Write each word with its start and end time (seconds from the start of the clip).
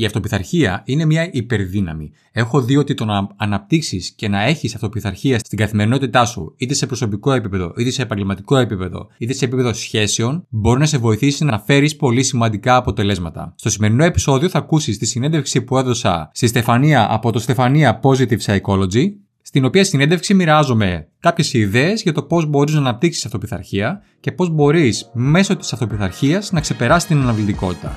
Η 0.00 0.04
αυτοπιθαρχία 0.04 0.82
είναι 0.84 1.04
μια 1.04 1.28
υπερδύναμη. 1.32 2.12
Έχω 2.32 2.60
δει 2.60 2.76
ότι 2.76 2.94
το 2.94 3.04
να 3.04 3.28
αναπτύξεις 3.36 4.12
και 4.16 4.28
να 4.28 4.42
έχεις 4.42 4.74
αυτοπιθαρχία 4.74 5.38
στην 5.38 5.58
καθημερινότητά 5.58 6.24
σου, 6.24 6.54
είτε 6.56 6.74
σε 6.74 6.86
προσωπικό 6.86 7.32
επίπεδο, 7.32 7.72
είτε 7.76 7.90
σε 7.90 8.02
επαγγελματικό 8.02 8.56
επίπεδο, 8.56 9.08
είτε 9.18 9.32
σε 9.32 9.44
επίπεδο 9.44 9.72
σχέσεων, 9.72 10.46
μπορεί 10.48 10.80
να 10.80 10.86
σε 10.86 10.98
βοηθήσει 10.98 11.44
να 11.44 11.58
φέρεις 11.58 11.96
πολύ 11.96 12.22
σημαντικά 12.22 12.76
αποτελέσματα. 12.76 13.54
Στο 13.56 13.70
σημερινό 13.70 14.04
επεισόδιο 14.04 14.48
θα 14.48 14.58
ακούσεις 14.58 14.98
τη 14.98 15.06
συνέντευξη 15.06 15.62
που 15.62 15.78
έδωσα 15.78 16.30
στη 16.32 16.46
Στεφανία 16.46 17.06
από 17.10 17.32
το 17.32 17.38
Στεφανία 17.38 18.00
Positive 18.02 18.38
Psychology, 18.46 19.04
στην 19.42 19.64
οποία 19.64 19.84
συνέντευξη 19.84 20.34
μοιράζομαι 20.34 21.08
κάποιες 21.20 21.52
ιδέες 21.52 22.02
για 22.02 22.12
το 22.12 22.22
πώς 22.22 22.46
μπορείς 22.46 22.74
να 22.74 22.80
αναπτύξεις 22.80 23.24
αυτοπιθαρχία 23.24 24.02
και 24.20 24.32
πώς 24.32 24.50
μπορείς 24.50 25.10
μέσω 25.12 25.56
της 25.56 25.72
αυτοπιθαρχίας 25.72 26.52
να 26.52 26.60
ξεπεράσεις 26.60 27.08
την 27.08 27.20
αναβλητικότητα. 27.20 27.96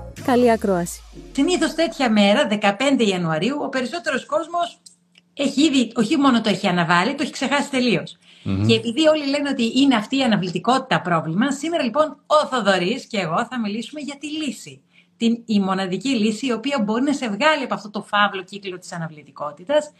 Καλή 0.25 0.51
ακρόαση. 0.51 1.01
Συνήθως 1.31 1.73
τέτοια 1.73 2.11
μέρα, 2.11 2.47
15 2.61 3.07
Ιανουαρίου, 3.07 3.57
ο 3.61 3.69
περισσότερος 3.69 4.25
κόσμος 4.25 4.81
έχει 5.33 5.61
ήδη, 5.61 5.91
όχι 5.95 6.17
μόνο 6.17 6.41
το 6.41 6.49
έχει 6.49 6.67
αναβάλει, 6.67 7.15
το 7.15 7.23
έχει 7.23 7.31
ξεχάσει 7.31 7.69
τελείως. 7.69 8.17
Mm-hmm. 8.45 8.65
Και 8.67 8.73
επειδή 8.73 9.07
όλοι 9.07 9.29
λένε 9.29 9.49
ότι 9.49 9.71
είναι 9.79 9.95
αυτή 9.95 10.17
η 10.17 10.23
αναβλητικότητα 10.23 11.01
πρόβλημα, 11.01 11.51
σήμερα 11.51 11.83
λοιπόν 11.83 12.17
ο 12.25 12.47
Θοδωρής 12.47 13.05
και 13.05 13.17
εγώ 13.17 13.47
θα 13.49 13.59
μιλήσουμε 13.59 14.01
για 14.01 14.17
τη 14.19 14.27
λύση. 14.27 14.81
Την, 15.17 15.43
η 15.45 15.59
μοναδική 15.59 16.09
λύση 16.09 16.45
η 16.45 16.51
οποία 16.51 16.81
μπορεί 16.85 17.03
να 17.03 17.13
σε 17.13 17.29
βγάλει 17.29 17.63
από 17.63 17.73
αυτό 17.73 17.89
το 17.89 18.01
φαύλο 18.01 18.43
κύκλο 18.43 18.77
της 18.77 18.91
αναβλητικότητας. 18.91 19.91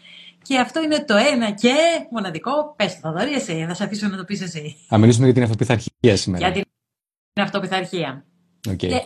Και 0.42 0.58
αυτό 0.58 0.82
είναι 0.82 1.04
το 1.04 1.14
ένα 1.32 1.50
και 1.50 1.74
μοναδικό. 2.10 2.74
Πες 2.76 3.00
το 3.00 3.00
Θοδωρή, 3.00 3.32
εσύ, 3.32 3.64
θα 3.68 3.74
σε 3.74 3.84
αφήσω 3.84 4.08
να 4.08 4.16
το 4.16 4.24
πεις 4.24 4.40
εσύ. 4.40 4.76
Θα 4.88 4.98
μιλήσουμε 4.98 5.24
για 5.24 5.34
την 5.34 5.42
αυτοπιθαρχία 5.42 6.16
σήμερα. 6.16 6.48
Για 6.48 6.64
την 7.32 7.42
αυτοπιθαρχία. 7.42 8.24
Okay. 8.68 8.76
Και 8.76 9.02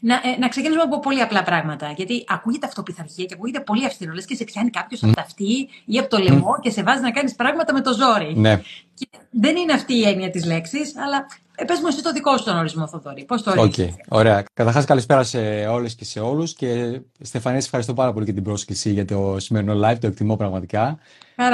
να, 0.00 0.14
ε, 0.14 0.38
να 0.38 0.48
ξεκινήσουμε 0.48 0.84
από 0.84 1.00
πολύ 1.00 1.20
απλά 1.20 1.42
πράγματα. 1.42 1.92
Γιατί 1.96 2.24
ακούγεται 2.28 2.66
αυτοπιθαρχία 2.66 3.24
και 3.24 3.34
ακούγεται 3.34 3.60
πολύ 3.60 3.84
αυστηρό. 3.84 4.12
Λες 4.12 4.24
και 4.24 4.34
σε 4.34 4.44
πιάνει 4.44 4.70
κάποιος 4.70 5.00
mm. 5.00 5.06
από 5.06 5.14
τα 5.14 5.22
αυτή 5.22 5.68
ή 5.84 5.98
από 5.98 6.08
το 6.08 6.18
λαιμό 6.18 6.54
mm. 6.56 6.60
και 6.60 6.70
σε 6.70 6.82
βάζει 6.82 7.00
να 7.00 7.10
κάνεις 7.10 7.34
πράγματα 7.34 7.72
με 7.72 7.80
το 7.80 7.92
ζόρι. 7.92 8.34
Ναι. 8.36 8.60
Και 8.94 9.08
δεν 9.30 9.56
είναι 9.56 9.72
αυτή 9.72 9.94
η 9.94 10.02
έννοια 10.02 10.30
της 10.30 10.44
λέξης, 10.44 10.96
αλλά 10.96 11.26
ε, 11.54 11.64
πες 11.64 11.80
μου 11.80 11.86
εσύ 11.86 12.02
το 12.02 12.12
δικό 12.12 12.36
σου 12.36 12.44
τον 12.44 12.56
ορισμό, 12.56 12.88
Θοδωρή. 12.88 13.24
Πώς 13.24 13.42
το 13.42 13.50
ορίζεις; 13.50 13.84
Okay. 13.84 13.90
Ωραία. 14.08 14.44
Καταρχάς, 14.54 14.84
καλησπέρα 14.84 15.22
σε 15.22 15.38
όλες 15.66 15.94
και 15.94 16.04
σε 16.04 16.20
όλους. 16.20 16.54
Και 16.54 17.00
Στεφανία, 17.20 17.58
ευχαριστώ 17.58 17.94
πάρα 17.94 18.12
πολύ 18.12 18.24
για 18.24 18.34
την 18.34 18.42
πρόσκληση 18.42 18.90
για 18.90 19.04
το 19.04 19.36
σημερινό 19.38 19.88
live. 19.88 19.98
Το 20.00 20.06
εκτιμώ 20.06 20.36
πραγματικά. 20.36 20.98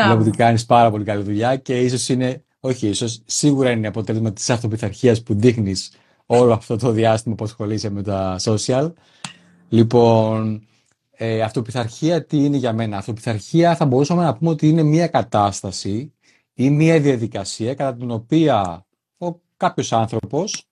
Βλέπω 0.05 0.21
ότι 0.21 0.31
κάνεις 0.31 0.67
πάρα 0.67 0.91
πολύ 0.91 1.05
καλή 1.05 1.23
δουλειά 1.23 1.57
και 1.57 1.79
ίσως 1.79 2.09
είναι, 2.09 2.43
όχι 2.61 2.89
ίσως, 2.89 3.23
σίγουρα 3.25 3.71
είναι 3.71 3.87
αποτέλεσμα 3.87 4.33
της 4.33 4.51
αυτοπιθαρχίας 4.51 5.23
που 5.23 5.35
δείχνεις 5.35 5.93
όλο 6.33 6.53
αυτό 6.53 6.77
το 6.77 6.91
διάστημα 6.91 7.35
που 7.35 7.45
ασχολείσαι 7.45 7.91
με 7.91 8.03
τα 8.03 8.37
social. 8.41 8.93
Λοιπόν, 9.69 10.67
ε, 11.11 11.43
αυτοπιθαρχία 11.43 12.25
τι 12.25 12.45
είναι 12.45 12.57
για 12.57 12.73
μένα; 12.73 12.97
Αυτοπιθαρχία 12.97 13.77
θα 13.77 13.85
μπορούσαμε 13.85 14.23
να 14.23 14.35
πούμε 14.35 14.51
ότι 14.51 14.69
είναι 14.69 14.83
μια 14.83 15.07
κατάσταση 15.07 16.13
ή 16.55 16.71
μια 16.71 17.01
διαδικασία 17.01 17.75
κατά 17.75 17.97
την 17.97 18.11
οποία 18.11 18.87
ο 19.19 19.35
κάποιος 19.57 19.93
άνθρωπος 19.93 20.65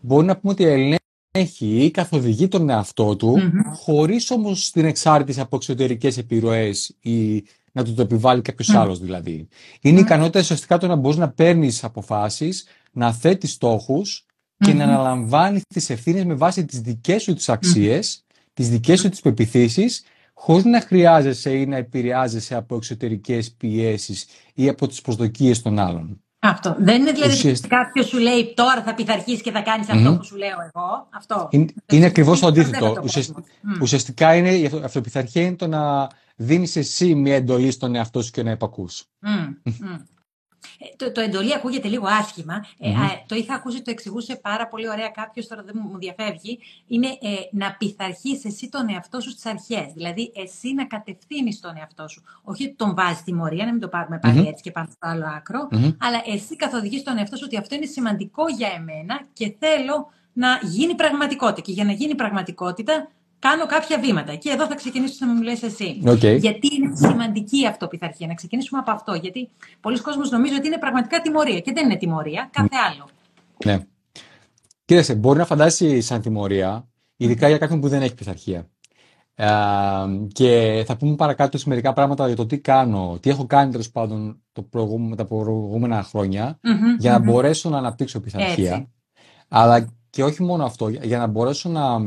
μπορεί 0.00 0.26
να 0.26 0.36
πούμε 0.36 0.52
ότι 0.52 0.64
ελέγχει 0.64 1.84
ή 1.84 1.90
καθοδηγεί 1.90 2.48
τον 2.48 2.70
εαυτό 2.70 3.16
του 3.16 3.36
mm-hmm. 3.38 3.72
χωρίς 3.74 4.30
όμως 4.30 4.70
την 4.70 4.84
εξάρτηση 4.84 5.40
από 5.40 5.56
εξωτερικές 5.56 6.18
επιρροές 6.18 6.96
ή 7.00 7.44
να 7.72 7.84
του 7.84 7.94
το 7.94 8.02
επιβάλλει 8.02 8.42
κάποιος 8.42 8.70
mm. 8.72 8.76
άλλος 8.76 8.98
δηλαδή. 8.98 9.48
Είναι 9.80 9.98
η 9.98 10.02
ικανότητα 10.02 10.40
ουσιαστικά 10.40 10.78
το 10.78 10.86
να 10.86 10.94
μπορείς 10.94 11.18
να 11.18 11.28
παίρνεις 11.28 11.84
αποφάσεις, 11.84 12.66
να 12.92 13.12
θέτεις 13.12 13.52
στόχους 13.52 14.26
και 14.58 14.74
να 14.74 14.84
αναλαμβάνεις 14.84 15.62
τις 15.74 15.90
ευθύνες 15.90 16.24
με 16.24 16.34
βάση 16.34 16.64
τις 16.64 16.80
δικές 16.80 17.22
σου 17.22 17.34
τις 17.34 17.48
αξίες, 17.48 18.20
mm-hmm. 18.20 18.50
τις 18.54 18.68
δικές 18.68 19.00
σου 19.00 19.08
τις 19.08 19.20
πεπιθήσεις, 19.20 20.04
χωρίς 20.34 20.64
να 20.64 20.80
χρειάζεσαι 20.80 21.50
ή 21.50 21.66
να 21.66 21.76
επηρεάζεσαι 21.76 22.54
από 22.54 22.76
εξωτερικές 22.76 23.52
πιέσεις 23.52 24.26
ή 24.54 24.68
από 24.68 24.86
τις 24.86 25.00
προσδοκίες 25.00 25.62
των 25.62 25.78
άλλων. 25.78 26.20
Αυτό. 26.38 26.76
Δεν 26.78 27.00
είναι 27.00 27.12
δηλαδή 27.12 27.32
Ουσιαστικά... 27.32 27.76
κάποιος 27.76 28.06
σου 28.06 28.18
λέει 28.18 28.52
τώρα 28.56 28.82
θα 28.82 28.94
πειθαρχείς 28.94 29.42
και 29.42 29.50
θα 29.50 29.60
κάνεις 29.60 29.86
mm-hmm. 29.86 29.96
αυτό 29.96 30.16
που 30.16 30.24
σου 30.24 30.36
λέω 30.36 30.56
εγώ. 30.74 31.08
Αυτό. 31.14 31.48
Είναι, 31.50 31.66
είναι 31.92 32.06
ακριβώς 32.06 32.40
το 32.40 32.46
αντίθετο. 32.46 33.04
Ουσιαστικά 33.80 34.34
είναι, 34.34 34.54
η 34.54 34.70
αυτοπιθαρχία 34.84 35.42
είναι 35.42 35.56
το 35.56 35.66
να 35.66 36.08
δίνεις 36.36 36.76
εσύ 36.76 37.14
μια 37.14 37.34
εντολή 37.34 37.70
στον 37.70 37.94
εαυτό 37.94 38.22
σου 38.22 38.30
και 38.30 38.42
να 38.42 38.50
υπακού. 38.50 38.88
Ε, 39.20 39.30
το, 40.96 41.12
το 41.12 41.20
εντολή 41.20 41.54
ακούγεται 41.54 41.88
λίγο 41.88 42.06
άσχημα. 42.06 42.66
Ε, 42.78 42.90
το 43.26 43.34
είχα 43.34 43.54
ακούσει, 43.54 43.82
το 43.82 43.90
εξηγούσε 43.90 44.36
πάρα 44.36 44.68
πολύ 44.68 44.88
ωραία 44.88 45.08
κάποιος, 45.08 45.46
τώρα 45.46 45.62
δεν 45.62 45.74
μου 45.90 45.98
διαφεύγει. 45.98 46.58
Είναι 46.86 47.06
ε, 47.06 47.34
να 47.50 47.76
πειθαρχείς 47.78 48.44
εσύ 48.44 48.68
τον 48.68 48.88
εαυτό 48.88 49.20
σου 49.20 49.30
στις 49.30 49.46
αρχές. 49.46 49.92
Δηλαδή, 49.94 50.32
εσύ 50.34 50.74
να 50.74 50.84
κατευθύνεις 50.86 51.60
τον 51.60 51.76
εαυτό 51.76 52.08
σου. 52.08 52.22
Όχι 52.42 52.74
τον 52.76 52.94
βάζεις 52.94 53.22
τιμωρία, 53.22 53.64
να 53.64 53.70
μην 53.70 53.80
το 53.80 53.88
πάρουμε 53.88 54.20
έτσι 54.22 54.62
και 54.62 54.70
πάμε 54.70 54.88
στο 54.90 55.08
άλλο 55.08 55.24
αλλά 55.98 56.22
εσύ 56.26 56.56
καθοδηγείς 56.56 57.02
τον 57.02 57.18
εαυτό 57.18 57.36
σου 57.36 57.42
ότι 57.46 57.56
αυτό 57.56 57.74
είναι 57.74 57.86
σημαντικό 57.86 58.48
για 58.48 58.68
εμένα 58.76 59.20
και 59.32 59.54
θέλω 59.58 60.10
να 60.32 60.58
γίνει 60.62 60.94
πραγματικότητα. 60.94 61.60
Και 61.60 61.72
για 61.72 61.84
να 61.84 61.92
γίνει 61.92 62.14
πραγματικότητα, 62.14 63.08
κάνω 63.38 63.66
κάποια 63.66 63.98
βήματα. 63.98 64.34
Και 64.34 64.50
εδώ 64.50 64.66
θα 64.66 64.74
ξεκινήσω 64.74 65.26
να 65.26 65.32
μου 65.32 65.42
λες 65.42 65.62
εσύ. 65.62 66.02
Okay. 66.04 66.38
Γιατί 66.38 66.68
είναι 66.74 66.96
σημαντική 66.96 67.60
η 67.60 67.66
αυτοπιθαρχία. 67.66 68.26
Να 68.26 68.34
ξεκινήσουμε 68.34 68.80
από 68.80 68.90
αυτό. 68.90 69.14
Γιατί 69.14 69.50
πολλοί 69.80 70.00
κόσμοι 70.00 70.22
νομίζουν 70.30 70.56
ότι 70.56 70.66
είναι 70.66 70.78
πραγματικά 70.78 71.20
τιμωρία. 71.20 71.60
Και 71.60 71.72
δεν 71.72 71.84
είναι 71.84 71.96
τιμωρία, 71.96 72.48
κάθε 72.52 72.76
άλλο. 72.90 73.08
Ναι. 73.64 73.84
Κοίταξε, 74.84 75.14
μπορεί 75.14 75.38
να 75.38 75.44
φαντάσει 75.44 76.00
σαν 76.00 76.20
τιμωρία, 76.20 76.88
ειδικά 77.16 77.48
για 77.48 77.58
κάποιον 77.58 77.80
που 77.80 77.88
δεν 77.88 78.02
έχει 78.02 78.14
πειθαρχία. 78.14 78.68
Ε, 79.34 79.46
και 80.32 80.82
θα 80.86 80.96
πούμε 80.96 81.14
παρακάτω 81.14 81.58
σε 81.58 81.68
μερικά 81.68 81.92
πράγματα 81.92 82.26
για 82.26 82.36
το 82.36 82.46
τι 82.46 82.58
κάνω, 82.58 83.18
τι 83.20 83.30
έχω 83.30 83.46
κάνει 83.46 83.70
τέλος 83.70 83.90
πάντων 83.90 84.42
το 84.52 84.62
προηγούμενο, 84.62 85.14
τα 85.14 85.24
προηγούμενα 85.24 86.06
για 86.98 87.12
να 87.12 87.18
μπορέσω 87.18 87.68
να 87.68 87.78
αναπτύξω 87.78 88.20
πειθαρχία. 88.20 88.88
Αλλά 89.48 89.88
και 90.10 90.24
όχι 90.24 90.42
μόνο 90.42 90.64
αυτό, 90.64 90.88
για 90.88 91.18
να 91.18 91.26
μπορέσω 91.26 91.68
να 91.68 91.98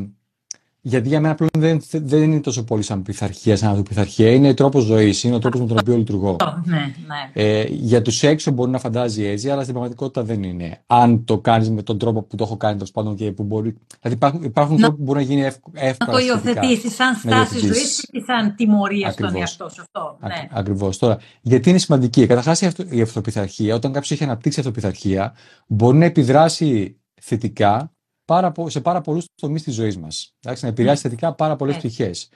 γιατί 0.82 1.08
για 1.08 1.20
μένα 1.20 1.36
πλέον 1.36 1.50
δεν, 1.58 1.82
δεν 1.92 2.22
είναι 2.22 2.40
τόσο 2.40 2.64
πολύ 2.64 2.84
σαν 2.84 3.02
πειθαρχία, 3.02 3.58
σαν 3.58 3.70
αυτοπιθαρχία. 3.70 4.32
Είναι 4.32 4.54
τρόπος 4.54 4.84
ζωής, 4.84 5.24
είναι 5.24 5.36
ο 5.36 5.40
τρόπος 5.40 5.60
με 5.60 5.68
τον 5.68 5.78
οποίο 5.80 5.98
λειτουργώ. 5.98 6.36
Ναι, 6.64 6.78
ναι. 6.78 7.44
Ε, 7.44 7.66
για 7.70 8.02
τους 8.02 8.24
έξω 8.24 8.52
μπορεί 8.52 8.72
να 8.72 8.80
φαντάζει 8.80 9.24
έτσι, 9.26 9.50
αλλά 9.50 9.62
στην 9.62 9.74
πραγματικότητα 9.74 10.24
δεν 10.24 10.44
είναι. 10.44 10.82
Αν 10.88 11.24
το 11.26 11.38
κάνεις 11.38 11.70
με 11.70 11.84
τον 11.84 11.98
τρόπο 11.98 12.22
που 12.22 12.36
το 12.36 12.44
έχω 12.44 12.58
κάνει, 12.58 12.74
τέλος 12.74 12.92
πάντων 12.92 13.16
και 13.16 13.32
που 13.32 13.44
μπορεί. 13.44 13.76
Δηλαδή 14.02 14.18
υπάρχουν, 14.18 14.44
υπάρχουν 14.44 14.78
τρόποι 14.78 14.96
που 14.98 15.04
μπορεί 15.04 15.20
να 15.20 15.26
γίνει 15.26 15.42
εύκολα. 15.42 15.92
Να 16.00 16.06
το 16.06 16.18
υιοθετήσεις 16.18 16.96
σαν 16.96 17.16
στάση 17.16 17.60
ζωής 17.60 18.00
ή 18.00 18.22
σαν 18.22 18.56
τιμωρία 18.56 19.12
στον 19.12 19.36
εαυτό 19.36 19.70
σου. 19.70 19.82
Αυτό. 19.82 20.18
Ναι. 20.22 20.48
Ακριβώς. 20.52 20.98
Τώρα, 20.98 21.18
γιατί 21.42 21.70
είναι 21.70 21.78
σημαντική. 21.78 22.26
Καταρχάς 22.26 22.62
η, 22.62 22.72
η 22.90 23.02
αυτοπιθαρχία, 23.02 23.76
όταν 23.76 23.92
κάποιος 23.92 24.12
έχει 24.12 24.24
αναπτύξει 24.24 24.60
αυτοπιθαρχία, 24.60 25.34
μπορεί 25.68 25.98
να 25.98 26.06
επιδράσει 26.06 27.00
θετικά 27.22 27.92
πάρα, 28.30 28.52
σε 28.66 28.82
πάρα 28.82 29.02
πολλούς 29.02 29.26
τομείς 29.36 29.64
της 29.64 29.74
ζωής 29.74 29.98
μας. 29.98 30.34
Να 30.62 30.68
επηρεάσει 30.68 31.02
θετικά 31.02 31.34
πάρα 31.34 31.56
πολλές 31.56 31.78
πτυχές. 31.78 32.30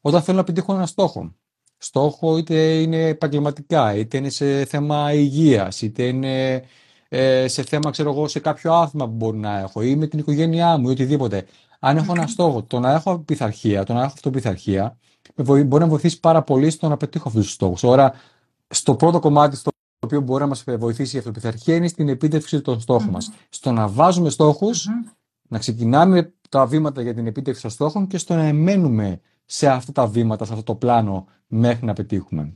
Όταν 0.00 0.22
θέλω 0.22 0.36
να 0.36 0.44
πετύχω 0.44 0.74
ένα 0.74 0.86
στόχο, 0.86 1.34
στόχο 1.78 2.36
είτε 2.36 2.80
είναι 2.80 3.06
επαγγελματικά, 3.06 3.94
είτε 3.94 4.16
είναι 4.16 4.28
σε 4.28 4.64
θέμα 4.64 5.12
υγείας, 5.12 5.82
είτε 5.82 6.02
είναι 6.02 6.62
ε, 7.08 7.48
σε 7.48 7.62
θέμα, 7.62 7.90
ξέρω 7.90 8.10
εγώ, 8.10 8.28
σε 8.28 8.40
κάποιο 8.40 8.72
άθλημα 8.72 9.06
που 9.06 9.14
μπορεί 9.14 9.38
να 9.38 9.58
έχω 9.58 9.82
ή 9.82 9.96
με 9.96 10.06
την 10.06 10.18
οικογένειά 10.18 10.76
μου 10.76 10.88
ή 10.88 10.90
οτιδήποτε. 10.90 11.46
Αν 11.78 11.96
έχω 11.96 12.12
ένα 12.16 12.26
στόχο, 12.26 12.62
το 12.62 12.78
να 12.80 12.92
έχω 12.92 13.18
πειθαρχία, 13.18 13.84
το 13.84 13.92
να 13.92 13.98
έχω 13.98 14.12
αυτοπιθαρχία, 14.14 14.98
μπορεί 15.36 15.66
να 15.68 15.86
βοηθήσει 15.86 16.20
πάρα 16.20 16.42
πολύ 16.42 16.70
στο 16.70 16.88
να 16.88 16.96
πετύχω 16.96 17.28
αυτούς 17.28 17.44
τους 17.44 17.52
στόχους. 17.52 17.80
Τώρα, 17.80 18.12
στο 18.68 18.94
πρώτο 18.94 19.18
κομμάτι, 19.20 19.56
στο 19.56 19.70
οποίο 20.04 20.20
μπορεί 20.20 20.42
να 20.42 20.48
μας 20.48 20.64
βοηθήσει 20.78 21.16
η 21.16 21.18
αυτοπιθαρχία, 21.18 21.74
είναι 21.74 21.88
στην 21.88 22.08
επίτευξη 22.08 22.60
των 22.60 22.80
στόχων 22.80 23.08
mm-hmm. 23.08 23.12
μας. 23.12 23.32
Στο 23.48 23.72
να 23.72 23.88
βάζουμε 23.88 24.30
στόχους 24.30 24.88
να 25.50 25.58
ξεκινάμε 25.58 26.32
τα 26.48 26.66
βήματα 26.66 27.02
για 27.02 27.14
την 27.14 27.26
επίτευξη 27.26 27.62
των 27.62 27.70
στόχων 27.70 28.06
και 28.06 28.18
στο 28.18 28.34
να 28.34 28.44
εμένουμε 28.44 29.20
σε 29.44 29.68
αυτά 29.68 29.92
τα 29.92 30.06
βήματα, 30.06 30.44
σε 30.44 30.52
αυτό 30.52 30.64
το 30.64 30.74
πλάνο 30.74 31.26
μέχρι 31.46 31.86
να 31.86 31.92
πετύχουμε. 31.92 32.52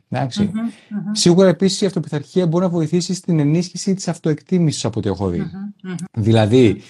Σίγουρα 1.13 1.49
επίσης 1.49 1.81
η 1.81 1.87
αυτοπιθαρχία 1.87 2.47
μπορεί 2.47 2.65
να 2.65 2.71
βοηθήσει 2.71 3.15
στην 3.15 3.39
ενίσχυση 3.39 3.95
της 3.95 4.09
αυτοεκτίμησης 4.09 4.85
από 4.85 4.99
ό,τι 4.99 5.09
έχω 5.09 5.29
δει. 5.29 5.43
Δηλαδή, 6.13 6.83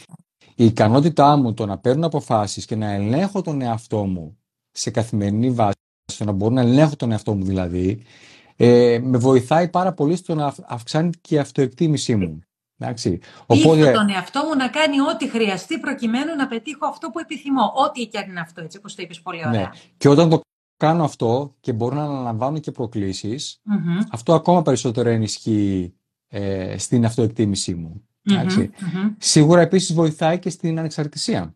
η 0.54 0.64
ικανότητά 0.64 1.36
μου 1.36 1.54
το 1.54 1.66
να 1.66 1.78
παίρνω 1.78 2.06
αποφάσεις 2.06 2.64
και 2.64 2.76
να 2.76 2.90
ελέγχω 2.90 3.42
τον 3.42 3.60
εαυτό 3.60 4.04
μου 4.04 4.36
σε 4.70 4.90
καθημερινή 4.90 5.50
βάση 5.50 5.78
στο 6.12 6.24
να 6.24 6.32
μπορώ 6.32 6.54
να 6.54 6.60
ελέγχω 6.60 6.96
τον 6.96 7.10
εαυτό 7.10 7.34
μου 7.34 7.44
δηλαδή, 7.44 8.02
ε, 8.56 9.00
με 9.02 9.18
βοηθάει 9.18 9.68
πάρα 9.68 9.92
πολύ 9.92 10.16
στο 10.16 10.34
να 10.34 10.54
αυξάνει 10.66 11.10
και 11.20 11.34
η 11.34 11.38
αυτοεκτίμησή 11.38 12.16
μου. 12.16 12.40
Εντάξει. 12.78 13.20
Οπότε... 13.46 13.92
τον 13.92 14.08
εαυτό 14.08 14.44
μου 14.44 14.56
να 14.56 14.68
κάνει 14.68 15.00
ό,τι 15.00 15.28
χρειαστεί 15.28 15.78
προκειμένου 15.78 16.34
να 16.36 16.46
πετύχω 16.46 16.86
αυτό 16.86 17.10
που 17.10 17.18
επιθυμώ. 17.18 17.72
Ό,τι 17.74 18.06
και 18.06 18.18
αν 18.18 18.28
είναι 18.30 18.40
αυτό, 18.40 18.60
έτσι 18.60 18.78
όπως 18.78 18.94
το 18.94 19.02
είπες 19.02 19.20
πολύ 19.20 19.42
ωραία. 19.46 19.60
Ναι. 19.60 19.68
Και 19.96 20.08
όταν 20.08 20.28
το 20.28 20.40
κάνω 20.76 21.04
αυτό 21.04 21.54
και 21.60 21.72
μπορώ 21.72 21.96
να 21.96 22.04
αναλαμβάνω 22.04 22.58
και 22.58 22.70
προκλησεις 22.70 23.60
αυτό 24.10 24.34
ακόμα 24.34 24.62
περισσότερο 24.62 25.08
ενισχύει 25.08 25.94
ε, 26.28 26.78
στην 26.78 27.04
αυτοεκτίμησή 27.04 27.74
μου. 27.74 28.08
mm 28.30 28.70
Σίγουρα 29.18 29.60
επίσης 29.60 29.94
βοηθάει 29.94 30.38
και 30.38 30.50
στην 30.50 30.78
ανεξαρτησία. 30.78 31.54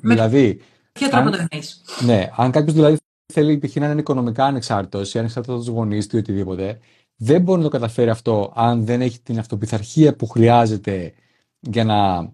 Δηλαδή, 0.00 0.60
Ποιο 0.92 1.08
τρόπο 1.08 1.30
το 1.30 1.46
εννοείς; 1.50 1.82
Ναι, 2.04 2.30
αν 2.36 2.50
κάποιος 2.50 2.74
δηλαδή 2.74 2.96
θέλει 3.32 3.58
π.χ. 3.58 3.76
να 3.76 3.90
είναι 3.90 4.00
οικονομικά 4.00 4.44
ανεξάρτητος 4.44 5.14
ή 5.14 5.18
ανεξάρτητος 5.18 5.56
από 5.56 5.64
τους 5.64 5.74
γονείς 5.74 6.06
του 6.06 6.16
ή 6.16 6.18
οτιδήποτε, 6.18 6.78
δεν 7.22 7.42
μπορεί 7.42 7.58
να 7.58 7.64
το 7.64 7.70
καταφέρει 7.70 8.10
αυτό 8.10 8.52
αν 8.54 8.84
δεν 8.84 9.00
έχει 9.00 9.20
την 9.20 9.38
αυτοπιθαρχία 9.38 10.16
που 10.16 10.26
χρειάζεται 10.26 11.12
για 11.60 11.84
να 11.84 12.30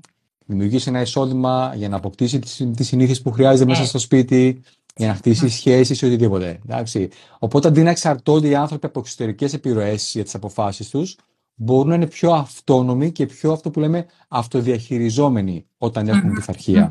δημιουργήσει 0.46 0.88
ένα 0.88 1.00
εισόδημα, 1.00 1.72
για 1.76 1.88
να 1.88 1.96
αποκτήσει 1.96 2.38
τις 2.76 2.86
συνήθειες 2.86 3.22
που 3.22 3.30
χρειάζεται 3.30 3.64
μέσα 3.64 3.80
ναι. 3.80 3.86
στο 3.86 3.98
σπίτι, 3.98 4.62
για 4.96 5.06
να 5.06 5.14
χτίσει 5.14 5.48
σχέσεις 5.48 6.00
ή 6.00 6.06
οτιδήποτε. 6.06 6.60
Εντάξει. 6.68 7.08
Οπότε 7.38 7.68
αντί 7.68 7.82
να 7.82 7.90
εξαρτώνται 7.90 8.48
οι 8.48 8.54
άνθρωποι 8.54 8.86
από 8.86 9.00
εξωτερικές 9.00 9.52
επιρροές 9.52 10.10
για 10.14 10.24
τις 10.24 10.34
αποφάσεις 10.34 10.90
τους, 10.90 11.16
μπορούν 11.54 11.88
να 11.88 11.94
είναι 11.94 12.06
πιο 12.06 12.32
αυτόνομοι 12.32 13.12
και 13.12 13.26
πιο 13.26 13.52
αυτό 13.52 13.70
που 13.70 13.80
λέμε 13.80 14.06
αυτοδιαχειριζόμενοι 14.28 15.66
όταν 15.78 16.08
έχουν 16.08 16.32
πειθαρχία. 16.32 16.90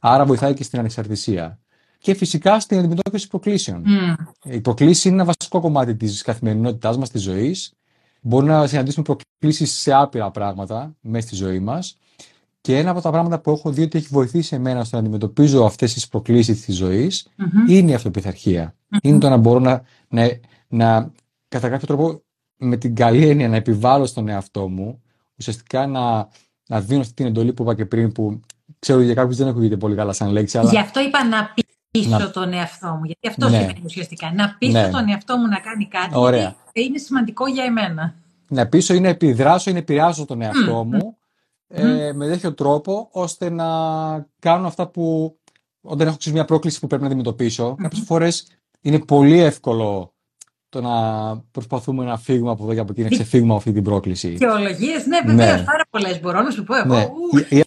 Άρα 0.00 0.24
βοηθάει 0.24 0.54
και 0.54 0.62
στην 0.62 0.78
ανεξαρτησία. 0.78 1.58
Και 2.04 2.14
φυσικά 2.14 2.60
στην 2.60 2.78
αντιμετώπιση 2.78 3.28
προκλήσεων. 3.28 3.84
Οι 4.44 4.60
προκλήσει 4.60 5.08
είναι 5.08 5.16
ένα 5.16 5.24
βασικό 5.24 5.60
κομμάτι 5.60 5.94
της 5.96 6.22
καθημερινότητάς 6.22 6.98
μας, 6.98 7.10
της 7.10 7.22
ζωής. 7.22 7.72
Μπορεί 8.20 8.46
να 8.46 8.66
συναντήσουμε 8.66 9.04
προκλήσεις 9.04 9.72
σε 9.72 9.92
άπειρα 9.92 10.30
πράγματα 10.30 10.94
μέσα 11.00 11.26
στη 11.26 11.36
ζωή 11.36 11.58
μας. 11.58 11.98
Και 12.60 12.78
ένα 12.78 12.90
από 12.90 13.00
τα 13.00 13.10
πράγματα 13.10 13.40
που 13.40 13.50
έχω 13.50 13.70
δει 13.70 13.82
ότι 13.82 13.98
έχει 13.98 14.06
βοηθήσει 14.10 14.54
εμένα 14.54 14.84
στο 14.84 14.96
να 14.96 15.02
αντιμετωπίζω 15.02 15.64
αυτές 15.64 15.92
τις 15.92 16.08
προκλήσεις 16.08 16.64
της 16.64 16.76
ζωής 16.76 17.26
είναι 17.68 17.90
η 17.90 17.94
αυτοπιθαρχία. 17.94 18.74
Είναι 19.02 19.18
το 19.18 19.28
να 19.28 19.36
μπορώ 19.36 19.58
να, 19.58 19.82
να, 20.08 20.30
να 20.68 21.12
κατά 21.48 21.68
κάποιο 21.68 21.86
τρόπο 21.86 22.22
με 22.56 22.76
την 22.76 22.94
καλή 22.94 23.28
έννοια 23.28 23.48
να 23.48 23.56
επιβάλλω 23.56 24.06
στον 24.06 24.28
εαυτό 24.28 24.68
μου, 24.68 25.02
ουσιαστικά 25.38 25.86
να, 25.86 26.28
να 26.68 26.80
δίνω 26.80 27.00
αυτή 27.00 27.14
την 27.14 27.26
εντολή 27.26 27.52
που 27.52 27.62
είπα 27.62 27.74
και 27.74 27.86
πριν, 27.86 28.12
που 28.12 28.40
ξέρω 28.78 28.98
ότι 28.98 29.06
για 29.06 29.16
κάποιους 29.16 29.36
δεν 29.36 29.48
ακούγεται 29.48 29.76
πολύ 29.76 29.94
καλά 29.94 30.12
σαν 30.12 30.30
λέξη. 30.30 30.58
Αλλά... 30.58 30.70
Γι' 30.70 30.78
αυτό 30.78 31.00
είπα 31.00 31.24
να 31.24 31.54
πείσω 31.98 32.08
να... 32.08 32.30
τον 32.30 32.52
εαυτό 32.52 32.86
μου. 32.86 33.04
Γιατί 33.04 33.28
αυτό 33.28 33.48
ναι. 33.48 33.58
σημαίνει 33.58 33.80
ουσιαστικά. 33.84 34.32
Να 34.34 34.56
πείσω 34.58 34.80
ναι. 34.80 34.88
τον 34.88 35.08
εαυτό 35.08 35.36
μου 35.36 35.46
να 35.46 35.58
κάνει 35.58 35.88
κάτι. 35.88 36.10
Ωραία. 36.12 36.54
Γιατί 36.64 36.88
είναι 36.88 36.98
σημαντικό 36.98 37.46
για 37.46 37.64
εμένα. 37.64 38.14
Να 38.48 38.66
πείσω 38.66 38.94
είναι 38.94 39.08
επιδράσω, 39.08 39.70
είναι 39.70 39.78
επηρεάζω 39.78 40.24
τον 40.24 40.42
εαυτό 40.42 40.84
μου 40.84 41.16
ε, 41.68 42.12
με 42.12 42.26
τέτοιο 42.26 42.54
τρόπο 42.54 43.08
ώστε 43.12 43.50
να 43.50 43.66
κάνω 44.38 44.66
αυτά 44.66 44.88
που 44.88 45.36
όταν 45.80 46.06
έχω 46.06 46.16
μια 46.32 46.44
πρόκληση 46.44 46.80
που 46.80 46.86
πρέπει 46.86 47.02
να 47.02 47.08
αντιμετωπίσω. 47.08 47.72
Mm-hmm. 47.72 47.82
Κάποιες 47.82 48.04
φορές 48.06 48.46
είναι 48.80 48.98
πολύ 48.98 49.40
εύκολο 49.40 50.14
το 50.68 50.80
να 50.80 51.36
προσπαθούμε 51.50 52.04
να 52.04 52.18
φύγουμε 52.18 52.50
από 52.50 52.64
εδώ 52.64 52.74
και 52.74 52.80
από 52.80 52.92
εκεί, 52.92 53.02
να 53.02 53.08
ξεφύγουμε 53.08 53.48
από 53.48 53.58
αυτή 53.58 53.72
την 53.72 53.82
πρόκληση. 53.82 54.36
Θεολογίε, 54.36 54.96
ναι, 55.08 55.20
βέβαια, 55.26 55.56
ναι. 55.56 55.62
πάρα 55.62 55.84
πολλές. 55.90 56.20
Μπορώ 56.20 56.42
να 56.42 56.50
σου 56.50 56.64
πω 56.64 56.74
εγώ. 56.74 56.94
Ναι. 56.94 57.08
Ή, 57.48 57.63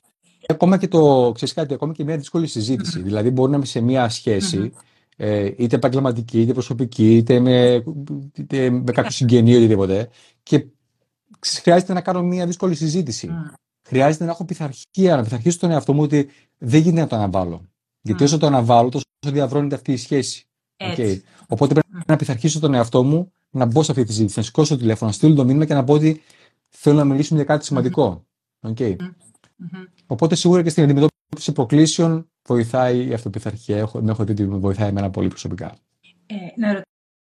ακόμα 0.47 0.77
και 0.77 0.87
το, 0.87 1.31
ξέρεις 1.35 1.53
κάτι, 1.53 1.73
ακόμα 1.73 1.93
και 1.93 2.03
μια 2.03 2.17
δύσκολη 2.17 2.47
συζήτηση. 2.47 3.01
Δηλαδή, 3.01 3.29
μπορεί 3.29 3.51
να 3.51 3.57
είμαι 3.57 3.65
σε 3.65 3.81
μια 3.81 4.09
σχεση 4.09 4.71
ε, 5.17 5.51
είτε 5.57 5.75
επαγγελματική, 5.75 6.41
είτε 6.41 6.53
προσωπική, 6.53 7.15
είτε 7.15 7.39
με, 7.39 7.83
είτε 8.35 8.69
με 8.69 8.91
κάποιο 8.91 9.11
συγγενή, 9.11 9.55
οτιδήποτε. 9.55 10.09
Και 10.43 10.65
χρειάζεται 11.61 11.93
να 11.93 12.01
κάνω 12.01 12.23
μια 12.23 12.45
δύσκολη 12.45 12.75
συζήτηση. 12.75 13.29
Χρειάζεται 13.87 14.25
να 14.25 14.31
έχω 14.31 14.45
πειθαρχία, 14.45 15.15
να 15.15 15.23
πειθαρχήσω 15.23 15.59
τον 15.59 15.71
εαυτό 15.71 15.93
μου 15.93 16.01
ότι 16.01 16.29
δεν 16.57 16.81
γίνεται 16.81 17.01
να 17.01 17.07
το 17.07 17.15
αναβάλω. 17.15 17.61
Γιατί 18.01 18.23
όσο 18.23 18.37
το 18.37 18.47
αναβάλω, 18.47 18.89
τόσο 18.89 19.05
διαβρώνεται 19.25 19.75
αυτή 19.75 19.91
η 19.91 19.97
σχέση. 19.97 20.47
Okay. 20.77 21.19
Οπότε 21.47 21.73
πρέπει 21.73 21.87
να 22.07 22.15
πειθαρχήσω 22.15 22.59
τον 22.59 22.73
εαυτό 22.73 23.03
μου 23.03 23.31
να 23.49 23.65
μπω 23.65 23.83
σε 23.83 23.91
αυτή 23.91 24.03
τη 24.03 24.11
συζήτηση, 24.11 24.37
να 24.37 24.43
σηκώσω 24.43 24.73
το 24.73 24.79
τηλέφωνο, 24.79 25.09
να 25.09 25.15
στείλω 25.15 25.35
το 25.35 25.45
μήνυμα 25.45 25.65
και 25.65 25.73
να 25.73 25.83
πω 25.83 25.93
ότι 25.93 26.21
θέλω 26.69 26.97
να 26.97 27.05
μιλήσουμε 27.05 27.39
για 27.39 27.47
κάτι 27.47 27.65
σημαντικό. 27.65 28.25
Okay. 28.61 28.95
Οπότε 30.07 30.35
σίγουρα 30.35 30.63
και 30.63 30.69
στην 30.69 30.83
αντιμετώπιση 30.83 31.51
προκλήσεων 31.53 32.29
βοηθάει 32.47 33.07
η 33.07 33.13
αυτοπιθαρχία. 33.13 33.77
Έχω, 33.77 34.03
έχω 34.07 34.23
δει 34.23 34.31
ότι 34.31 34.45
βοηθάει 34.45 34.87
εμένα 34.87 35.09
πολύ 35.09 35.27
προσωπικά. 35.27 35.75
Ε, 36.25 36.35
να 36.55 36.83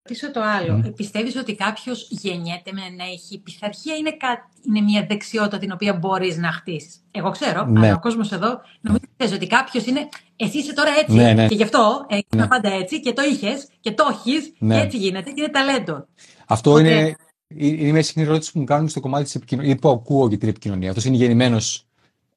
ρωτήσω 0.07 0.31
το 0.31 0.41
άλλο. 0.41 0.83
Mm. 0.85 0.95
Πιστεύεις 0.95 1.35
ότι 1.35 1.55
κάποιος 1.55 2.07
γεννιέται 2.09 2.71
με 2.73 2.81
να 2.97 3.03
έχει 3.03 3.41
πειθαρχία 3.41 3.95
είναι, 3.95 4.11
κά... 4.11 4.49
είναι 4.67 4.81
μια 4.81 5.05
δεξιότητα 5.09 5.57
την 5.57 5.71
οποία 5.71 5.93
μπορείς 5.93 6.37
να 6.37 6.51
χτίσεις; 6.51 7.03
Εγώ 7.11 7.29
ξέρω, 7.29 7.65
ναι. 7.65 7.79
αλλά 7.79 7.95
ο 7.95 7.99
κόσμος 7.99 8.31
εδώ 8.31 8.61
νομίζω 8.81 9.35
ότι 9.35 9.47
κάποιος 9.47 9.85
είναι 9.85 10.09
εσύ 10.35 10.57
είσαι 10.57 10.73
τώρα 10.73 10.89
έτσι 10.99 11.15
ναι, 11.15 11.33
ναι. 11.33 11.47
και 11.47 11.55
γι' 11.55 11.63
αυτό 11.63 12.05
έγινε 12.07 12.43
ναι. 12.43 12.47
πάντα 12.47 12.69
έτσι 12.69 12.99
και 12.99 13.13
το 13.13 13.21
είχες 13.23 13.67
και 13.79 13.91
το 13.91 14.05
έχεις 14.11 14.53
ναι. 14.59 14.75
και 14.75 14.81
έτσι 14.81 14.97
γίνεται 14.97 15.31
και 15.31 15.41
είναι 15.41 15.51
ταλέντο. 15.51 16.07
Αυτό 16.47 16.69
Οπότε... 16.69 16.89
είναι, 16.89 17.15
είναι 17.77 17.91
μια 17.91 18.03
συχνή 18.03 18.23
ερώτηση 18.23 18.51
που 18.51 18.59
μου 18.59 18.65
κάνουν 18.65 18.89
στο 18.89 18.99
κομμάτι 18.99 19.23
της 19.23 19.35
επικοινωνίας 19.35 19.73
ή 19.73 19.79
που 19.79 19.89
ακούω 19.89 20.27
για 20.27 20.37
την 20.37 20.49
επικοινωνία. 20.49 20.89
Αυτός 20.89 21.05
είναι 21.05 21.15
γεννημένος 21.15 21.86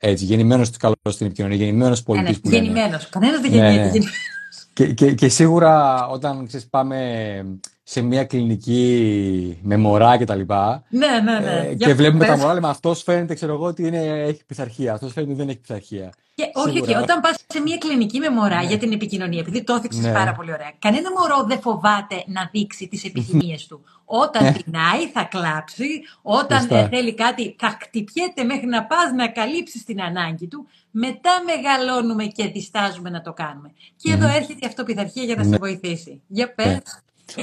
έτσι, 0.03 0.25
γεννημένος 0.25 0.71
καλό 0.71 0.95
στην 1.09 1.27
επικοινωνία, 1.27 1.57
γεννημένος 1.57 2.03
πολιτή 2.03 2.31
ναι, 2.31 2.37
που 2.37 2.51
Γεννημένος. 2.51 3.09
Κανένας 3.09 3.41
δεν 3.41 3.51
γεννιέται. 3.51 3.99
Και, 4.73 4.93
και, 4.93 5.13
και, 5.15 5.29
σίγουρα 5.29 6.07
όταν 6.09 6.47
ξέρεις, 6.47 6.69
πάμε 6.69 6.99
σε 7.91 8.01
μια 8.01 8.25
κλινική 8.25 9.59
με 9.63 9.77
μωρά 9.77 10.17
και 10.17 10.25
τα 10.25 10.35
λοιπά. 10.35 10.83
Ναι, 10.89 11.07
ναι, 11.07 11.39
ναι. 11.39 11.69
Ε, 11.69 11.75
και 11.75 11.95
βλέπουμε 11.95 12.27
τα 12.27 12.37
μωρά, 12.37 12.55
λέμε 12.55 12.69
αυτός 12.69 13.03
φαίνεται, 13.03 13.35
ξέρω 13.35 13.53
εγώ, 13.53 13.67
ότι 13.67 13.87
είναι, 13.87 13.99
έχει 13.99 14.45
πειθαρχία. 14.47 14.93
Αυτός 14.93 15.13
φαίνεται 15.13 15.33
ότι 15.33 15.41
δεν 15.41 15.49
έχει 15.49 15.59
πειθαρχία. 15.59 16.13
Και, 16.35 16.51
όχι, 16.55 16.81
όχι. 16.81 16.95
Όταν 16.95 17.21
πας 17.21 17.37
σε 17.47 17.61
μια 17.61 17.77
κλινική 17.77 18.19
με 18.19 18.31
μωρά 18.31 18.61
ναι. 18.61 18.67
για 18.67 18.79
την 18.79 18.93
επικοινωνία, 18.93 19.41
επειδή 19.41 19.63
το 19.65 19.75
έθιξε 19.75 20.01
ναι. 20.01 20.13
πάρα 20.13 20.33
πολύ 20.33 20.53
ωραία, 20.53 20.73
κανένα 20.79 21.11
μωρό 21.19 21.45
δεν 21.47 21.61
φοβάται 21.61 22.25
να 22.27 22.49
δείξει 22.53 22.89
τις 22.89 23.05
επιθυμίες 23.05 23.67
του. 23.67 23.85
Όταν 24.05 24.45
ναι. 24.45 24.53
πεινάει, 24.53 25.09
θα 25.13 25.23
κλάψει. 25.23 25.89
Όταν 26.23 26.89
θέλει 26.91 27.15
κάτι, 27.15 27.57
θα 27.59 27.79
χτυπιέται 27.83 28.45
μέχρι 28.45 28.67
να 28.67 28.85
πας 28.85 29.13
να 29.17 29.29
καλύψεις 29.29 29.85
την 29.85 30.03
ανάγκη 30.03 30.47
του. 30.47 30.67
Μετά 30.91 31.31
μεγαλώνουμε 31.47 32.25
και 32.25 32.49
διστάζουμε 32.49 33.11
να 33.11 33.21
το 33.21 33.33
κάνουμε. 33.33 33.73
Και 33.97 34.13
εδώ 34.13 34.27
έρχεται 34.27 34.59
η 34.61 34.67
αυτοπιθαρχία 34.67 35.23
για 35.23 35.37
να 35.37 35.45
σε 35.45 35.57
βοηθήσει. 35.57 36.23
Για 36.27 36.55
πες. 36.55 36.83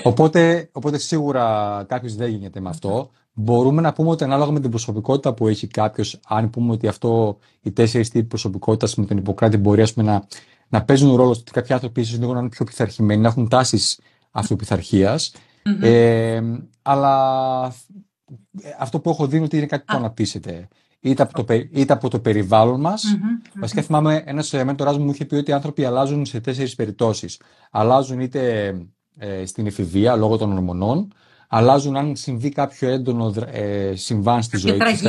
Οπότε, 0.03 0.69
οπότε 0.71 0.97
σίγουρα 0.97 1.85
κάποιος 1.87 2.15
δεν 2.15 2.29
γίνεται 2.29 2.59
με 2.59 2.69
αυτό. 2.69 3.09
Μπορούμε 3.33 3.81
να 3.81 3.93
πούμε 3.93 4.09
ότι 4.09 4.23
ανάλογα 4.23 4.51
με 4.51 4.59
την 4.59 4.69
προσωπικότητα 4.69 5.33
που 5.33 5.47
έχει 5.47 5.67
κάποιος, 5.67 6.19
αν 6.27 6.49
πούμε 6.49 6.71
ότι 6.71 6.87
αυτό 6.87 7.37
οι 7.61 7.71
τέσσερις 7.71 8.09
τύποι 8.09 8.27
προσωπικότητας 8.27 8.95
με 8.95 9.05
τον 9.05 9.17
Ιπποκράτη 9.17 9.57
μπορεί 9.57 9.81
ας 9.81 9.93
πούμε, 9.93 10.11
να, 10.11 10.27
να 10.67 10.83
παίζουν 10.83 11.15
ρόλο 11.15 11.29
ότι 11.29 11.51
κάποιοι 11.51 11.73
άνθρωποι 11.73 12.01
ίσως 12.01 12.19
λίγο 12.19 12.33
να 12.33 12.39
είναι 12.39 12.49
πιο 12.49 12.65
πειθαρχημένοι, 12.65 13.21
να 13.21 13.27
έχουν 13.27 13.47
τάσεις 13.47 13.99
αυτοπιθαρχία. 14.31 15.17
Mm-hmm. 15.17 15.83
Ε, 15.83 16.41
αλλά 16.81 17.73
αυτό 18.79 18.99
που 18.99 19.09
έχω 19.09 19.27
δει 19.27 19.35
είναι 19.35 19.45
ότι 19.45 19.57
είναι 19.57 19.65
κάτι 19.65 19.83
που 19.87 19.97
αναπτύσσεται. 19.97 20.67
Είτε 20.99 21.23
από, 21.23 21.43
το, 21.43 21.53
είτε 21.53 21.93
από 21.93 22.09
το 22.09 22.19
περιβάλλον 22.19 22.79
μας. 22.79 23.03
Mm-hmm. 23.05 23.59
Βασικά, 23.59 23.81
θυμάμαι 23.81 24.23
ένας 24.25 24.51
μέντοράς 24.51 24.97
μου 24.97 25.11
είχε 25.11 25.25
πει 25.25 25.35
ότι 25.35 25.51
οι 25.51 25.53
άνθρωποι 25.53 25.85
αλλάζουν 25.85 26.25
σε 26.25 26.39
τέσσερις 26.39 26.75
περιπτώσεις. 26.75 27.41
Αλλάζουν 27.71 28.19
είτε 28.19 28.73
ε, 29.17 29.45
στην 29.45 29.67
εφηβεία 29.67 30.15
λόγω 30.15 30.37
των 30.37 30.51
ορμονών, 30.51 31.13
αλλάζουν 31.47 31.97
αν 31.97 32.15
συμβεί 32.15 32.49
κάποιο 32.49 32.89
έντονο 32.89 33.33
ε, 33.51 33.95
συμβάν 33.95 34.43
στη 34.43 34.57
ζωή 34.57 34.77
τους, 34.77 35.01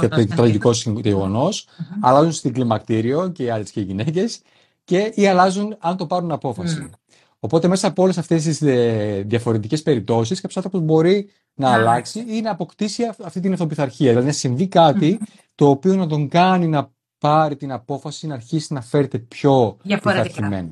κάτι 0.00 0.26
τραγικό 0.26 0.70
γεγονός, 1.02 1.68
αλλάζουν 2.00 2.32
στην 2.32 2.52
κλιμακτήριο 2.52 3.28
και 3.28 3.42
οι 3.42 3.50
άλλε 3.50 3.64
και 3.64 3.80
οι 3.80 3.82
γυναίκες 3.82 4.40
και 4.84 5.12
ή 5.14 5.26
αλλάζουν 5.26 5.76
αν 5.78 5.96
το 5.96 6.06
πάρουν 6.06 6.32
απόφαση. 6.32 6.90
Οπότε 7.38 7.68
μέσα 7.68 7.86
από 7.86 8.02
όλες 8.02 8.18
αυτές 8.18 8.42
τις 8.42 8.62
ε, 8.62 9.24
διαφορετικές 9.26 9.82
περιπτώσεις, 9.82 10.40
κάποιος 10.40 10.56
άνθρωπος 10.56 10.86
μπορεί 10.86 11.28
να 11.54 11.72
αλλάξει 11.72 12.24
ή 12.28 12.40
να 12.40 12.50
αποκτήσει 12.50 13.02
αυτή 13.24 13.40
την 13.40 13.52
ευθοπιθαρχία. 13.52 14.08
Δηλαδή 14.08 14.26
να 14.26 14.32
συμβεί 14.32 14.68
κάτι 14.68 15.20
το 15.54 15.68
οποίο 15.68 15.94
να 15.94 16.06
τον 16.06 16.28
κάνει 16.28 16.66
να 16.66 16.92
πάρει 17.18 17.56
την 17.56 17.72
απόφαση 17.72 18.26
να 18.26 18.34
αρχίσει 18.34 18.72
να 18.72 18.80
φέρεται 18.80 19.18
πιο 19.18 19.76
πειθαρχημένο. 19.82 20.70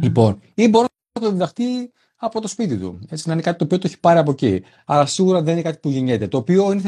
Λοιπόν, 0.00 0.40
ή 0.54 0.68
μπορεί 0.68 0.86
το 1.20 1.30
διδαχτεί 1.30 1.92
από 2.16 2.40
το 2.40 2.48
σπίτι 2.48 2.78
του. 2.78 2.98
Έτσι, 3.08 3.28
να 3.28 3.32
είναι 3.32 3.42
κάτι 3.42 3.58
το 3.58 3.64
οποίο 3.64 3.78
το 3.78 3.86
έχει 3.86 4.00
πάρει 4.00 4.18
από 4.18 4.30
εκεί. 4.30 4.62
Αλλά 4.84 5.06
σίγουρα 5.06 5.42
δεν 5.42 5.52
είναι 5.52 5.62
κάτι 5.62 5.78
που 5.78 5.88
γεννιέται. 5.88 6.28
Το 6.28 6.36
οποίο 6.36 6.72
είναι 6.72 6.80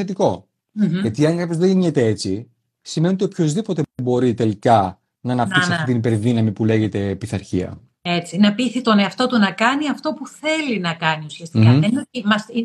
Γιατί 1.00 1.26
αν 1.26 1.37
κάποιος 1.37 1.56
δεν 1.56 1.68
γεννιέται 1.68 2.04
έτσι, 2.04 2.50
σημαίνει 2.80 3.14
ότι 3.14 3.25
οποιοδήποτε 3.25 3.82
μπορεί 4.02 4.35
τελικά 4.35 5.00
να 5.20 5.32
αναπτύξει 5.32 5.73
αυτή 5.73 5.85
την 5.85 5.97
υπερδύναμη 5.97 6.52
που 6.52 6.64
λέγεται 6.64 7.14
πειθαρχία. 7.14 7.80
Έτσι, 8.11 8.38
να 8.38 8.55
πείθει 8.55 8.81
τον 8.81 8.99
εαυτό 8.99 9.27
του 9.27 9.38
να 9.38 9.50
κάνει 9.50 9.88
αυτό 9.88 10.12
που 10.12 10.27
θέλει 10.27 10.79
να 10.79 10.95
κάνει 10.95 11.25
ουσιαστικά. 11.25 11.79
Δεν 11.79 12.07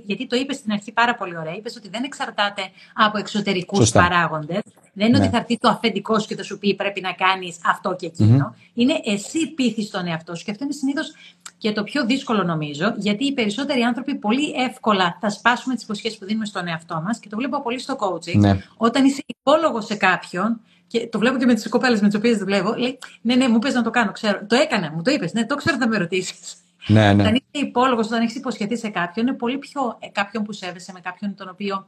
γιατί 0.06 0.28
το 0.28 0.36
είπες 0.36 0.56
στην 0.56 0.72
αρχή 0.72 0.92
πάρα 0.92 1.16
πολύ 1.16 1.38
ωραία. 1.38 1.56
Είπες 1.56 1.76
ότι 1.76 1.90
δεν 1.90 2.04
εξαρτάται 2.04 2.62
από 2.94 3.18
εξωτερικούς 3.18 3.92
παράγοντες. 3.92 4.62
Δεν 4.94 5.08
είναι 5.08 5.18
ότι 5.18 5.26
ναι. 5.26 5.32
θα 5.32 5.38
έρθει 5.38 5.58
το 5.58 5.70
αφεντικό 5.70 6.20
σου 6.20 6.28
και 6.28 6.36
θα 6.36 6.44
σου 6.44 6.58
πει 6.58 6.76
πρέπει 6.76 7.02
να 7.02 7.12
κάνεις 7.12 7.58
αυτό 7.66 7.96
και 7.96 8.06
εκεινο 8.06 8.56
Είναι 8.74 8.94
εσύ 9.04 9.48
πείθεις 9.48 9.90
τον 9.90 10.08
εαυτό 10.08 10.36
σου. 10.36 10.44
Και 10.44 10.52
αυτό 10.52 10.64
είναι 10.64 10.74
συνήθως 10.74 11.12
και 11.58 11.72
το 11.72 11.84
πιο 11.84 12.06
δύσκολο 12.06 12.44
νομίζω, 12.44 12.94
γιατί 12.98 13.26
οι 13.26 13.34
περισσότεροι 13.34 13.82
άνθρωποι 13.82 14.16
πολύ 14.16 14.54
εύκολα 14.70 15.18
θα 15.22 15.30
σπάσουμε 15.30 15.76
τις 15.76 15.84
υποσχέσεις 15.84 16.18
που 16.18 16.26
δίνουμε 16.26 16.46
στον 16.46 16.68
εαυτό 16.68 17.02
μας. 17.06 17.20
Και 17.20 17.30
το 17.30 17.36
βλέπω 17.36 17.62
πολύ 17.62 17.80
στο 17.80 17.96
coaching. 18.00 18.36
Ναι. 18.36 18.58
Όταν 18.78 19.06
είσαι 19.06 19.24
υπόλογος 19.26 19.86
σε 19.86 19.96
κάποιον, 19.96 20.60
και 20.94 21.08
το 21.08 21.20
βλέπω 21.20 21.38
και 21.38 21.46
με 21.46 21.54
τις 21.54 21.70
κοπέλες 21.70 22.02
με 22.02 22.08
τις 22.08 22.18
οποίες 22.18 22.38
δουλεύω. 22.38 22.74
Λέει, 22.74 23.00
Ναι, 23.22 23.36
ναι, 23.36 23.48
μου 23.48 23.60
πες 23.60 23.74
να 23.74 23.84
το 23.84 23.90
κάνω. 23.90 24.12
Ξέρω. 24.12 24.46
Το 24.48 24.56
έκανα, 24.56 24.92
μου 24.92 25.02
το 25.02 25.12
είπες. 25.12 25.34
Ναι, 25.34 25.46
το 25.46 25.56
ξέρω, 25.56 25.78
θα 25.78 25.88
με 25.88 25.98
ρωτήσεις. 25.98 26.56
Ναι, 26.88 27.14
ναι. 27.14 27.22
Όταν 27.22 27.34
είσαι 27.36 27.66
υπόλογος, 27.66 28.06
όταν 28.06 28.22
έχεις 28.22 28.36
υποσχεθεί 28.36 28.78
σε 28.78 28.90
κάποιον, 28.90 29.28
είναι 29.28 29.36
πολύ 29.36 29.58
πιο 29.58 29.98
ε, 30.00 30.08
κάποιον 30.08 30.44
που 30.44 30.52
σέβεσαι, 30.52 30.92
με 30.92 31.00
κάποιον 31.00 31.36
τον 31.36 31.50
οποίο 31.50 31.88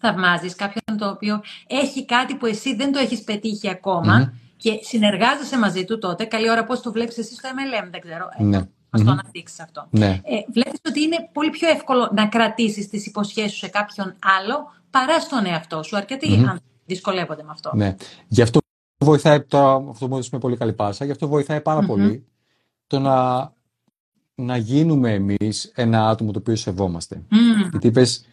θαυμάζεις, 0.00 0.54
κάποιον 0.54 0.98
τον 0.98 1.08
οποίο 1.08 1.42
έχει 1.66 2.04
κάτι 2.04 2.34
που 2.34 2.46
εσύ 2.46 2.74
δεν 2.74 2.92
το 2.92 2.98
έχεις 2.98 3.22
πετύχει 3.22 3.70
ακόμα 3.70 4.24
mm-hmm. 4.24 4.38
και 4.56 4.78
συνεργάζεσαι 4.82 5.58
μαζί 5.58 5.84
του 5.84 5.98
τότε. 5.98 6.24
Καλή 6.24 6.50
ώρα 6.50 6.64
πώς 6.64 6.80
το 6.80 6.92
βλέπεις 6.92 7.18
εσύ 7.18 7.34
στο 7.34 7.48
MLM, 7.52 7.88
δεν 7.90 8.00
ξέρω. 8.00 8.28
Ε, 8.38 8.42
ναι. 8.42 8.58
Μα 8.58 9.00
mm-hmm. 9.00 9.04
το 9.04 9.10
αναπτύξεις 9.10 9.60
αυτό. 9.60 9.86
Ναι. 9.90 10.20
Ε, 10.24 10.36
Βλέπεις 10.52 10.80
ότι 10.88 11.02
είναι 11.02 11.28
πολύ 11.32 11.50
πιο 11.50 11.68
εύκολο 11.68 12.10
να 12.14 12.26
κρατήσεις 12.26 12.88
τις 12.88 13.06
υποσχέσεις 13.06 13.52
σου 13.52 13.58
σε 13.58 13.68
κάποιον 13.68 14.14
άλλο 14.38 14.72
παρά 14.90 15.20
στον 15.20 15.46
εαυτό 15.46 15.82
σου. 15.82 15.96
Αρκετοί 15.96 16.28
mm-hmm. 16.30 16.38
άνθρωποι 16.38 16.73
δυσκολεύονται 16.86 17.42
με 17.42 17.50
αυτό. 17.50 17.70
Ναι. 17.74 17.96
Γι' 18.28 18.42
αυτό 18.42 18.58
βοηθάει, 19.04 19.42
τώρα 19.42 19.84
αυτό 19.90 20.08
μου 20.08 20.14
έδωσε 20.14 20.38
πολύ 20.38 20.56
καλή 20.56 20.72
πάσα, 20.72 21.04
γι' 21.04 21.10
αυτό 21.10 21.28
βοηθάει 21.28 21.60
πολύ 21.86 22.26
το 22.86 22.98
να, 22.98 23.52
να 24.34 24.56
γίνουμε 24.56 25.12
εμείς 25.12 25.72
ένα 25.74 26.08
άτομο 26.08 26.32
το 26.32 26.38
οποίο 26.38 26.56
σεβόμαστε. 26.56 27.22
Mm. 27.30 27.68
Γιατί 27.70 27.86
είπες, 27.86 28.24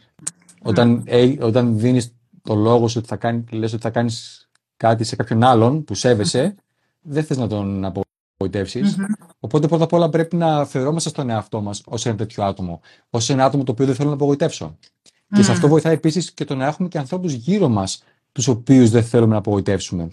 όταν, 0.62 1.03
ε, 1.05 1.36
όταν 1.39 1.79
δίνεις 1.79 2.13
το 2.41 2.55
λόγο 2.55 2.88
σου 2.88 2.96
ότι 3.00 3.08
θα, 3.08 3.15
κάνει, 3.15 3.43
λες 3.51 3.74
ότι 3.74 3.81
θα 3.81 3.89
κάνεις 3.89 4.50
κάτι 4.77 5.03
σε 5.03 5.15
κάποιον 5.15 5.43
άλλον 5.43 5.84
που 5.84 5.96
σέβεσαι, 5.96 6.55
δεν 7.01 7.24
θες 7.24 7.38
να 7.38 7.48
τον 7.48 7.86
απογοητεύσεις. 7.86 8.96
Οπότε 9.39 9.67
πρώτα 9.67 9.84
απ' 9.84 9.93
όλα 9.93 10.10
πρέπει 10.10 10.36
να 10.36 10.65
φερόμαστε 10.65 11.10
στον 11.10 11.29
εαυτό 11.29 11.62
μας 11.62 11.81
ως 11.86 12.05
ένα 12.05 12.15
τέτοιο 12.15 12.43
άτομο. 12.43 12.81
Ως 13.10 13.29
ένα 13.29 13.46
άτομο 13.46 13.63
το 13.63 13.72
οποίο 13.72 13.86
δεν 13.86 13.96
θέλω 13.96 14.10
να 14.10 14.15
απογοητεύσω. 14.15 14.77
Και 15.36 15.43
σε 15.43 15.51
αυτό 15.51 15.67
βοηθάει 15.67 15.93
επίσης 15.93 16.31
και 16.31 16.46
το 16.46 16.55
να 16.55 16.65
έχουμε 16.65 16.88
και 16.88 16.98
ανθρώπους 16.98 17.34
γύρω 17.34 17.70
μας 17.70 18.03
τους 18.31 18.47
οποίους 18.47 18.89
δεν 18.89 19.03
θέλουμε 19.03 19.31
να 19.31 19.38
απογοητεύσουμε. 19.38 20.09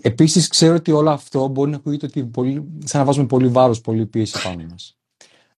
Επίσης 0.00 0.48
ξέρω 0.48 0.74
ότι 0.74 0.92
όλο 0.92 1.10
αυτό 1.10 1.48
μπορεί 1.48 1.70
να 1.70 1.76
ακούγεται 1.76 2.06
ότι 2.06 2.24
πολύ, 2.24 2.68
σαν 2.84 3.00
να 3.00 3.06
βάζουμε 3.06 3.26
πολύ 3.26 3.48
βάρος, 3.48 3.80
πολύ 3.80 4.06
πίεση 4.06 4.42
πάνω 4.42 4.66
μας. 4.70 4.98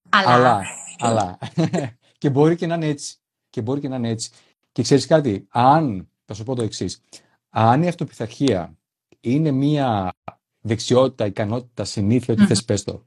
Αλλά. 0.09 0.33
Αλλά. 0.33 0.61
αλλά. 0.97 1.37
και 2.17 2.29
μπορεί 2.29 2.55
και 2.55 2.67
να 2.67 2.75
είναι 2.75 2.87
έτσι. 2.87 3.15
Και 3.49 3.61
μπορεί 3.61 3.79
και 3.79 3.87
να 3.87 3.95
είναι 3.95 4.09
έτσι. 4.09 4.29
Και 4.71 4.81
ξέρεις 4.81 5.05
κάτι, 5.05 5.47
αν, 5.49 6.09
θα 6.25 6.33
σου 6.33 6.43
πω 6.43 6.55
το 6.55 6.61
εξής, 6.61 7.01
αν 7.49 7.83
η 7.83 7.87
αυτοπιθαρχία 7.87 8.77
είναι 9.21 9.51
μία 9.51 10.13
δεξιότητα, 10.61 11.25
ικανότητα, 11.25 11.83
συνήθεια, 11.83 12.33
ό,τι 12.33 12.45
θες 12.45 12.65
πες 12.65 12.83
το, 12.83 13.05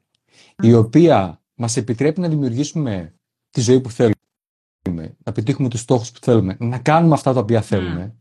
η 0.63 0.75
οποία 0.75 1.43
μας 1.55 1.77
επιτρέπει 1.77 2.21
να 2.21 2.29
δημιουργήσουμε 2.29 3.15
τη 3.51 3.61
ζωή 3.61 3.81
που 3.81 3.91
θέλουμε, 3.91 5.17
να 5.25 5.33
πετύχουμε 5.33 5.69
τους 5.69 5.81
στόχους 5.81 6.11
που 6.11 6.19
θέλουμε, 6.23 6.57
να 6.61 6.79
κάνουμε 6.79 7.15
αυτά 7.15 7.33
τα 7.33 7.41
οποία 7.41 7.63
θέλουμε, 7.63 8.15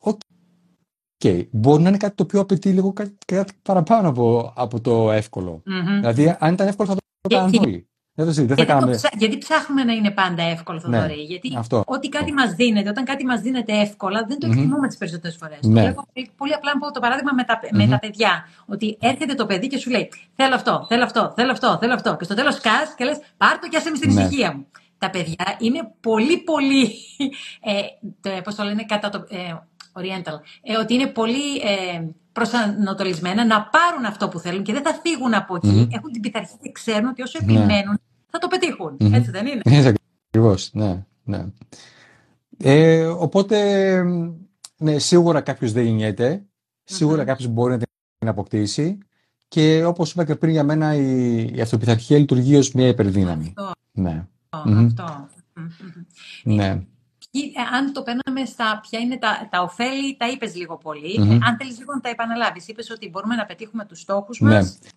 okay, 0.00 1.46
μπορεί 1.50 1.82
να 1.82 1.88
είναι 1.88 1.98
κάτι 1.98 2.14
το 2.14 2.22
οποίο 2.22 2.40
απαιτεί 2.40 2.70
λίγο 2.70 2.92
κάτι, 2.92 3.52
παραπάνω 3.62 4.08
από, 4.08 4.52
από 4.56 4.80
το 4.80 5.10
εύκολο. 5.10 5.62
Mm-hmm. 5.66 5.98
Δηλαδή, 6.00 6.36
αν 6.38 6.52
ήταν 6.52 6.68
εύκολο 6.68 6.88
θα 6.88 6.94
το 6.94 7.36
κάνουν 7.36 7.54
όλοι. 7.58 7.90
Δεν 8.14 8.26
το, 8.26 8.32
δεν 8.32 8.46
γιατί, 8.46 8.64
κάναμε... 8.64 8.94
ψά... 8.94 9.08
γιατί 9.18 9.38
ψάχνουμε 9.38 9.84
να 9.84 9.92
είναι 9.92 10.10
πάντα 10.10 10.42
εύκολο, 10.42 10.80
Θοδωρή; 10.80 11.16
Ναι, 11.16 11.22
γιατί 11.22 11.54
αυτό. 11.56 11.82
ό,τι 11.86 12.08
κάτι 12.08 12.32
μας 12.32 12.54
δίνεται, 12.54 12.88
όταν 12.88 13.04
κάτι 13.04 13.24
μας 13.24 13.40
δίνεται 13.40 13.72
εύκολα, 13.80 14.24
δεν 14.28 14.38
το 14.38 14.46
εκτιμούμε 14.46 14.78
mm-hmm. 14.82 14.88
τις 14.88 14.96
περισσότερες 14.96 15.36
φορές. 15.36 15.58
Ναι. 15.62 15.92
Το 15.92 16.04
πολύ 16.36 16.54
απλά 16.54 16.72
να 16.74 16.78
πω 16.78 16.92
το 16.92 17.00
παράδειγμα 17.00 17.32
με 17.32 17.44
τα, 17.44 17.60
mm-hmm. 17.60 17.76
με 17.76 17.86
τα 17.86 17.98
παιδιά. 17.98 18.44
Ότι 18.66 18.96
έρχεται 19.00 19.34
το 19.34 19.46
παιδί 19.46 19.66
και 19.66 19.78
σου 19.78 19.90
λέει: 19.90 20.08
Θέλω 20.34 20.54
αυτό, 20.54 20.84
θέλω 20.88 21.04
αυτό, 21.04 21.32
θέλω 21.36 21.50
αυτό, 21.50 21.76
θέλω 21.80 21.92
αυτό. 21.92 22.16
Και 22.16 22.24
στο 22.24 22.34
τέλος 22.34 22.54
σκάς 22.54 22.94
και 22.96 23.04
λες: 23.04 23.18
Πάρ 23.36 23.58
το 23.58 23.68
και 23.68 23.76
άσε 23.76 23.90
με 23.90 23.96
στην 23.96 24.12
ναι. 24.12 24.22
ησυχία 24.22 24.54
μου. 24.56 24.66
Τα 24.98 25.10
παιδιά 25.10 25.56
είναι 25.58 25.92
πολύ, 26.00 26.38
πολύ. 26.38 26.90
Ε, 28.22 28.40
Πώς 28.44 28.54
το 28.54 28.62
λένε, 28.62 28.84
κατά 28.84 29.08
το. 29.08 29.26
Ε, 29.28 29.54
Oriental, 30.00 30.40
ε, 30.62 30.76
ότι 30.76 30.94
είναι 30.94 31.06
πολύ 31.06 31.56
ε, 31.56 32.02
προσανατολισμένα 32.32 33.44
να 33.46 33.62
πάρουν 33.62 34.04
αυτό 34.04 34.28
που 34.28 34.38
θέλουν 34.38 34.62
και 34.62 34.72
δεν 34.72 34.82
θα 34.82 35.00
φύγουν 35.02 35.34
από 35.34 35.56
εκεί. 35.56 35.68
Mm-hmm. 35.68 35.94
Έχουν 35.94 36.12
την 36.12 36.20
πειθαρχία 36.20 36.56
και 36.62 36.72
ξέρουν 36.72 37.08
ότι 37.08 37.22
όσο 37.22 37.38
ναι. 37.42 37.52
επιμένουν 37.52 38.00
θα 38.30 38.38
το 38.38 38.48
πετύχουν. 38.48 38.96
Mm-hmm. 39.00 39.12
Έτσι 39.12 39.30
δεν 39.30 39.46
είναι; 39.46 39.60
Έτσι 39.64 39.94
ακριβώς. 40.28 40.70
Ναι, 40.72 41.04
ναι. 41.24 41.46
Ε, 42.56 43.06
οπότε, 43.06 44.02
ναι, 44.76 44.98
σίγουρα 44.98 45.40
κάποιος 45.40 45.72
δεν 45.72 45.84
γεννιέται. 45.84 46.44
Σίγουρα 46.84 47.22
mm-hmm. 47.22 47.26
κάποιος 47.26 47.48
μπορεί 47.48 47.72
να 47.72 47.78
την 48.18 48.28
αποκτήσει. 48.28 48.98
Και 49.48 49.84
όπως 49.84 50.12
είπα 50.12 50.24
και 50.24 50.34
πριν, 50.34 50.52
για 50.52 50.64
μένα 50.64 50.94
η, 50.94 51.40
η 51.54 51.60
αυτοπιθαρχία 51.60 52.18
λειτουργεί 52.18 52.56
ως 52.56 52.72
μια 52.72 52.86
υπερδύναμη. 52.86 53.54
Αυτό. 53.56 53.72
Ναι. 53.92 54.26
Αυτό. 54.50 55.28
Ναι. 56.42 56.82
Ε, 57.32 57.76
αν 57.76 57.92
το 57.92 58.02
παίρναμε 58.02 58.44
στα 58.44 58.80
ποια 58.82 58.98
είναι 58.98 59.18
τα, 59.18 59.48
τα 59.50 59.62
ωφέλη, 59.62 60.16
τα 60.16 60.28
είπες 60.28 60.56
λίγο 60.56 60.76
πολύ. 60.78 61.18
Mm-hmm. 61.18 61.38
αν 61.42 61.56
θέλεις 61.58 61.78
λίγο 61.78 61.94
να 61.94 62.00
τα 62.00 62.08
επαναλάβεις, 62.08 62.68
είπες 62.68 62.90
ότι 62.90 63.08
μπορούμε 63.08 63.34
να 63.34 63.46
πετύχουμε 63.46 63.84
τους 63.84 64.00
στόχους 64.00 64.40
μας. 64.40 64.78
Ναι. 64.82 64.88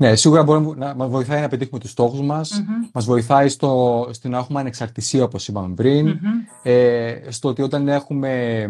Ναι, 0.00 0.16
σίγουρα 0.16 0.42
μπορεί 0.42 0.76
να 0.76 0.94
μας 0.94 1.08
βοηθάει 1.08 1.40
να 1.40 1.48
πετύχουμε 1.48 1.80
τους 1.80 1.90
στόχους 1.90 2.20
μας. 2.20 2.60
Mm-hmm. 2.60 2.90
Μας 2.92 3.04
βοηθάει 3.04 3.48
στο, 3.48 4.08
στο 4.12 4.28
να 4.28 4.38
έχουμε 4.38 4.60
ανεξαρτησία, 4.60 5.24
όπως 5.24 5.48
είπαμε 5.48 5.74
πριν. 5.74 6.08
Mm-hmm. 6.08 6.60
Ε, 6.62 7.20
στο 7.28 7.48
ότι 7.48 7.62
όταν 7.62 7.88
έχουμε 7.88 8.62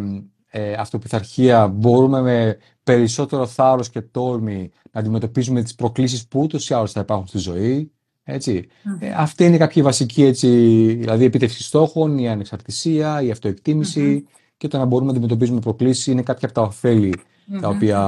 ε, 0.51 0.73
αυτοπιθαρχία, 0.73 1.69
μπορούμε 1.69 2.21
με 2.21 2.59
περισσότερο 2.83 3.47
θάρρος 3.47 3.91
και 3.91 4.01
τόλμη 4.01 4.71
να 4.93 5.01
αντιμετωπίζουμε 5.01 5.63
τις 5.63 5.75
προκλήσεις 5.75 6.29
που 6.29 6.41
ούτως 6.41 6.69
ή 6.69 6.75
άλλως 6.75 6.93
θα 6.93 7.01
υπάρχουν 7.01 7.27
στη 7.27 7.39
ζωή. 7.39 7.93
Έτσι. 8.31 8.69
Ε, 8.99 9.13
αυτή 9.17 9.45
είναι 9.45 9.57
κάποια 9.57 9.83
βασική 9.83 10.23
έτσι, 10.23 10.49
δηλαδή 10.99 11.25
επίτευξη 11.25 11.63
στόχων, 11.63 12.19
η 12.19 12.29
ανεξαρτησία, 12.29 13.23
η 13.23 13.31
αυτοεκτίμηση 13.31 14.27
και 14.57 14.69
το 14.69 14.79
να 14.79 14.85
μπορούμε 14.85 15.11
να 15.11 15.17
αντιμετωπίζουμε 15.17 15.61
προκλήσεις 15.61 16.07
είναι 16.07 16.23
κάποια 16.23 16.49
από 16.49 16.61
τα 16.61 16.67
ωφελη 16.67 17.21
τα 17.61 17.69
οποία 17.69 18.01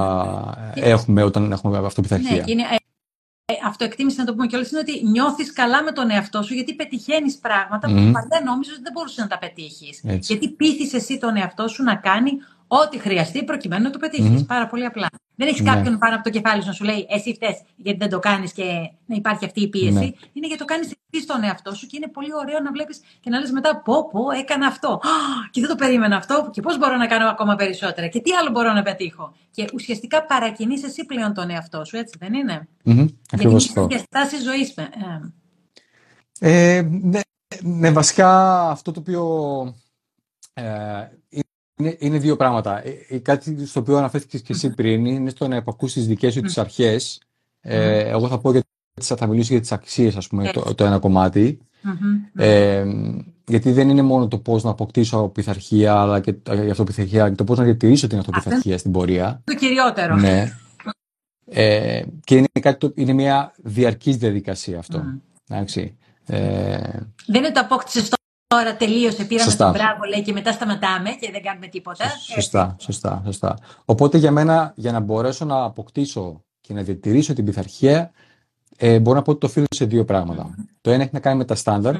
έχουμε 0.73 1.23
όταν 1.23 1.51
έχουμε 1.51 1.77
αυτοπιθαρχία. 1.77 2.35
Ναι, 2.35 2.43
είναι, 2.45 2.61
ε, 3.45 3.53
αυτοεκτίμηση, 3.65 4.17
να 4.17 4.25
το 4.25 4.33
πούμε 4.33 4.47
κιόλας, 4.47 4.71
είναι 4.71 4.79
ότι 4.79 5.07
νιώθεις 5.07 5.53
καλά 5.53 5.83
με 5.83 5.91
τον 5.91 6.09
εαυτό 6.09 6.41
σου 6.41 6.53
γιατί 6.53 6.73
πετυχαίνεις 6.73 7.37
πράγματα 7.37 7.87
που 7.87 7.93
παλιά 7.93 8.41
νόμιζες 8.45 8.73
ότι 8.73 8.83
δεν 8.83 8.91
μπορούσες 8.93 9.17
να 9.17 9.27
τα 9.27 9.37
πετύχεις. 9.37 10.01
Γιατί 10.03 10.49
πείθεις 10.49 10.93
εσύ 10.93 11.17
τον 11.17 11.35
εαυτό 11.35 11.67
σου 11.67 11.83
να 11.83 11.95
κάνει 11.95 12.31
ό,τι 12.67 12.99
χρειαστεί 12.99 13.43
προκειμένου 13.43 13.83
να 13.83 13.89
το 13.89 13.99
πετύχεις. 13.99 14.45
Πάρα 14.45 14.67
πολύ 14.67 14.85
απλά. 14.85 15.07
Δεν 15.41 15.49
έχεις 15.49 15.61
ναι. 15.61 15.73
κάποιον 15.73 15.97
πάνω 15.97 16.15
από 16.15 16.23
το 16.23 16.29
κεφάλι 16.29 16.61
σου 16.61 16.67
να 16.67 16.73
σου 16.73 16.83
λέει 16.83 17.05
Εσύ 17.09 17.33
φταίει 17.33 17.57
γιατί 17.75 17.97
δεν 17.97 18.09
το 18.09 18.19
κάνεις 18.19 18.51
και 18.51 18.63
να 19.05 19.15
υπάρχει 19.15 19.45
αυτή 19.45 19.61
η 19.61 19.67
πίεση. 19.67 19.91
Ναι. 19.91 20.11
Είναι 20.33 20.47
γιατί 20.47 20.57
το 20.57 20.65
κάνεις 20.65 20.85
εσύ 20.85 21.23
στον 21.23 21.43
εαυτό 21.43 21.75
σου 21.75 21.87
και 21.87 21.97
είναι 21.97 22.07
πολύ 22.07 22.33
ωραίο 22.33 22.59
να 22.59 22.71
βλέπεις 22.71 23.01
και 23.19 23.29
να 23.29 23.39
λες 23.39 23.51
μετά 23.51 23.81
Πώ, 23.81 24.09
πω, 24.09 24.31
έκανα 24.31 24.67
αυτό. 24.67 25.01
Και 25.51 25.61
δεν 25.61 25.69
το 25.69 25.75
περίμενα 25.75 26.15
αυτό. 26.15 26.49
Και 26.51 26.61
πώς 26.61 26.77
μπορώ 26.77 26.95
να 26.95 27.07
κάνω 27.07 27.29
ακόμα 27.29 27.55
περισσότερα. 27.55 28.07
Και 28.07 28.19
τι 28.19 28.31
άλλο 28.31 28.49
μπορώ 28.49 28.73
να 28.73 28.81
πετύχω. 28.81 29.33
Και 29.51 29.69
ουσιαστικά 29.73 30.25
παρακινείς 30.25 30.83
εσύ 30.83 31.05
πλέον 31.05 31.33
τον 31.33 31.49
εαυτό 31.49 31.85
σου, 31.85 31.97
έτσι 31.97 32.17
δεν 32.19 32.33
είναι; 32.33 32.67
Mm-hmm. 32.85 33.07
Γιατί 33.29 33.45
είναι 33.45 33.87
και 33.87 33.97
στάση 33.97 34.41
ζωής. 34.41 34.73
Ε. 36.39 36.77
ε, 36.77 36.81
ναι, 36.81 37.19
ναι, 37.61 37.91
βασικά 37.91 38.61
αυτό 38.69 38.91
το 38.91 38.99
οποίο 38.99 39.23
ε, 40.53 40.63
είναι, 41.81 41.95
είναι 41.99 42.17
δύο 42.17 42.35
πράγματα. 42.35 42.87
Ε, 42.87 43.05
ε, 43.09 43.17
κάτι 43.17 43.65
στο 43.65 43.79
οποίο 43.79 43.97
αναφέρθηκες 43.97 44.41
και 44.41 44.53
εσύ 44.53 44.69
πριν 44.69 45.05
είναι 45.05 45.29
στο 45.29 45.47
να 45.47 45.55
υπακούσεις 45.55 46.03
τι 46.03 46.09
δικές 46.09 46.33
σου 46.33 46.41
τις 46.41 46.57
αρχές. 46.57 47.21
Ε, 47.61 47.99
εγώ 47.99 48.27
θα 48.27 48.39
πω 48.39 48.51
για 48.51 48.61
θα 48.99 49.27
μιλήσω 49.27 49.51
για 49.53 49.61
τις 49.61 49.71
αξίες, 49.71 50.15
ας 50.15 50.27
πούμε, 50.27 50.51
το, 50.51 50.75
το 50.75 50.85
ένα 50.85 50.99
κομμάτι. 50.99 51.59
Ε, 52.35 52.85
γιατί 53.47 53.71
δεν 53.71 53.89
είναι 53.89 54.01
μόνο 54.01 54.27
το 54.27 54.37
πώς 54.37 54.63
να 54.63 54.69
αποκτήσω 54.69 55.27
πειθαρχία, 55.27 55.95
αλλά 55.95 56.19
και 56.19 56.35
η 56.65 56.69
αυτοπιθαρχία, 56.69 57.29
και 57.29 57.35
το 57.35 57.43
πώς 57.43 57.57
να 57.57 57.63
διατηρήσω 57.63 58.07
την 58.07 58.17
αυτοπιθαρχία 58.17 58.77
στην 58.77 58.91
πορεία. 58.91 59.41
Το 59.43 59.55
κυριότερο. 59.55 60.15
Ναι. 60.15 60.57
Ε, 61.45 62.01
και 62.23 62.35
είναι, 62.35 62.47
κάτι 62.61 62.77
το, 62.77 62.91
είναι 62.95 63.13
μια 63.13 63.53
διαρκής 63.57 64.17
διαδικασία 64.17 64.79
αυτό. 64.79 65.03
Mm. 65.47 65.85
Ε, 66.25 66.77
δεν 67.25 67.43
είναι 67.43 67.51
το 67.51 67.59
απόκτησες 67.59 68.09
Τώρα 68.51 68.75
τελείωσε, 68.75 69.23
πήραμε 69.23 69.55
τον 69.55 69.71
μπράβο, 69.71 70.03
λέει, 70.09 70.21
και 70.21 70.33
μετά 70.33 70.51
σταματάμε 70.51 71.09
και 71.09 71.31
δεν 71.31 71.41
κάνουμε 71.41 71.67
τίποτα. 71.67 72.05
Σωστά, 72.33 72.75
σωστά, 72.79 73.21
σωστά. 73.25 73.57
Οπότε 73.85 74.17
για 74.17 74.31
μένα, 74.31 74.73
για 74.75 74.91
να 74.91 74.99
μπορέσω 74.99 75.45
να 75.45 75.63
αποκτήσω 75.63 76.43
και 76.61 76.73
να 76.73 76.81
διατηρήσω 76.81 77.33
την 77.33 77.45
πειθαρχία, 77.45 78.11
ε, 78.77 78.99
μπορώ 78.99 79.17
να 79.17 79.21
πω 79.21 79.31
ότι 79.31 79.39
το 79.39 79.45
οφείλω 79.45 79.65
σε 79.69 79.85
δύο 79.85 80.05
πράγματα. 80.05 80.55
Το 80.81 80.91
ένα 80.91 81.03
έχει 81.03 81.11
να 81.13 81.19
κάνει 81.19 81.37
με 81.37 81.45
τα 81.45 81.55
στανταρ 81.55 81.95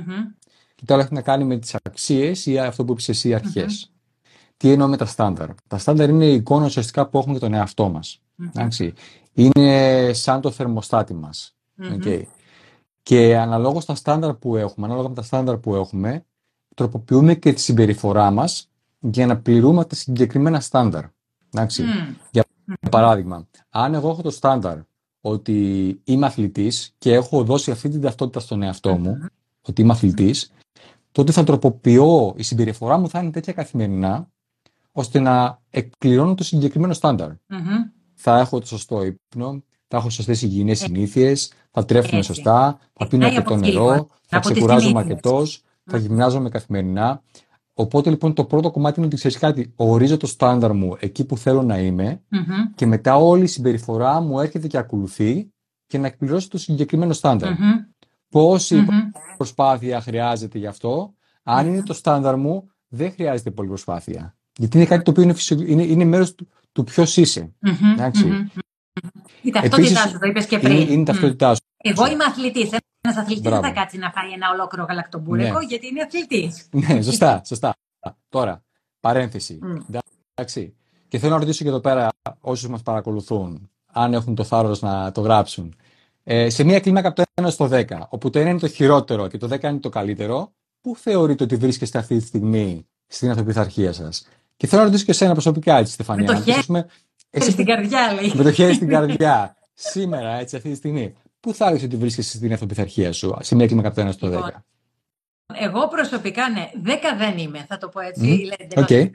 και 0.75 0.85
το 0.85 0.93
άλλο 0.93 1.03
έχει 1.03 1.13
να 1.13 1.21
κάνει 1.21 1.43
με 1.43 1.57
τις 1.57 1.75
αξίες 1.83 2.45
ή 2.45 2.59
αυτό 2.59 2.85
που 2.85 2.91
είπες 2.91 3.09
εσύ, 3.09 3.33
αρχές. 3.33 3.91
Τι 4.57 4.71
εννοώ 4.71 4.87
με 4.87 4.97
τα 4.97 5.05
στάνταρ. 5.05 5.47
Τα 5.67 5.77
στάνταρ 5.77 6.09
είναι 6.09 6.25
η 6.25 6.33
εικόνα 6.33 6.65
ουσιαστικά 6.65 7.07
που 7.07 7.17
έχουμε 7.17 7.31
για 7.31 7.41
τον 7.41 7.53
εαυτό 7.53 7.89
μας. 7.89 8.21
είναι 9.33 10.13
σαν 10.13 10.41
το 10.41 10.51
θερμοστάτη 10.51 11.13
μας. 11.13 11.55
Okay. 11.81 12.21
Και 13.03 13.37
αναλόγως 13.37 13.85
τα 13.85 13.95
στάνταρ 13.95 14.33
που 14.33 14.55
έχουμε, 14.55 14.85
ανάλογα 14.85 15.09
με 15.09 15.15
τα 15.15 15.21
στάνταρ 15.21 15.57
που 15.57 15.75
έχουμε, 15.75 16.25
τροποποιούμε 16.81 17.35
και 17.35 17.53
τη 17.53 17.61
συμπεριφορά 17.61 18.31
μας 18.31 18.69
για 18.99 19.25
να 19.25 19.37
πληρούμε 19.37 19.85
τα 19.85 19.95
συγκεκριμένα 19.95 20.59
στάνταρ. 20.59 21.05
Εντάξει. 21.53 21.83
Για 22.31 22.45
παράδειγμα, 22.91 23.47
αν 23.69 23.93
εγώ 23.93 24.09
έχω 24.09 24.21
το 24.21 24.29
στάνταρ 24.29 24.77
ότι 25.21 25.99
είμαι 26.03 26.25
αθλητής 26.25 26.93
και 26.97 27.13
έχω 27.13 27.43
δώσει 27.43 27.71
αυτή 27.71 27.89
την 27.89 28.01
ταυτότητα 28.01 28.39
στον 28.39 28.61
εαυτό 28.61 28.97
μου, 28.97 29.17
ότι 29.61 29.81
είμαι 29.81 29.91
αθλητής, 29.91 30.51
τότε 31.11 31.31
θα 31.31 31.43
τροποποιώ, 31.43 32.33
η 32.37 32.43
συμπεριφορά 32.43 32.97
μου 32.97 33.09
θα 33.09 33.19
είναι 33.19 33.31
τέτοια 33.31 33.53
καθημερινά, 33.53 34.27
ώστε 34.91 35.19
να 35.19 35.61
εκπληρώνω 35.69 36.35
το 36.35 36.43
συγκεκριμένο 36.43 36.93
Θα 38.13 38.39
έχω 38.39 38.59
το 38.59 38.67
σωστό 38.67 39.03
ύπνο, 39.03 39.63
θα 39.87 39.97
έχω 39.97 40.09
σωστές 40.09 40.41
υγιεινές 40.41 40.79
συνήθειες, 40.79 41.51
θα 41.71 41.85
τρέφουμε 41.85 42.21
σωστά, 42.21 42.79
θα 42.93 43.07
πίνω 43.07 43.25
αρκετό 43.25 43.55
νερό, 43.55 44.07
θα 44.27 44.39
ξεκουράζομαι 44.39 44.99
αρκετός, 44.99 45.63
θα 45.85 45.97
γυμνάζομαι 45.97 46.49
καθημερινά. 46.49 47.21
Οπότε 47.73 48.09
λοιπόν 48.09 48.33
το 48.33 48.45
πρώτο 48.45 48.71
κομμάτι 48.71 48.97
είναι 48.97 49.07
ότι 49.07 49.15
ξέρεις 49.15 49.37
κάτι, 49.37 49.73
ορίζω 49.75 50.17
το 50.17 50.27
στάνταρ 50.27 50.73
μου 50.73 50.95
εκεί 50.99 51.25
που 51.25 51.37
θέλω 51.37 51.61
να 51.61 51.77
ειμαι 51.79 52.21
και 52.75 52.85
μετά 52.85 53.15
όλη 53.15 53.43
η 53.43 53.47
συμπεριφορά 53.47 54.19
μου 54.19 54.39
έρχεται 54.39 54.67
και 54.67 54.77
ακολουθεί 54.77 55.51
και 55.87 55.97
να 55.97 56.07
εκπληρώσει 56.07 56.49
το 56.49 56.57
συγκεκριμένο 56.57 57.13
στάνταρ. 57.13 57.51
Πόση 58.29 58.85
προσπάθεια 59.37 60.01
χρειάζεται 60.01 60.57
γι' 60.57 60.67
αυτό, 60.67 61.13
αν 61.43 61.67
είναι 61.67 61.83
το 61.83 61.93
στάνταρ 61.93 62.37
μου, 62.37 62.69
δεν 62.87 63.11
χρειάζεται 63.11 63.51
πολύ 63.51 63.67
προσπάθεια. 63.67 64.35
Γιατί 64.57 64.77
είναι 64.77 64.85
κάτι 64.85 65.03
το 65.03 65.11
οποίο 65.11 65.23
είναι, 65.23 65.35
είναι, 65.71 65.83
είναι 65.83 66.03
μέρος 66.05 66.35
του, 66.35 66.47
του 66.71 66.83
ποιος 66.83 67.17
είσαι. 67.17 67.53
Η 69.41 69.49
ταυτότητά 69.51 70.07
σου, 70.07 70.19
το 70.19 70.27
είπες 70.27 70.45
και 70.45 70.59
πριν. 70.59 70.75
Είναι, 70.77 71.01
η 71.01 71.03
ταυτότητά 71.03 71.55
σου. 71.55 71.61
Εγώ 71.77 72.07
είμαι 72.07 72.23
αθλητή. 72.23 72.69
Ένας 73.01 73.17
αθλητής 73.17 73.51
δεν 73.51 73.61
θα 73.61 73.71
κάτσει 73.71 73.97
να 73.97 74.11
φάει 74.11 74.31
ένα 74.31 74.49
ολόκληρο 74.53 74.85
γαλακτομπούρεκο 74.85 75.59
ναι. 75.59 75.65
γιατί 75.65 75.87
είναι 75.87 76.01
αθλητής. 76.01 76.67
Ναι, 76.71 77.01
σωστά, 77.01 77.41
σωστά. 77.45 77.73
Τώρα, 78.29 78.63
παρένθεση. 78.99 79.59
Εντάξει. 80.33 80.75
Και 81.07 81.17
θέλω 81.17 81.31
να 81.33 81.39
ρωτήσω 81.39 81.63
και 81.63 81.69
εδώ 81.69 81.79
πέρα 81.79 82.09
όσους 82.39 82.69
μας 82.69 82.81
παρακολουθούν, 82.81 83.69
αν 83.91 84.13
έχουν 84.13 84.35
το 84.35 84.43
θάρρος 84.43 84.81
να 84.81 85.11
το 85.11 85.21
γράψουν. 85.21 85.75
Ε, 86.23 86.49
σε 86.49 86.63
μια 86.63 86.79
κλίμακα 86.79 87.07
από 87.07 87.15
το 87.15 87.23
1 87.41 87.51
στο 87.51 87.69
10, 87.71 87.83
όπου 88.09 88.29
το 88.29 88.39
1 88.39 88.45
είναι 88.45 88.59
το 88.59 88.67
χειρότερο 88.67 89.27
και 89.27 89.37
το 89.37 89.47
10 89.51 89.63
είναι 89.63 89.79
το 89.79 89.89
καλύτερο, 89.89 90.53
πού 90.81 90.95
θεωρείτε 90.95 91.43
ότι 91.43 91.55
βρίσκεστε 91.55 91.97
αυτή 91.97 92.17
τη 92.17 92.25
στιγμή 92.25 92.87
στην 93.07 93.29
αυτοπιθαρχία 93.29 93.93
σας; 93.93 94.27
Και 94.57 94.67
θέλω 94.67 94.81
να 94.81 94.87
ρωτήσω 94.87 95.05
και 95.05 95.11
εσένα 95.11 95.31
προσωπικά, 95.31 95.77
έτσι, 95.77 95.93
Στεφανία. 95.93 96.31
Με 96.31 96.39
το 96.39 96.51
χέρι 96.51 96.85
εσύ... 97.31 97.51
στην 97.51 97.65
καρδιά, 97.65 98.13
λέει. 98.13 98.31
Με 98.35 98.43
το 98.43 98.51
χέρι 98.51 98.73
στην 98.73 98.87
καρδιά. 98.87 99.55
Σήμερα, 99.73 100.33
έτσι, 100.33 100.55
αυτή 100.55 100.69
τη 100.69 100.75
στιγμή. 100.75 101.15
Πού 101.39 101.53
θα 101.53 101.67
έλεγε 101.67 101.85
ότι 101.85 101.95
βρίσκεσαι 101.95 102.37
στην 102.37 102.53
αυτοπιθαρχία 102.53 103.13
σου, 103.13 103.37
σε 103.39 103.55
μια 103.55 103.67
κλίμακα 103.67 103.87
από 103.87 104.01
το 104.01 104.07
1 104.07 104.11
στο 104.11 104.27
10. 104.27 104.31
Λοιπόν, 104.31 104.63
εγώ 105.53 105.87
προσωπικά, 105.87 106.49
ναι, 106.49 106.69
10 106.85 106.97
δεν 107.17 107.37
είμαι, 107.37 107.65
θα 107.67 107.77
το 107.77 107.87
πω 107.87 107.99
έτσι. 107.99 108.49
Mm. 108.75 108.79
Okay. 108.79 109.09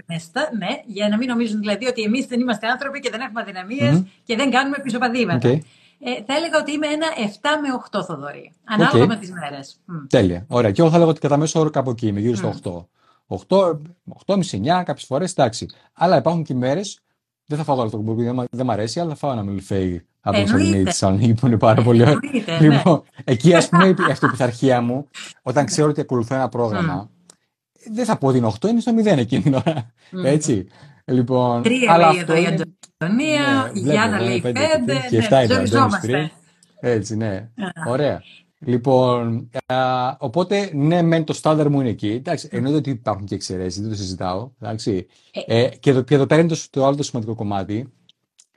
ναι, 0.58 0.68
για 0.86 1.08
να 1.08 1.16
μην 1.16 1.28
νομίζουν 1.28 1.60
δηλαδή 1.60 1.86
ότι 1.86 2.02
εμείς 2.02 2.26
δεν 2.26 2.40
είμαστε 2.40 2.66
άνθρωποι 2.66 3.00
και 3.00 3.10
δεν 3.10 3.20
έχουμε 3.20 3.40
αδυναμίες 3.40 3.98
mm. 3.98 4.06
και 4.24 4.36
δεν 4.36 4.50
κάνουμε 4.50 4.76
πισωπαδίματα. 4.82 5.48
Okay. 5.48 5.58
Ε, 6.00 6.22
θα 6.26 6.34
έλεγα 6.34 6.58
ότι 6.60 6.72
είμαι 6.72 6.86
ένα 6.86 7.06
7 7.16 7.18
με 7.62 7.98
8 8.00 8.04
Θοδωρή. 8.04 8.52
Ανάλογα 8.64 9.04
okay. 9.04 9.08
με 9.08 9.16
τις 9.16 9.30
μέρες. 9.30 9.80
Τέλεια. 10.08 10.44
Ωραία. 10.48 10.70
Και 10.70 10.80
εγώ 10.80 10.90
θα 10.90 10.96
έλεγα 10.96 11.10
ότι 11.10 11.20
κατά 11.20 11.36
μέσο 11.36 11.60
όρο 11.60 11.70
κάπου 11.70 11.90
εκεί 11.90 12.06
είμαι, 12.06 12.20
γύρω 12.20 12.54
στο 12.54 12.88
8. 13.28 13.36
8, 13.48 13.78
8,5-9 14.26 14.82
κάποιες 14.84 15.04
φορές, 15.04 15.30
εντάξει. 15.30 15.66
Αλλά 15.92 16.16
υπάρχουν 16.16 16.42
και 16.42 16.54
μέρες 16.54 17.00
δεν 17.46 17.58
θα 17.58 17.64
φάω 17.64 17.80
άλλο 17.80 17.90
το 17.90 17.96
κουμπί, 17.96 18.24
δεν, 18.24 18.44
δεν 18.50 18.66
μ' 18.66 18.70
αρέσει, 18.70 19.00
αλλά 19.00 19.08
θα 19.08 19.16
φάω 19.16 19.32
ένα 19.32 19.42
μιλφέι 19.42 20.06
από 20.20 20.40
το 20.40 20.46
Σαλονίκη 20.46 20.72
της 20.72 20.84
Θεσσαλονίκη 20.84 21.34
που 21.34 21.46
είναι 21.46 21.58
πάρα 21.58 21.82
πολύ 21.82 22.02
ωραίο. 22.02 22.18
Ναι. 22.60 22.68
Λοιπόν, 22.68 23.02
εκεί 23.24 23.54
ας 23.54 23.68
πούμε 23.68 23.86
η 23.86 23.94
αυτοπιθαρχία 24.10 24.80
μου, 24.80 25.08
όταν 25.42 25.64
ξέρω 25.64 25.88
ότι 25.88 26.00
ακολουθώ 26.00 26.34
ένα 26.34 26.48
πρόγραμμα, 26.48 27.10
δεν 27.92 28.04
θα 28.04 28.16
πω 28.16 28.28
ότι 28.28 28.42
8, 28.60 28.68
είναι 28.68 28.80
στο 28.80 28.92
0 28.98 29.06
εκείνη 29.06 29.42
την 29.42 29.54
ώρα. 29.54 29.92
Έτσι. 30.24 30.66
Λοιπόν, 31.04 31.62
Τρία 31.62 31.92
αλλά 31.92 32.12
λέει 32.12 32.20
εδώ 32.20 32.34
η 32.34 32.46
Αντωνία, 32.46 33.70
η 33.74 33.78
Γιάννα 33.80 34.20
λέει 34.20 34.42
5, 34.44 34.50
και 35.10 35.28
7 35.30 36.08
ναι, 36.08 36.30
Έτσι, 36.80 37.16
ναι. 37.16 37.48
Ωραία. 37.88 38.22
Λοιπόν, 38.66 39.50
α, 39.66 39.76
οπότε 40.18 40.70
ναι, 40.74 41.02
μεν 41.02 41.24
το 41.24 41.32
στάνταρ 41.32 41.70
μου 41.70 41.80
είναι 41.80 41.88
εκεί. 41.88 42.10
Εντάξει, 42.10 42.48
εννοείται 42.52 42.78
ότι 42.78 42.90
υπάρχουν 42.90 43.26
και 43.26 43.34
εξαιρέσεις, 43.34 43.80
δεν 43.80 43.90
το 43.90 43.96
συζητάω. 43.96 44.50
Εντάξει. 44.60 45.06
Ε, 45.30 45.60
ε, 45.60 45.68
και, 45.68 45.90
εδώ, 45.90 46.02
και 46.02 46.14
εδώ 46.14 46.26
πέρα 46.26 46.40
είναι 46.40 46.50
το, 46.50 46.60
το 46.70 46.86
άλλο 46.86 46.96
το 46.96 47.02
σημαντικό 47.02 47.34
κομμάτι. 47.34 47.92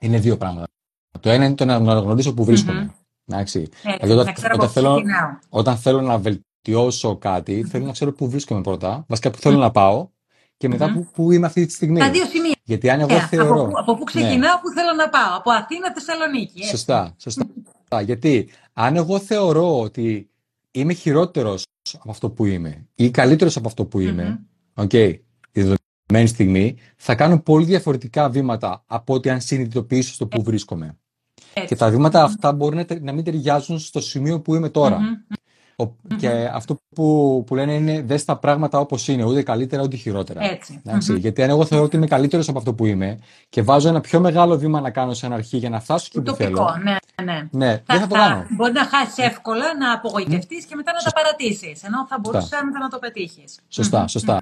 Είναι 0.00 0.18
δύο 0.18 0.36
πράγματα. 0.36 0.66
Το 1.20 1.30
ένα 1.30 1.44
είναι 1.44 1.54
το 1.54 1.64
να 1.64 1.74
αναγνωρίσω 1.74 2.34
που 2.34 2.44
βρίσκομαι. 2.44 2.90
Mm-hmm. 2.90 3.24
Εντάξει. 3.26 3.68
Ε, 3.82 4.06
δηλαδή, 4.06 4.20
όταν, 4.20 4.34
όταν, 4.54 4.68
θέλω, 4.68 5.02
όταν 5.48 5.76
θέλω 5.76 6.00
να 6.00 6.18
βελτιώσω 6.18 7.16
κάτι, 7.16 7.62
mm-hmm. 7.64 7.68
θέλω 7.68 7.86
να 7.86 7.92
ξέρω 7.92 8.12
πού 8.12 8.30
βρίσκομαι 8.30 8.60
πρώτα. 8.60 9.04
Βασικά 9.08 9.30
που 9.30 9.38
θέλω 9.38 9.56
mm-hmm. 9.56 9.60
να 9.60 9.70
πάω 9.70 10.08
και 10.56 10.68
μετά 10.68 10.90
mm-hmm. 10.90 10.94
που, 10.94 11.06
που 11.12 11.32
είμαι 11.32 11.46
αυτή 11.46 11.66
τη 11.66 11.72
στιγμή. 11.72 11.98
Τα 11.98 12.10
δύο 12.10 12.24
σημεία. 12.24 12.54
Γιατί 12.62 12.90
αν 12.90 13.00
εγώ 13.00 13.16
yeah, 13.16 13.26
θεωρώ. 13.28 13.62
Από, 13.62 13.78
από 13.78 13.94
πού 13.96 14.04
ξεκινάω, 14.04 14.38
ναι. 14.38 14.60
που 14.62 14.68
θέλω 14.74 14.92
να 14.96 15.08
πάω. 15.08 15.36
Από 15.36 15.50
Αθήνα, 15.50 15.92
Θεσσαλονίκη. 15.94 16.58
Έτσι. 16.58 16.70
Σωστά. 16.70 17.14
σωστά. 17.18 17.44
Γιατί; 18.00 18.48
Αν 18.82 18.96
εγώ 18.96 19.18
θεωρώ 19.18 19.80
ότι 19.80 20.30
είμαι 20.70 20.92
χειρότερος 20.92 21.66
από 21.98 22.10
αυτό 22.10 22.30
που 22.30 22.44
είμαι 22.44 22.86
ή 22.94 23.10
καλύτερος 23.10 23.56
από 23.56 23.68
αυτό 23.68 23.84
που 23.84 24.00
είμαι, 24.00 24.40
mm-hmm. 24.74 24.84
okay, 24.84 25.18
τη 25.50 25.60
δεδομένη 25.60 26.28
στιγμή, 26.28 26.76
θα 26.96 27.14
κάνω 27.14 27.40
πολύ 27.40 27.64
διαφορετικά 27.64 28.28
βήματα 28.28 28.84
από 28.86 29.14
ότι 29.14 29.30
αν 29.30 29.40
συνειδητοποιήσω 29.40 30.12
στο 30.12 30.26
που 30.26 30.42
βρίσκομαι. 30.42 30.98
Και 31.66 31.76
τα 31.76 31.90
βήματα 31.90 32.22
αυτά 32.22 32.52
μπορεί 32.52 32.86
να, 33.00 33.12
μην 33.12 33.24
ταιριάζουν 33.24 33.78
στο 33.78 34.00
σημείο 34.00 34.40
που 34.40 34.54
είμαι 34.54 34.68
τώρα. 34.68 35.24
Και 36.16 36.50
αυτό 36.52 36.80
που, 36.94 37.44
που 37.46 37.54
λένε 37.54 37.74
είναι 37.74 38.02
δες 38.02 38.24
τα 38.24 38.36
πράγματα 38.36 38.78
όπως 38.78 39.08
είναι, 39.08 39.24
ούτε 39.24 39.42
καλύτερα 39.42 39.82
ούτε 39.82 39.96
χειρότερα. 39.96 40.40
Έτσι. 40.42 40.80
Γιατί 41.16 41.42
αν 41.42 41.50
εγώ 41.50 41.64
θεωρώ 41.64 41.84
ότι 41.84 41.96
είμαι 41.96 42.06
καλύτερος 42.06 42.48
από 42.48 42.58
αυτό 42.58 42.74
που 42.74 42.86
είμαι 42.86 43.18
και 43.48 43.62
βάζω 43.62 43.88
ένα 43.88 44.00
πιο 44.00 44.20
μεγάλο 44.20 44.58
βήμα 44.58 44.80
να 44.80 44.90
κάνω 44.90 45.14
σαν 45.14 45.32
αρχή 45.32 45.56
για 45.56 45.70
να 45.70 45.80
φτάσω 45.80 46.06
εκεί 46.08 46.20
που 46.20 46.34
θέλω. 46.34 46.80
Ναι, 46.82 46.96
ναι. 47.24 47.48
ναι 47.50 47.72
θα, 47.72 47.82
δεν 47.86 48.00
θα 48.00 48.06
το 48.06 48.14
κάνω. 48.14 48.46
Μπορεί 48.56 48.72
να 48.72 48.84
χάσεις 48.84 49.18
εύκολα, 49.18 49.76
να 49.78 49.92
απογοητευτείς 49.92 50.64
και 50.64 50.74
μετά 50.76 50.92
να 50.92 50.98
τα 50.98 51.10
παρατήσεις. 51.10 51.82
Ενώ 51.82 52.06
θα 52.08 52.18
μπορούσες 52.20 52.50
να 52.80 52.88
το 52.88 52.98
πετύχεις. 52.98 53.58
Σωστά, 53.68 54.06
σωστά. 54.06 54.38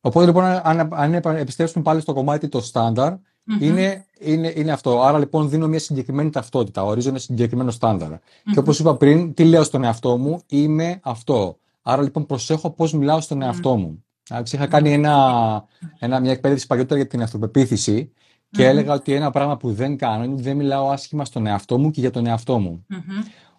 Οπότε 0.00 0.26
λοιπόν, 0.26 0.44
αν, 0.44 0.88
αν 0.92 1.14
επιστρέψουμε 1.14 1.84
πάλι 1.84 2.00
στο 2.00 2.12
κομμάτι 2.12 2.48
το 2.48 2.60
στάνταρ, 2.60 3.12
Mm-hmm. 3.50 3.62
Είναι, 3.62 4.04
είναι, 4.18 4.52
είναι 4.56 4.72
αυτό. 4.72 5.02
Άρα 5.02 5.18
λοιπόν 5.18 5.48
δίνω 5.48 5.68
μια 5.68 5.78
συγκεκριμένη 5.78 6.30
ταυτότητα, 6.30 6.84
ορίζω 6.84 7.08
ένα 7.08 7.18
συγκεκριμένο 7.18 7.70
στάνταρ. 7.70 8.10
Mm-hmm. 8.12 8.50
Και 8.52 8.58
όπως 8.58 8.78
είπα 8.78 8.96
πριν, 8.96 9.34
τι 9.34 9.44
λέω 9.44 9.62
στον 9.62 9.84
εαυτό 9.84 10.18
μου, 10.18 10.40
είμαι 10.46 11.00
αυτό. 11.02 11.58
Άρα 11.82 12.02
λοιπόν 12.02 12.26
προσέχω 12.26 12.70
πώς 12.70 12.92
μιλάω 12.92 13.20
στον 13.20 13.42
εαυτό 13.42 13.76
μου. 13.76 14.04
Mm-hmm. 14.28 14.52
Είχα 14.52 14.66
κάνει 14.66 14.92
ένα, 14.92 15.64
ένα, 15.98 16.20
μια 16.20 16.32
εκπαίδευση 16.32 16.66
παλιότερα 16.66 17.00
για 17.00 17.08
την 17.08 17.22
αυτοπεποίθηση 17.22 18.12
και 18.50 18.66
έλεγα 18.66 18.94
ότι 18.94 19.12
ένα 19.12 19.30
πράγμα 19.30 19.56
που 19.56 19.72
δεν 19.72 19.96
κάνω 19.96 20.24
είναι 20.24 20.32
ότι 20.32 20.42
δεν 20.42 20.56
μιλάω 20.56 20.90
άσχημα 20.90 21.24
στον 21.24 21.46
εαυτό 21.46 21.78
μου 21.78 21.90
και 21.90 22.00
για 22.00 22.10
τον 22.10 22.26
εαυτό 22.26 22.58
μου. 22.58 22.86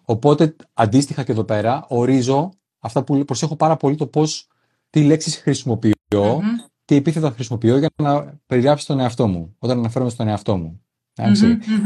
Οπότε 0.04 0.56
αντίστοιχα 0.72 1.22
και 1.22 1.32
εδώ 1.32 1.44
πέρα 1.44 1.84
ορίζω 1.88 2.50
αυτά 2.78 3.04
που 3.04 3.24
προσέχω 3.24 3.56
πάρα 3.56 3.76
πολύ 3.76 3.96
το 3.96 4.06
πώς 4.06 4.48
τι 4.90 5.04
λέξεις 5.04 5.36
χρησιμοποιώ 5.36 5.92
τι 6.84 6.94
επίθετα 6.94 7.30
χρησιμοποιώ 7.30 7.78
για 7.78 7.90
να 8.02 8.38
περιγράψω 8.46 8.86
τον 8.86 9.00
εαυτό 9.00 9.26
μου, 9.26 9.56
όταν 9.58 9.78
αναφέρομαι 9.78 10.10
στον 10.10 10.28
εαυτό 10.28 10.56
μου. 10.56 10.80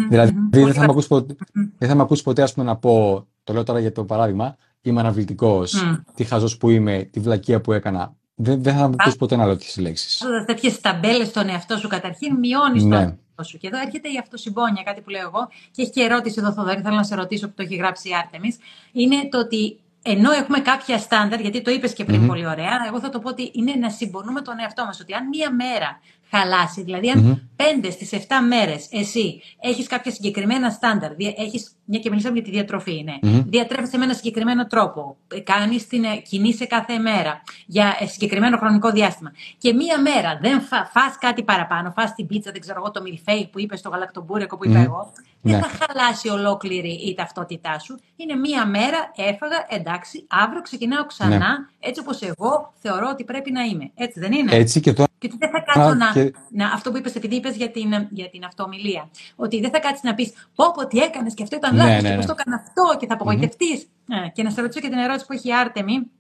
δηλαδη 0.09 0.33
δεν 0.51 0.73
θα, 0.73 0.81
με 0.81 0.87
ακούσει 0.91 1.09
ποτέ, 1.09 1.35
δεν 1.79 1.89
θα 1.89 1.95
με 1.95 2.03
ακούσει 2.03 2.23
ποτέ 2.23 2.43
ας 2.43 2.53
πούμε, 2.53 2.67
να 2.67 2.77
πω, 2.77 3.27
το 3.45 3.53
λέω 3.53 3.63
τώρα 3.63 3.81
για 3.81 3.93
το 3.93 4.05
παράδειγμα, 4.05 4.57
είμαι 4.81 5.01
αναβλητικός, 5.01 5.85
τι 6.15 6.25
χαζός 6.25 6.57
που 6.57 6.71
είμαι, 6.71 7.09
τη 7.13 7.21
βλακεία 7.21 7.61
που 7.61 7.73
έκανα. 7.73 8.17
Δεν, 8.35 8.63
δεν 8.63 8.75
θα 8.75 8.89
με 8.89 8.95
ακούσει 8.99 9.17
ποτέ 9.17 9.37
να 9.37 9.45
λέω 9.45 9.57
τέτοιες 9.57 9.77
λέξεις. 9.79 10.23
Τέτοιες 10.47 10.81
ταμπέλες 10.81 11.29
στον 11.29 11.49
εαυτό 11.49 11.77
σου 11.77 11.89
καταρχήν 11.89 12.37
μειώνεις 12.39 12.85
ναι. 12.85 12.97
τον 12.97 13.05
εαυτό 13.05 13.43
σου. 13.45 13.59
Και 13.59 13.67
εδώ 13.67 13.79
έρχεται 13.81 14.09
η 14.09 14.19
αυτοσυμπόνια, 14.21 14.83
κάτι 14.83 15.01
που 15.01 15.11
λέω 15.11 15.21
εγώ, 15.21 15.49
και 15.71 15.83
έχει 15.83 15.91
και 15.91 16.03
ερώτηση 16.03 16.37
εδώ, 16.39 16.53
Θοδωρή, 16.53 16.81
θέλω 16.81 16.95
να 16.95 17.03
σε 17.03 17.15
ρωτήσω 17.15 17.47
που 17.47 17.53
το 17.57 17.63
έχει 17.63 17.75
γράψει 17.75 18.09
η 18.09 18.13
Άρτεμι. 18.15 18.49
Είναι 18.93 19.29
το 19.31 19.39
ότι 19.39 19.81
ενώ 20.07 20.31
έχουμε 20.31 20.59
κάποια 20.59 20.99
στάνταρ, 20.99 21.41
γιατί 21.41 21.63
το 21.63 21.71
είπες 21.71 21.93
και 21.93 22.05
πριν 22.05 22.27
πολύ 22.27 22.47
ωραία, 22.47 22.85
εγώ 22.87 23.01
θα 23.01 23.09
το 23.09 23.19
πω 23.19 23.29
ότι 23.29 23.51
είναι 23.55 23.75
να 23.75 23.91
συμπονούμε 23.91 24.41
τον 24.41 24.55
εαυτό 24.61 24.85
μας. 24.85 25.01
Ότι 25.01 25.15
αν 25.15 25.29
μία 25.29 25.51
μέρα 25.51 26.01
χαλάσει, 26.31 26.83
δηλαδή 26.83 27.11
αν 27.11 27.49
πέντε 27.57 27.91
στις 27.91 28.11
7 28.13 28.17
μέρες 28.49 28.89
εσύ 28.91 29.43
έχεις 29.61 29.87
κάποια 29.87 30.13
συγκεκριμένα 30.13 30.71
στάνταρ, 30.71 31.11
έχεις 31.37 31.77
μια 31.85 31.99
και 31.99 32.09
μιλήσαμε 32.09 32.35
για 32.35 32.43
τη 32.43 32.51
διατροφή, 32.51 32.97
είναι. 32.97 33.19
Mm-hmm. 33.23 33.45
Διατρέφεσαι 33.47 33.99
με 33.99 34.05
ένα 34.05 34.15
συγκεκριμένο 34.15 34.67
τρόπο. 34.67 35.17
Κάνεις 35.45 35.87
την 35.87 36.05
ε, 36.05 36.17
κινείσαι 36.17 36.67
κάθε 36.67 36.99
μέρα 36.99 37.43
για 37.67 37.97
ε, 38.01 38.07
συγκεκριμένο 38.07 38.57
χρονικό 38.57 38.91
διάστημα. 38.91 39.33
Και 39.59 39.73
μία 39.73 40.01
μέρα 40.01 40.39
δεν 40.43 40.61
φά 40.61 40.85
φας 40.85 41.19
κάτι 41.19 41.43
παραπάνω, 41.43 41.91
φας 41.91 42.15
την 42.15 42.27
πίτσα, 42.27 42.51
δεν 42.51 42.61
ξέρω 42.61 42.79
εγώ, 42.79 42.91
το 42.91 43.03
μιλφέι 43.03 43.49
που 43.53 43.61
είπες 43.61 43.79
στο 43.79 43.89
γαλακτομπούρεκο 43.89 44.57
που 44.57 44.69
είπα 44.69 44.79
εγώ, 44.79 45.13
δεν 45.43 45.55
ναι. 45.55 45.61
θα 45.61 45.71
χαλάσει 45.79 46.29
ολόκληρη 46.29 46.93
η 46.93 47.15
ταυτότητά 47.15 47.79
σου 47.79 47.99
Είναι 48.17 48.35
μία 48.35 48.67
μέρα, 48.67 49.13
έφαγα, 49.17 49.67
εντάξει, 49.69 50.27
αύριο 50.29 50.63
ξεκινάω 50.63 51.07
ξανά, 51.07 51.39
ναι. 51.39 51.67
έτσι 51.81 52.01
όπως 52.01 52.23
εγώ 52.23 52.73
θεωρώ 52.79 53.09
ότι 53.13 53.25
πρέπει 53.25 53.53
να 53.53 53.63
είμαι. 53.63 53.91
Έτσι 53.95 54.21
δεν 54.21 54.33
είναι; 54.33 54.55
Έτσι 54.55 54.81
και 54.81 54.93
τώρα. 54.93 55.09
Και 55.19 55.27
ότι 55.27 55.37
δεν 55.39 55.51
θα 55.51 55.61
κάτσω 55.61 55.95
να, 55.95 56.31
να. 56.51 56.73
Αυτό 56.73 56.91
που 56.91 56.97
είπες, 56.97 57.15
επειδή 57.15 57.35
είπες 57.35 57.57
για 57.57 57.71
την, 57.71 57.93
για 58.11 58.29
την 58.31 58.45
αυτομιλία. 58.45 59.09
Ότι 59.37 59.61
δεν 59.61 59.71
θα 59.71 59.79
κάτσεις 59.79 60.03
να 60.03 60.15
πεις 60.15 60.33
Πω, 60.55 60.73
πω, 60.73 60.87
τι 60.87 60.99
έκανες 60.99 61.35
και 61.35 61.43
αυτό 61.43 61.57
ήταν 61.57 61.75
ναι, 61.75 61.83
λάθος. 61.83 62.03
Ναι, 62.03 62.09
και 62.09 62.15
πώς 62.15 62.25
ναι. 62.25 62.33
το 62.33 62.37
έκανα 62.39 62.57
αυτό 62.57 62.97
και 62.99 63.07
θα 63.07 63.15
απογοητευτείς. 63.15 63.83
Mm-hmm. 63.83 64.05
Ναι. 64.05 64.29
Και 64.35 64.43
να 64.43 64.51
σε 64.51 64.61
ρωτήσω 64.61 64.81
και 64.81 64.89
την 64.89 64.99
ερώτηση 64.99 65.27
που 65.27 65.33
έχει 65.33 65.49
η 65.49 65.55
Άρτεμι. 65.55 66.11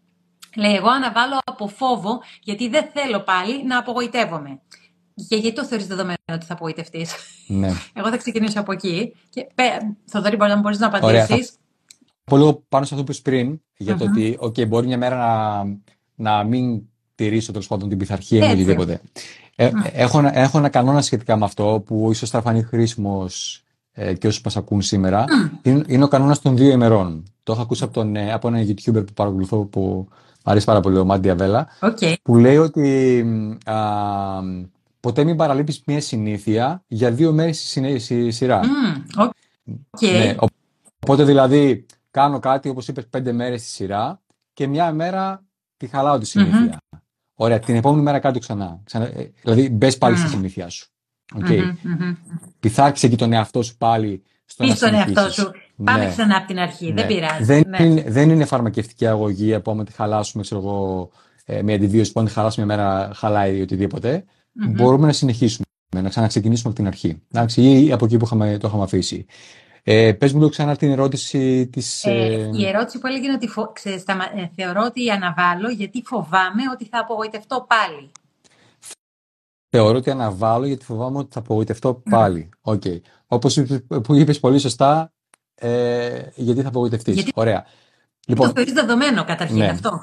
Λέει, 0.56 0.74
εγώ 0.74 0.88
αναβάλω 0.88 1.38
από 1.44 1.68
φόβο, 1.68 2.22
γιατί 2.42 2.68
δεν 2.68 2.88
θέλω 2.92 3.20
πάλι 3.20 3.64
να 3.64 3.78
απογοητεύομαι. 3.78 4.60
Και 5.28 5.36
γιατί 5.36 5.52
το 5.52 5.64
θεωρείς 5.64 5.86
δεδομένο 5.86 6.16
ότι 6.32 6.46
θα 6.46 6.52
απογοητευτείς; 6.52 7.14
Ναι. 7.46 7.72
Εγώ 7.92 8.08
θα 8.10 8.16
ξεκινήσω 8.16 8.60
από 8.60 8.72
εκεί. 8.72 9.14
Και 9.30 9.46
Θοδωρή, 10.06 10.36
μπορεί 10.36 10.50
να 10.50 10.60
μπορείς 10.60 10.78
να 10.78 10.86
απαντήσεις. 10.86 11.58
Πω 12.30 12.36
λίγο 12.36 12.64
πάνω 12.68 12.84
σε 12.84 12.94
αυτό 12.94 13.06
που 13.06 13.12
είπε 13.12 13.30
πριν, 13.30 13.60
για 13.76 13.96
το 13.96 14.04
ότι 14.04 14.38
okay, 14.40 14.68
μπορεί 14.68 14.86
μια 14.86 14.98
μέρα 14.98 15.16
να, 15.16 15.64
να 16.14 16.44
μην 16.44 16.82
τηρήσω 17.14 17.52
τέλος 17.52 17.66
πάντων 17.66 17.88
την 17.88 17.98
πειθαρχία 17.98 18.48
ή 18.48 18.52
οτιδήποτε. 18.52 19.00
Ε, 19.56 19.70
έχω, 19.92 20.30
έχω 20.32 20.58
ένα 20.58 20.68
κανόνα 20.68 21.02
σχετικά 21.02 21.36
με 21.36 21.44
αυτό 21.44 21.82
που 21.86 22.08
ίσως 22.10 22.30
θα 22.30 22.40
φανεί 22.40 22.62
χρήσιμος 22.62 23.64
ε, 23.92 24.14
και 24.14 24.26
όσου 24.26 24.40
μας 24.44 24.56
ακούν 24.56 24.82
σήμερα. 24.82 25.24
Είναι, 25.62 25.84
είναι, 25.86 26.04
ο 26.04 26.08
κανόνας 26.08 26.40
των 26.40 26.56
δύο 26.56 26.70
ημερών. 26.70 27.22
Το 27.42 27.52
έχω 27.52 27.62
ακούσει 27.62 27.84
από, 27.84 27.92
τον, 27.92 28.16
ε, 28.16 28.32
από 28.32 28.48
έναν 28.48 28.66
YouTuber 28.66 29.06
που 29.06 29.12
παρακολουθώ 29.14 29.64
που 29.64 29.80
μου 29.80 30.08
αρέσει 30.42 30.66
πάρα 30.66 30.80
πολύ, 30.80 30.98
ο 30.98 31.04
Μάντια 31.04 31.34
Βέλα. 31.34 31.68
Okay. 31.80 32.14
Που 32.22 32.36
λέει 32.36 32.56
ότι 32.56 33.24
α, 33.64 33.76
ποτέ 35.00 35.24
μην 35.24 35.36
παραλείπεις 35.36 35.82
μια 35.86 36.00
συνήθεια 36.00 36.84
για 36.86 37.10
δύο 37.10 37.32
μέρες 37.32 37.78
στη 37.98 38.30
σειρά. 38.30 38.60
Mm, 38.62 39.22
okay. 39.24 40.12
ναι, 40.12 40.34
οπότε 41.02 41.24
δηλαδή 41.24 41.86
κάνω 42.16 42.38
κάτι 42.38 42.68
όπως 42.68 42.88
είπες 42.88 43.06
πέντε 43.06 43.32
μέρες 43.32 43.60
στη 43.60 43.70
σειρά 43.70 44.22
και 44.52 44.66
μια 44.66 44.92
μέρα 44.92 45.44
τη 45.76 45.86
χαλάω 45.86 46.18
τη 46.18 46.26
συνήθεια. 46.26 46.78
Mm-hmm. 46.78 46.98
Ωραία, 47.34 47.58
την 47.58 47.74
επόμενη 47.74 48.02
μέρα 48.02 48.18
κάτω 48.18 48.38
ξανά. 48.38 48.80
ξανά 48.84 49.04
ε, 49.04 49.32
δηλαδή 49.42 49.70
μπες 49.70 49.98
πάλι 49.98 50.16
mm. 50.16 50.18
στη 50.18 50.28
συνήθεια 50.28 50.68
σου. 50.68 50.88
Okay. 51.34 51.60
Mm-hmm, 51.60 52.16
Πειθάρχησε 52.60 53.08
και 53.08 53.16
τον 53.16 53.32
εαυτό 53.32 53.62
σου 53.62 53.76
πάλι 53.76 54.22
στο 54.44 54.64
να 54.64 54.74
στον 54.74 54.94
εαυτό 54.94 55.30
σου. 55.30 55.50
Πάμε 55.84 56.04
ναι. 56.04 56.10
ξανά 56.10 56.36
από 56.36 56.46
την 56.46 56.58
αρχή. 56.58 56.86
Ναι. 56.86 56.94
Δεν 56.94 57.06
πειράζει. 57.06 57.44
Δεν, 57.44 57.62
ναι. 57.68 57.84
είναι, 57.84 58.04
δεν 58.08 58.30
είναι 58.30 58.44
φαρμακευτική 58.44 59.06
αγωγή 59.06 59.54
από 59.54 59.84
τη 59.84 59.92
χαλάσουμε 59.92 60.42
ξέρω 60.42 60.60
εγώ, 60.60 61.10
ε, 61.44 61.62
μια 61.62 61.74
αντιβίωση 61.74 62.12
που 62.12 62.20
αν 62.20 62.26
τη 62.26 62.32
χαλάσουμε 62.32 62.66
μια 62.66 62.76
μέρα 62.76 63.10
χαλάει 63.14 63.56
ή 63.56 63.60
οτιδήποτε 63.60 64.24
mm-hmm. 64.24 64.72
μπορούμε 64.74 65.06
να 65.06 65.12
συνεχίσουμε, 65.12 65.66
να 65.96 66.08
ξαναξεκινήσουμε 66.08 66.68
από 66.68 66.76
την 66.76 66.86
αρχή. 66.86 67.22
Εντάξει, 67.32 67.84
ή 67.84 67.92
από 67.92 68.04
εκεί 68.04 68.16
που 68.16 68.24
είχαμε, 68.24 68.58
το 68.58 68.68
είχαμε 68.68 68.82
αφήσει. 68.82 69.26
Ε, 69.88 70.12
πες 70.12 70.32
μου 70.32 70.38
λίγο 70.38 70.50
ξανά 70.50 70.76
την 70.76 70.90
ερώτηση 70.90 71.66
της... 71.66 72.04
Ε, 72.04 72.10
ε, 72.10 72.50
η 72.54 72.66
ερώτηση 72.66 72.98
που 72.98 73.06
έλεγε 73.06 73.32
ότι 73.32 73.48
φο... 73.48 73.72
Ξέρεις, 73.72 74.04
ε, 74.34 74.50
θεωρώ 74.54 74.84
ότι 74.84 75.10
αναβάλω 75.10 75.70
γιατί 75.70 76.02
φοβάμαι 76.06 76.62
ότι 76.72 76.84
θα 76.84 76.98
απογοητευτώ 76.98 77.66
πάλι. 77.68 78.10
Θεωρώ 79.70 79.96
ότι 79.98 80.10
αναβάλω 80.10 80.66
γιατί 80.66 80.84
φοβάμαι 80.84 81.18
ότι 81.18 81.32
θα 81.32 81.38
απογοητευτώ 81.38 81.94
πάλι. 82.10 82.48
Okay. 82.62 83.00
Όπως 83.26 83.62
που 84.02 84.14
είπες 84.14 84.40
πολύ 84.40 84.58
σωστά, 84.58 85.12
ε, 85.54 86.22
γιατί 86.34 86.62
θα 86.62 86.68
απογοητευτείς. 86.68 87.14
Γιατί... 87.14 87.32
Ωραία. 87.34 87.66
Λοιπόν, 88.26 88.46
το 88.46 88.52
θεωρείς 88.54 88.72
δεδομένο 88.72 89.24
καταρχήν 89.24 89.56
ναι. 89.56 89.68
αυτό. 89.68 90.00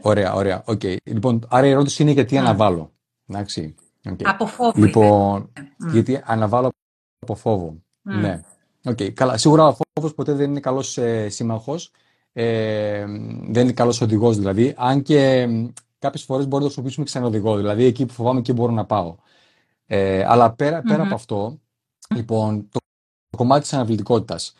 Ωραία, 0.00 0.34
ωραία. 0.34 0.64
Okay. 0.66 0.96
Λοιπόν, 1.04 1.46
άρα 1.48 1.66
η 1.66 1.70
ερώτηση 1.70 2.02
είναι 2.02 2.12
γιατί 2.12 2.38
αναβάλω. 2.38 2.92
Εντάξει. 3.26 3.74
Okay. 4.08 4.24
Από 4.24 4.46
φόβο. 4.46 4.72
Λοιπόν, 4.74 5.52
mm. 5.52 5.92
γιατί 5.92 6.22
αναβάλω 6.24 6.72
από 7.18 7.34
φόβο. 7.34 7.82
Mm. 8.10 8.20
Ναι. 8.20 8.40
Okay. 8.88 9.10
Καλά. 9.12 9.36
Σίγουρα 9.36 9.66
ο 9.66 9.76
φόβος 9.92 10.14
ποτέ 10.14 10.32
δεν 10.32 10.50
είναι 10.50 10.60
καλός 10.60 10.98
ε, 10.98 11.28
σύμμαχος. 11.28 11.90
Ε, 12.32 13.04
δεν 13.48 13.62
είναι 13.62 13.72
καλός 13.72 14.00
οδηγός 14.00 14.36
δηλαδή. 14.36 14.74
Αν 14.76 15.02
και 15.02 15.48
κάποιες 15.98 16.22
φορές 16.22 16.48
μπορούμε 16.48 16.68
να 16.68 16.74
το 16.74 16.80
χρησιμοποιήσουμε 16.80 17.04
και 17.04 17.10
σαν 17.10 17.24
οδηγό. 17.24 17.56
Δηλαδή 17.56 17.84
εκεί 17.84 18.06
που 18.06 18.12
φοβάμαι, 18.12 18.38
εκεί 18.38 18.52
μπορώ 18.52 18.72
να 18.72 18.84
πάω. 18.84 19.16
Ε, 19.86 20.24
αλλά 20.26 20.52
πέρα, 20.52 20.82
πέρα 20.82 21.02
mm-hmm. 21.02 21.06
από 21.06 21.14
αυτό, 21.14 21.60
λοιπόν, 22.14 22.68
το, 22.70 22.78
το 23.30 23.36
κομμάτι 23.36 23.62
της 23.62 23.72
αναβλητικότητας. 23.72 24.54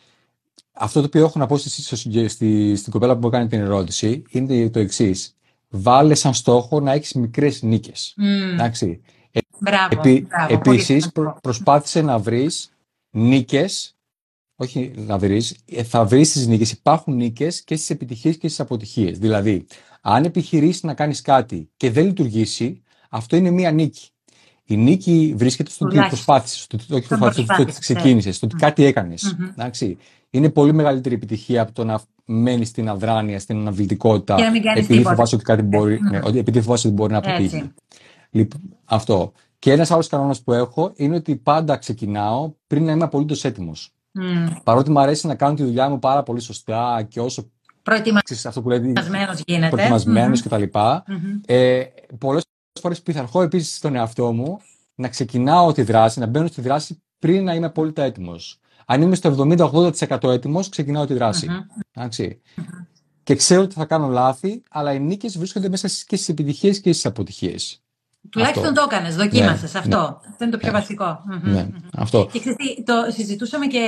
Αυτό 0.73 1.01
το 1.01 1.07
οποίο 1.07 1.25
έχω 1.25 1.39
να 1.39 1.47
πω 1.47 1.57
στη, 1.57 1.69
στη, 1.69 2.29
στη, 2.29 2.77
στην 2.77 2.93
κοπέλα 2.93 3.15
που 3.15 3.21
μου 3.21 3.29
έκανε 3.29 3.49
την 3.49 3.61
ερώτηση 3.61 4.23
είναι 4.31 4.71
το 4.71 4.79
εξής 4.79 5.39
βάλε 5.69 6.15
σαν 6.15 6.35
στόχο 6.35 6.81
να 6.81 6.93
έχεις 6.93 7.13
μικρές 7.13 7.63
νίκες. 7.63 8.15
Mm. 8.19 8.53
Εντάξει. 8.53 9.01
Μπράβο, 9.59 9.89
Επί, 9.99 10.27
μπράβο, 10.29 10.55
επίσης, 10.55 11.13
προσπάθησε 11.41 12.03
να 12.03 12.19
βρεις 12.19 12.73
νίκες, 13.11 13.97
όχι 14.61 14.93
να 14.97 15.19
βρεις, 15.19 15.57
ε, 15.65 15.83
θα 15.83 16.05
βρεις 16.05 16.33
τις 16.33 16.47
νίκες. 16.47 16.73
Υπάρχουν 16.73 17.15
νίκες 17.15 17.63
και 17.65 17.77
στις 17.77 17.91
επιτυχίες 17.91 18.37
και 18.37 18.47
στις 18.47 18.61
αποτυχίες. 18.61 19.19
Δηλαδή, 19.19 19.67
αν 20.01 20.25
επιχειρήσεις 20.25 20.83
να 20.83 20.95
κάνεις 20.95 21.21
κάτι 21.21 21.71
και 21.77 21.91
δεν 21.91 22.07
λειτουργήσει, 22.07 22.83
αυτό 23.09 23.37
είναι 23.37 23.51
μία 23.51 23.71
νίκη. 23.71 24.09
Η 24.65 24.77
νίκη 24.77 25.35
βρίσκεται 25.37 25.71
στο 25.71 25.87
ότι 25.87 25.99
προσπάθησες, 26.09 26.61
στο 26.61 26.79
ότι 27.21 27.73
ξεκίνησες, 27.79 28.37
στο 28.37 28.47
ότι 28.47 28.57
κάτι 28.57 28.85
έκανες. 28.85 29.37
Είναι 30.31 30.49
πολύ 30.49 30.73
μεγαλύτερη 30.73 31.15
επιτυχία 31.15 31.63
από 31.63 31.73
το 31.73 31.85
να 31.85 32.01
μένεις 32.25 32.69
στην 32.69 32.89
αδράνεια, 32.89 33.39
στην 33.39 33.57
αναβλητικότητα, 33.57 34.37
επειδή 34.75 35.03
φοβάσαι 35.03 35.35
ότι 35.35 35.45
κάτι 35.45 35.63
μπορεί, 35.63 35.99
ναι, 36.11 36.39
επειδή 36.39 36.61
φοβάσαι 36.61 36.87
ότι 36.87 36.97
μπορεί 36.97 37.13
να 37.13 37.19
αποτύχει. 37.19 37.73
Λοιπόν, 38.31 38.61
αυτό. 38.85 39.33
Και 39.59 39.73
ένας 39.73 39.91
άλλος 39.91 40.07
κανόνας 40.07 40.43
που 40.43 40.53
έχω 40.53 40.93
είναι 40.97 41.15
ότι 41.15 41.37
πάντα 41.37 41.77
ξεκινάω 41.77 42.53
πριν 42.67 42.85
να 42.85 42.93
είμαι 42.93 43.05
απολύτως 43.05 43.45
έτοιμος. 43.45 43.93
Mm. 44.21 44.57
Παρότι 44.65 44.91
μου 44.91 45.01
αρέσει 45.01 45.27
να 45.27 45.35
κάνω 45.35 45.55
τη 45.55 45.63
δουλειά 45.63 45.89
μου 45.89 45.99
πάρα 45.99 46.23
πολύ 46.23 46.41
σωστά 46.41 47.07
και 47.09 47.21
όσο. 47.21 47.51
Προετοιμασμένος 48.63 49.43
γίνεται. 49.47 49.69
Προετοιμασμένος 49.69 50.43
mm-hmm. 50.43 50.47
κτλ. 50.49 50.79
Mm-hmm. 50.79 51.41
Ε, 51.47 51.83
Πολλές 52.19 52.45
φορές 52.81 53.03
πειθαρχώ 53.03 53.43
επίσης 53.43 53.77
στον 53.77 53.95
εαυτό 53.95 54.33
μου 54.33 54.61
να 54.95 55.09
ξεκινάω 55.09 55.73
τη 55.73 55.83
δράση, 55.83 56.19
να 56.19 56.27
μπαίνω 56.27 56.47
στη 56.47 56.61
δράση 56.61 57.03
πριν 57.19 57.45
να 57.45 57.55
είμαι 57.55 57.67
απόλυτα 57.67 58.03
έτοιμος. 58.03 58.61
Αν 58.87 59.03
είμαι 59.03 59.15
στο 59.15 59.47
70-80% 60.09 60.23
έτοιμος, 60.23 60.69
ξεκινάω 60.69 61.07
τη 61.07 61.15
δραση 61.15 61.47
mm-hmm. 61.95 62.31
Και 63.23 63.35
ξέρω 63.35 63.63
ότι 63.63 63.75
θα 63.75 63.85
κάνω 63.85 64.09
λάθη, 64.09 64.63
αλλά 64.71 64.93
οι 64.93 65.01
νίκες 65.01 65.39
βρίσκονται 65.39 65.69
μέσα 65.69 65.89
και 65.89 66.17
στις 66.17 66.29
επιτυχίες 66.29 66.81
και 66.81 66.93
στις 66.93 67.07
αποτυχίες. 67.07 67.83
Τουλάχιστον 68.31 68.75
το 68.75 68.83
έκανες, 68.91 69.17
δοκίμασες 69.17 69.73
ναι, 69.73 69.79
αυτό. 69.79 69.99
Ναι, 69.99 70.31
αυτό 70.31 70.45
είναι 70.45 70.51
το 70.51 70.59
πιο 70.59 70.73
ναι, 70.73 70.79
βασικό. 70.79 71.23
Ναι, 71.43 71.69
αυτό. 71.97 72.29
Και 72.33 72.39
ξέρετε, 72.39 72.65
το 72.85 72.95
συζητούσαμε 73.09 73.67
και 73.67 73.81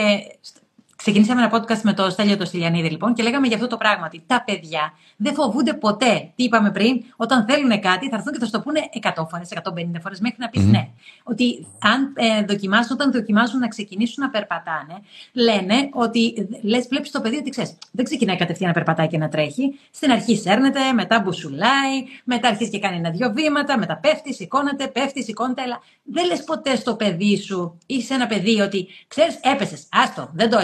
Ξεκινήσαμε 1.02 1.42
ένα 1.42 1.50
podcast 1.56 1.80
με 1.80 1.92
το 1.92 2.10
Στέλιο 2.10 2.36
το 2.36 2.44
Στυλιανίδη 2.44 2.90
λοιπόν 2.90 3.14
και 3.14 3.22
λέγαμε 3.22 3.46
για 3.46 3.56
αυτό 3.56 3.68
το 3.68 3.76
πράγμα 3.76 4.06
ότι 4.06 4.22
τα 4.26 4.42
παιδιά 4.46 4.92
δεν 5.16 5.34
φοβούνται 5.34 5.72
ποτέ. 5.72 6.30
Τι 6.36 6.44
είπαμε 6.44 6.70
πριν, 6.70 7.02
όταν 7.16 7.44
θέλουν 7.48 7.80
κάτι 7.80 8.08
θα 8.08 8.16
έρθουν 8.16 8.32
και 8.32 8.38
θα 8.38 8.44
σου 8.44 8.50
το 8.50 8.60
πούνε 8.60 8.80
100 9.02 9.26
φορές, 9.30 9.48
150 9.54 10.00
φορές 10.02 10.20
μέχρι 10.20 10.36
να 10.38 10.48
πεις 10.48 10.64
ναι. 10.64 10.88
Ότι 11.22 11.66
αν 11.78 12.12
ε, 12.14 12.44
δοκιμάσουν, 12.44 12.92
όταν 12.92 13.12
δοκιμάζουν 13.12 13.58
να 13.58 13.68
ξεκινήσουν 13.68 14.24
να 14.24 14.30
περπατάνε, 14.30 14.94
λένε 15.32 15.88
ότι 15.92 16.48
λες, 16.62 16.86
βλέπεις 16.88 17.10
το 17.10 17.20
παιδί 17.20 17.36
ότι 17.36 17.50
ξέρεις, 17.50 17.76
δεν 17.92 18.04
ξεκινάει 18.04 18.36
κατευθείαν 18.36 18.68
να 18.68 18.74
περπατάει 18.74 19.08
και 19.08 19.18
να 19.18 19.28
τρέχει. 19.28 19.78
Στην 19.90 20.10
αρχή 20.10 20.36
σέρνεται, 20.36 20.92
μετά 20.94 21.20
μπουσουλάει, 21.20 21.96
μετά 22.24 22.48
αρχίζει 22.48 22.70
και 22.70 22.78
κάνει 22.78 22.96
ένα-δυο 22.96 23.32
βήματα, 23.32 23.78
μετά 23.78 23.96
πέφτει, 23.96 24.34
σηκώνεται, 24.34 24.86
πέφτει, 24.86 25.22
σηκώνεται. 25.22 25.62
Αλλά 25.62 25.80
δεν 26.02 26.26
λες 26.26 26.44
ποτέ 26.44 26.76
στο 26.76 26.94
παιδί 26.94 27.36
σου 27.36 27.78
ή 27.86 28.02
σε 28.02 28.14
ένα 28.14 28.26
παιδί 28.26 28.60
ότι 28.60 28.88
ξέρεις, 29.08 29.38
έπεσες, 29.42 29.86
άστο, 29.90 30.30
δεν 30.34 30.50
το 30.50 30.56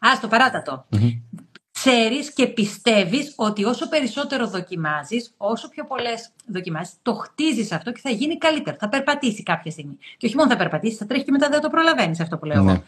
έχει. 0.00 0.12
Άστο, 0.12 0.28
παράτατο. 0.28 0.86
Mm-hmm. 0.92 1.20
Ξέρεις 1.78 2.32
και 2.32 2.46
πιστεύεις 2.46 3.32
ότι 3.36 3.64
όσο 3.64 3.88
περισσότερο 3.88 4.46
δοκιμάζεις, 4.46 5.34
όσο 5.36 5.68
πιο 5.68 5.84
πολλές 5.84 6.30
δοκιμάσει, 6.46 6.92
το 7.02 7.14
χτίζεις 7.14 7.72
αυτό 7.72 7.92
και 7.92 8.00
θα 8.02 8.10
γίνει 8.10 8.38
καλύτερο. 8.38 8.76
Θα 8.80 8.88
περπατήσει 8.88 9.42
κάποια 9.42 9.70
στιγμή. 9.70 9.98
Και 10.16 10.26
όχι 10.26 10.36
μόνο 10.36 10.50
θα 10.50 10.56
περπατήσει, 10.56 10.96
θα 10.96 11.06
τρέχει 11.06 11.24
και 11.24 11.30
μετά 11.30 11.48
δεν 11.48 11.60
το 11.60 11.68
προλαβαίνεις 11.68 12.20
αυτό 12.20 12.38
που 12.38 12.44
λέω 12.44 12.56
εγώ. 12.56 12.72
Ναι. 12.72 12.82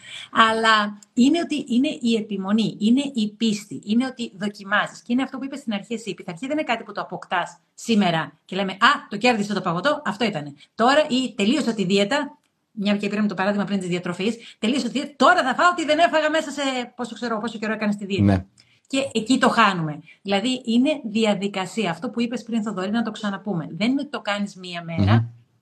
Αλλά 0.50 0.98
είναι 1.14 1.38
ότι 1.40 1.64
είναι 1.68 1.88
η 2.00 2.14
επιμονή, 2.16 2.76
είναι 2.78 3.02
η 3.14 3.28
πίστη, 3.36 3.80
είναι 3.84 4.06
ότι 4.06 4.32
δοκιμάζεις. 4.38 5.02
Και 5.02 5.12
είναι 5.12 5.22
αυτό 5.22 5.38
που 5.38 5.44
είπες 5.44 5.58
στην 5.58 5.72
αρχή 5.72 5.94
εσύ. 5.94 6.10
Η 6.10 6.14
πειθαρχία 6.14 6.48
δεν 6.48 6.58
είναι 6.58 6.66
κάτι 6.66 6.82
που 6.82 6.92
το 6.92 7.00
αποκτάς 7.00 7.58
σήμερα 7.74 8.32
και 8.44 8.56
λέμε 8.56 8.72
Α, 8.72 8.88
το 9.08 9.16
κέρδισα 9.16 9.54
το 9.54 9.60
παγωτό, 9.60 10.02
αυτό 10.04 10.24
ήταν. 10.24 10.56
Τώρα 10.74 11.06
ή 11.08 11.34
τελείωσα 11.36 11.74
τη 11.74 11.84
δίαιτα, 11.84 12.38
μια 12.78 12.96
και 12.96 13.08
πήραμε 13.08 13.28
το 13.28 13.34
παράδειγμα 13.34 13.64
πριν 13.64 13.78
της 13.78 13.88
διατροφής, 13.88 14.56
τελείωσε 14.58 14.90
τη 14.90 15.14
Τώρα 15.14 15.42
θα 15.42 15.54
φάω 15.54 15.70
ότι 15.70 15.84
δεν 15.84 15.98
έφαγα 15.98 16.30
μέσα 16.30 16.50
σε 16.50 16.62
πόσο, 16.96 17.14
ξέρω, 17.14 17.38
πόσο 17.38 17.58
καιρό 17.58 17.72
έκανες 17.72 17.96
τη 17.96 18.04
δίαιτα. 18.04 18.22
Ναι. 18.22 18.44
Και 18.86 19.08
εκεί 19.12 19.38
το 19.38 19.48
χάνουμε. 19.48 20.00
Δηλαδή 20.22 20.62
είναι 20.64 21.00
διαδικασία. 21.04 21.90
Αυτό 21.90 22.10
που 22.10 22.20
είπες 22.20 22.42
πριν, 22.42 22.62
Θοδωρή, 22.62 22.90
να 22.90 23.02
το 23.02 23.10
ξαναπούμε. 23.10 23.68
Δεν 23.70 23.90
είναι 23.90 24.00
ότι 24.00 24.10
το 24.10 24.20
κάνεις 24.20 24.54
μία 24.54 24.84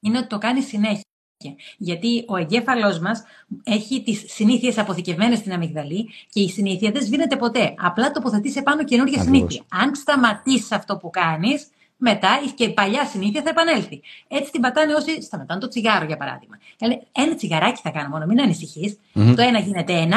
είναι 0.01 0.19
ότι 0.19 0.27
το 0.27 0.39
κάνεις 0.39 0.67
συνέχεια. 0.67 1.05
Γιατί 1.79 2.25
ο 2.27 2.37
εγκέφαλός 2.37 2.99
μας 2.99 3.23
έχει 3.65 4.03
τις 4.03 4.25
συνήθειες 4.27 4.79
αποθηκευμένες 4.79 5.39
στην 5.39 5.53
αμυγδαλή 5.53 6.09
και 6.31 6.41
η 6.41 6.49
συνήθεια 6.49 6.91
δεν 6.91 7.03
σβήνεται 7.03 7.37
ποτέ. 7.37 7.75
Απλά 7.79 8.11
τοποθετείς 8.11 8.57
επάνω 8.57 8.85
καινούργια 8.85 9.23
συνήθεια. 9.23 9.63
Αν 9.69 9.95
σταματήσεις 9.95 10.73
αυτό 10.73 10.97
που 10.97 11.11
κάνεις, 11.11 11.69
μετά 11.97 12.29
και 12.55 12.65
η 12.65 12.73
παλιά 12.73 13.05
συνήθεια 13.05 13.43
θα 13.43 13.49
επανέλθει. 13.49 14.01
Έτσι 14.29 14.51
την 14.51 14.61
πατάνε 14.61 14.95
όσοι 14.95 15.23
σταματάνε 15.23 15.61
το 15.61 15.69
τσιγάρο, 15.69 16.05
για 16.05 16.17
παράδειγμα. 16.17 16.59
Λένε, 16.81 17.03
ένα 17.13 17.35
τσιγαράκι 17.35 17.81
θα 17.83 17.91
κάνω 17.91 18.09
μόνο, 18.09 18.27
μην 18.27 18.41
ανησυχείς. 18.41 18.99
Mm-hmm. 19.15 19.33
Το 19.37 19.43
ένα 19.43 19.59
γίνεται 19.59 20.09
1,5, 20.11 20.13
2, 20.13 20.17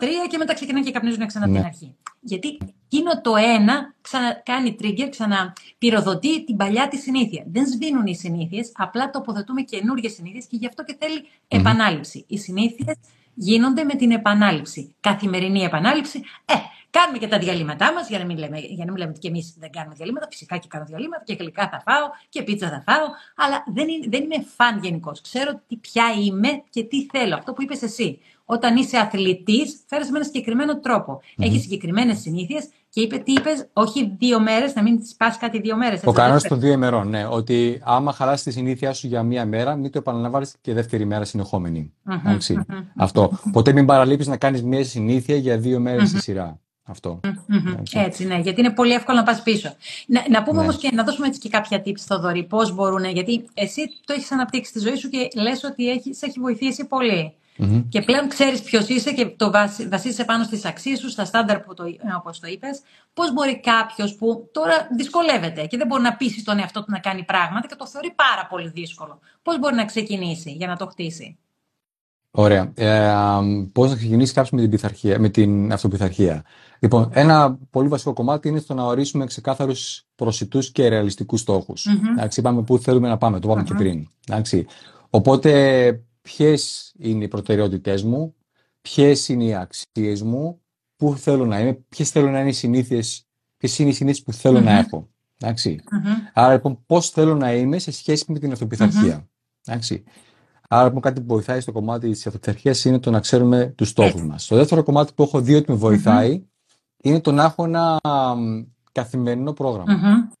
3 0.00 0.06
και 0.30 0.38
μετά 0.38 0.54
ξεκινάνε 0.54 0.84
και 0.84 0.90
καπνίζουν 0.90 1.26
ξανά 1.26 1.44
από 1.44 1.54
την 1.54 1.62
ναι. 1.62 1.68
αρχή. 1.68 1.94
Γιατί 2.20 2.58
εκείνο 2.88 3.20
το 3.20 3.36
ένα 3.36 3.94
ξανακάνει 4.00 4.76
trigger, 4.80 5.08
ξαναπυροδοτεί 5.10 6.44
την 6.44 6.56
παλιά 6.56 6.88
τη 6.88 6.96
συνήθεια. 6.96 7.44
Δεν 7.46 7.66
σβήνουν 7.66 8.06
οι 8.06 8.16
συνήθειες, 8.16 8.72
απλά 8.74 9.10
τοποθετούμε 9.10 9.62
καινούργιες 9.62 10.12
συνήθειες 10.12 10.46
και 10.46 10.56
γι' 10.56 10.66
αυτό 10.66 10.84
και 10.84 10.96
θέλει 10.98 11.20
mm-hmm. 11.22 11.58
επανάληψη. 11.58 12.24
Οι 12.28 12.38
συνήθειες 12.38 12.96
γίνονται 13.34 13.84
με 13.84 13.94
την 13.94 14.10
επανάληψη. 14.10 14.94
Καθημερινή 15.00 15.62
επανάληψη. 15.62 16.22
Ε, 16.44 16.54
κάνουμε 16.96 17.18
και 17.18 17.28
τα 17.28 17.38
διαλύματά 17.38 17.92
μας, 17.92 18.08
για 18.08 18.18
να 18.18 18.24
μην 18.24 18.36
λέμε, 18.38 18.58
για 18.58 18.84
να 18.84 18.90
μην 18.92 19.00
λέμε 19.00 19.10
ότι 19.10 19.20
και 19.24 19.28
εμείς 19.28 19.56
δεν 19.58 19.70
κάνουμε 19.70 19.94
διαλύματα. 19.94 20.26
Φυσικά 20.30 20.56
και 20.56 20.68
κάνω 20.70 20.84
διαλύματα 20.84 21.22
και 21.24 21.36
γλυκά 21.40 21.68
θα 21.72 21.82
φάω 21.86 22.06
και 22.28 22.42
πίτσα 22.42 22.68
θα 22.68 22.80
φάω. 22.86 23.06
Αλλά 23.42 23.64
δεν, 23.76 23.88
είναι, 23.88 24.06
δεν 24.08 24.22
είμαι 24.22 24.44
φαν 24.56 24.74
γενικώ. 24.82 25.12
Ξέρω 25.22 25.50
τι, 25.68 25.76
ποια 25.76 26.04
είμαι 26.24 26.50
και 26.70 26.82
τι 26.84 27.06
θέλω. 27.12 27.34
Αυτό 27.34 27.52
που 27.52 27.62
είπες 27.62 27.82
εσύ. 27.82 28.18
Όταν 28.44 28.76
είσαι 28.76 28.96
αθλητής, 28.98 29.80
φέρει 29.86 30.04
με 30.10 30.16
ένα 30.18 30.24
συγκεκριμένο 30.24 30.80
τρόπο. 30.80 31.20
Mm-hmm. 31.20 31.44
Έχεις 31.44 31.60
συγκεκριμένες 31.62 32.18
συνήθειες 32.18 32.68
και 32.88 33.00
είπε, 33.00 33.16
τι 33.16 33.32
είπες, 33.32 33.68
όχι 33.72 34.14
δύο 34.18 34.40
μέρες, 34.40 34.74
να 34.74 34.82
μην 34.82 35.00
πα 35.16 35.36
κάτι 35.40 35.60
δύο 35.60 35.76
μέρες. 35.76 36.00
Ο 36.04 36.12
κανόνας 36.12 36.42
των 36.42 36.60
δύο 36.60 36.72
ημερών, 36.72 37.08
ναι. 37.08 37.26
Ότι 37.26 37.80
άμα 37.84 38.12
χαλάσει 38.12 38.44
τη 38.44 38.50
συνήθεια 38.50 38.92
σου 38.92 39.06
για 39.06 39.22
μία 39.22 39.46
μέρα, 39.46 39.76
μην 39.76 39.90
το 39.90 39.98
επαναλαμβάνεις 39.98 40.54
και 40.60 40.74
δεύτερη 40.74 41.04
μέρα 41.04 41.24
συνεχόμενη. 41.24 41.92
Mm-hmm, 42.08 42.54
mm-hmm. 42.54 42.82
Αυτό. 42.96 43.38
Ποτέ 43.52 43.72
μην 43.72 43.86
παραλείπεις 43.86 44.26
να 44.26 44.36
κάνεις 44.36 44.62
μία 44.62 44.84
συνήθεια 44.84 45.36
για 45.36 45.58
δύο 45.58 45.80
μέρες 45.80 46.08
στη 46.08 46.20
σειρά. 46.20 46.58
Αυτό. 46.86 47.20
Έτσι, 47.92 48.26
ναι, 48.26 48.38
γιατί 48.38 48.60
είναι 48.60 48.70
πολύ 48.70 48.92
εύκολο 48.92 49.18
να 49.18 49.24
πας 49.24 49.42
πίσω. 49.42 49.74
Να, 50.06 50.24
να 50.30 50.42
πούμε 50.42 50.56
ναι. 50.56 50.62
όμως 50.62 50.76
και 50.76 50.90
να 50.94 51.04
δώσουμε 51.04 51.26
έτσι 51.26 51.40
και 51.40 51.48
κάποια 51.48 51.82
tips 51.86 51.98
στο 51.98 52.18
δωρή, 52.20 52.44
πώς 52.44 52.74
μπορούν, 52.74 53.04
γιατί 53.04 53.44
εσύ 53.54 53.80
το 54.04 54.12
έχεις 54.12 54.32
αναπτύξει 54.32 54.70
στη 54.70 54.78
ζωή 54.80 54.96
σου 54.96 55.08
και 55.08 55.28
λες 55.34 55.64
ότι 55.64 55.90
έχει, 55.90 56.14
σε 56.14 56.26
έχει 56.26 56.40
βοηθήσει 56.40 56.86
πολύ. 56.86 57.34
Mm-hmm. 57.58 57.84
Και 57.88 58.00
πλέον 58.00 58.28
ξέρεις 58.28 58.62
ποιος 58.62 58.88
είσαι 58.88 59.12
και 59.12 59.26
το 59.26 59.50
βασίζεσαι 59.90 60.24
πάνω 60.24 60.44
στις 60.44 60.64
αξίες 60.64 60.98
σου, 60.98 61.10
στα 61.10 61.24
στάνταρ 61.24 61.60
που 61.60 61.74
το, 61.74 61.84
όπως 62.18 62.40
το 62.40 62.46
είπες. 62.46 62.80
Πώς 63.14 63.32
μπορεί 63.32 63.60
κάποιος 63.60 64.14
που 64.14 64.48
τώρα 64.52 64.88
δυσκολεύεται 64.96 65.66
και 65.66 65.76
δεν 65.76 65.86
μπορεί 65.86 66.02
να 66.02 66.16
πείσει 66.16 66.44
τον 66.44 66.58
εαυτό 66.58 66.80
του 66.80 66.90
να 66.90 66.98
κάνει 66.98 67.24
πράγματα 67.24 67.66
και 67.66 67.74
το 67.74 67.86
θεωρεί 67.86 68.12
πάρα 68.16 68.46
πολύ 68.50 68.68
δύσκολο, 68.68 69.18
πώς 69.42 69.58
μπορεί 69.58 69.74
να 69.74 69.84
ξεκινήσει 69.84 70.50
για 70.50 70.66
να 70.66 70.76
το 70.76 70.86
χτίσει; 70.86 71.38
Ωραία. 72.36 72.72
Ε, 72.74 73.12
Πώς 73.72 73.90
να 73.90 73.96
ξεκινήσει 73.96 74.32
κάποιος 74.32 74.62
με 74.62 74.68
την, 74.68 75.20
με 75.20 75.28
την 75.28 75.72
αυτοπιθαρχία; 75.72 76.44
Λοιπόν, 76.84 77.10
ένα 77.12 77.58
πολύ 77.70 77.88
βασικό 77.88 78.12
κομμάτι 78.12 78.48
είναι 78.48 78.58
στο 78.58 78.74
να 78.74 78.84
ορίσουμε 78.84 79.26
ξεκάθαρους 79.26 80.06
προσιτούς 80.14 80.72
και 80.72 80.88
ρεαλιστικούς 80.88 81.40
στόχους. 81.40 81.86
Mm-hmm. 81.88 82.36
Είπαμε 82.36 82.62
πού 82.62 82.78
θέλουμε 82.78 83.08
να 83.08 83.16
πάμε, 83.16 83.40
το 83.40 83.48
είπαμε 83.48 83.64
και 83.64 83.74
πριν. 83.74 84.08
Εντάξει. 84.28 84.66
Οπότε 85.10 86.02
ποιες 86.22 86.92
είναι 86.98 87.24
οι 87.24 87.28
προτεραιότητές 87.28 88.02
μου, 88.02 88.34
ποιες 88.80 89.28
είναι 89.28 89.44
οι 89.44 89.54
αξίες 89.54 90.22
μου, 90.22 90.60
πού 90.96 91.16
θέλω 91.16 91.46
να 91.46 91.60
είμαι, 91.60 91.72
ποιες 91.88 92.10
θέλω 92.10 92.30
να 92.30 92.40
είναι 92.40 92.48
οι 92.48 92.52
συνήθειες, 92.52 93.26
ποιες 93.56 93.78
είναι 93.78 93.90
οι 93.90 93.92
συνήθειες 93.92 94.24
που 94.24 94.32
θέλω 94.32 94.60
να 94.60 94.78
έχω. 94.78 95.08
Εντάξει. 95.38 95.80
Άρα 96.32 96.52
λοιπόν, 96.52 96.78
πώς 96.86 97.10
θέλω 97.10 97.34
να 97.34 97.54
είμαι 97.54 97.78
σε 97.78 97.92
σχέση 97.92 98.24
με 98.28 98.38
την 98.38 98.52
αυτοπιθαρχία. 98.52 99.28
Εντάξει. 99.64 100.04
Άρα 100.68 100.84
λοιπόν, 100.84 101.00
κάτι 101.00 101.20
που 101.20 101.26
βοηθάει 101.26 101.60
στο 101.60 101.72
κομμάτι 101.72 102.10
της 102.10 102.26
αυτοπιθαρχία 102.26 102.74
είναι 102.84 102.98
το 102.98 103.10
να 103.10 103.20
ξέρουμε 103.20 103.66
τους 103.76 103.88
στόχους 103.88 104.22
μας. 104.22 104.46
Το 104.46 104.56
δεύτερο 104.56 104.82
κομμάτι 104.82 105.12
που 105.12 105.22
έχω 105.22 105.40
δει 105.40 105.54
ότι 105.54 105.70
με 105.70 105.76
βοηθάει 105.76 106.42
είναι 107.04 107.20
το 107.20 107.32
να 107.32 107.44
έχω 107.44 107.64
ένα 107.64 107.98
καθημερινό 108.92 109.52
πρόγραμμα. 109.52 109.92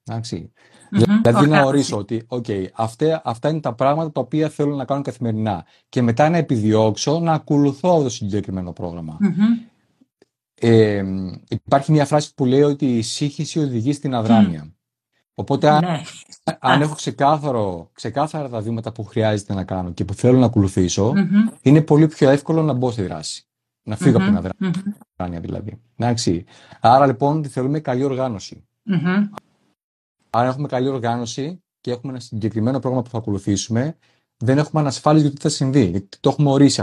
Εντάξει. 0.04 0.52
Mm-hmm. 0.92 1.06
Δηλαδή 1.22 1.46
να 1.46 1.62
ορίσω 1.62 1.96
ότι 1.96 2.26
okay, 2.28 2.66
αυτά, 2.72 3.22
αυτά 3.24 3.48
είναι 3.48 3.60
τα 3.60 3.74
πράγματα 3.74 4.12
τα 4.12 4.20
οποία 4.20 4.48
θέλω 4.48 4.74
να 4.74 4.84
κάνω 4.84 5.02
καθημερινά 5.02 5.64
και 5.88 6.02
μετά 6.02 6.28
να 6.28 6.36
επιδιώξω 6.36 7.18
να 7.18 7.32
ακολουθώ 7.32 7.90
αυτό 7.90 8.02
το 8.02 8.08
συγκεκριμένο 8.08 8.72
πρόγραμμα. 8.72 9.16
Mm-hmm. 9.20 9.70
Ε, 10.54 11.04
υπάρχει 11.48 11.92
μια 11.92 12.06
φράση 12.06 12.34
που 12.34 12.44
λέει 12.44 12.62
ότι 12.62 12.98
η 12.98 13.02
σύγχυση 13.02 13.58
οδηγεί 13.58 13.92
στην 13.92 14.14
αδράνεια. 14.14 14.74
Οπότε 15.34 15.68
αν, 15.68 15.84
ναι. 15.84 16.02
αν 16.60 16.80
έχω 16.82 16.94
ξεκάθαρο, 16.94 17.90
ξεκάθαρα 17.92 18.48
τα 18.48 18.60
βήματα 18.60 18.92
που 18.92 19.04
χρειάζεται 19.04 19.54
να 19.54 19.64
κάνω 19.64 19.92
και 19.92 20.04
που 20.04 20.14
θέλω 20.14 20.38
να 20.38 20.46
ακολουθήσω, 20.46 21.12
είναι 21.62 21.80
πολύ 21.80 22.08
πιο 22.08 22.30
εύκολο 22.30 22.62
να 22.62 22.72
μπω 22.72 22.90
στη 22.90 23.02
δράση. 23.02 23.46
Να 23.84 23.96
φύγω 23.96 24.16
από 24.16 24.26
την 24.26 24.36
αδράνεια 24.36 25.40
δηλαδή. 25.40 25.80
Εντάξει. 25.96 26.44
Άρα 26.80 27.06
λοιπόν 27.06 27.44
θέλουμε 27.44 27.80
καλή 27.80 28.04
οργάνωση. 28.04 28.64
Αν 30.30 30.46
έχουμε 30.46 30.68
καλή 30.68 30.88
οργάνωση 30.88 31.62
και 31.80 31.90
έχουμε 31.90 32.12
ένα 32.12 32.20
συγκεκριμένο 32.20 32.78
πρόγραμμα 32.78 33.04
που 33.04 33.10
θα 33.10 33.18
ακολουθήσουμε, 33.18 33.96
δεν 34.36 34.58
έχουμε 34.58 34.80
ανασφάλεια 34.80 35.20
για 35.20 35.30
τι 35.30 35.40
θα 35.40 35.48
συμβεί. 35.48 35.84
Γιατί 35.84 36.18
το 36.20 36.28
έχουμε 36.28 36.50
ορίσει 36.50 36.82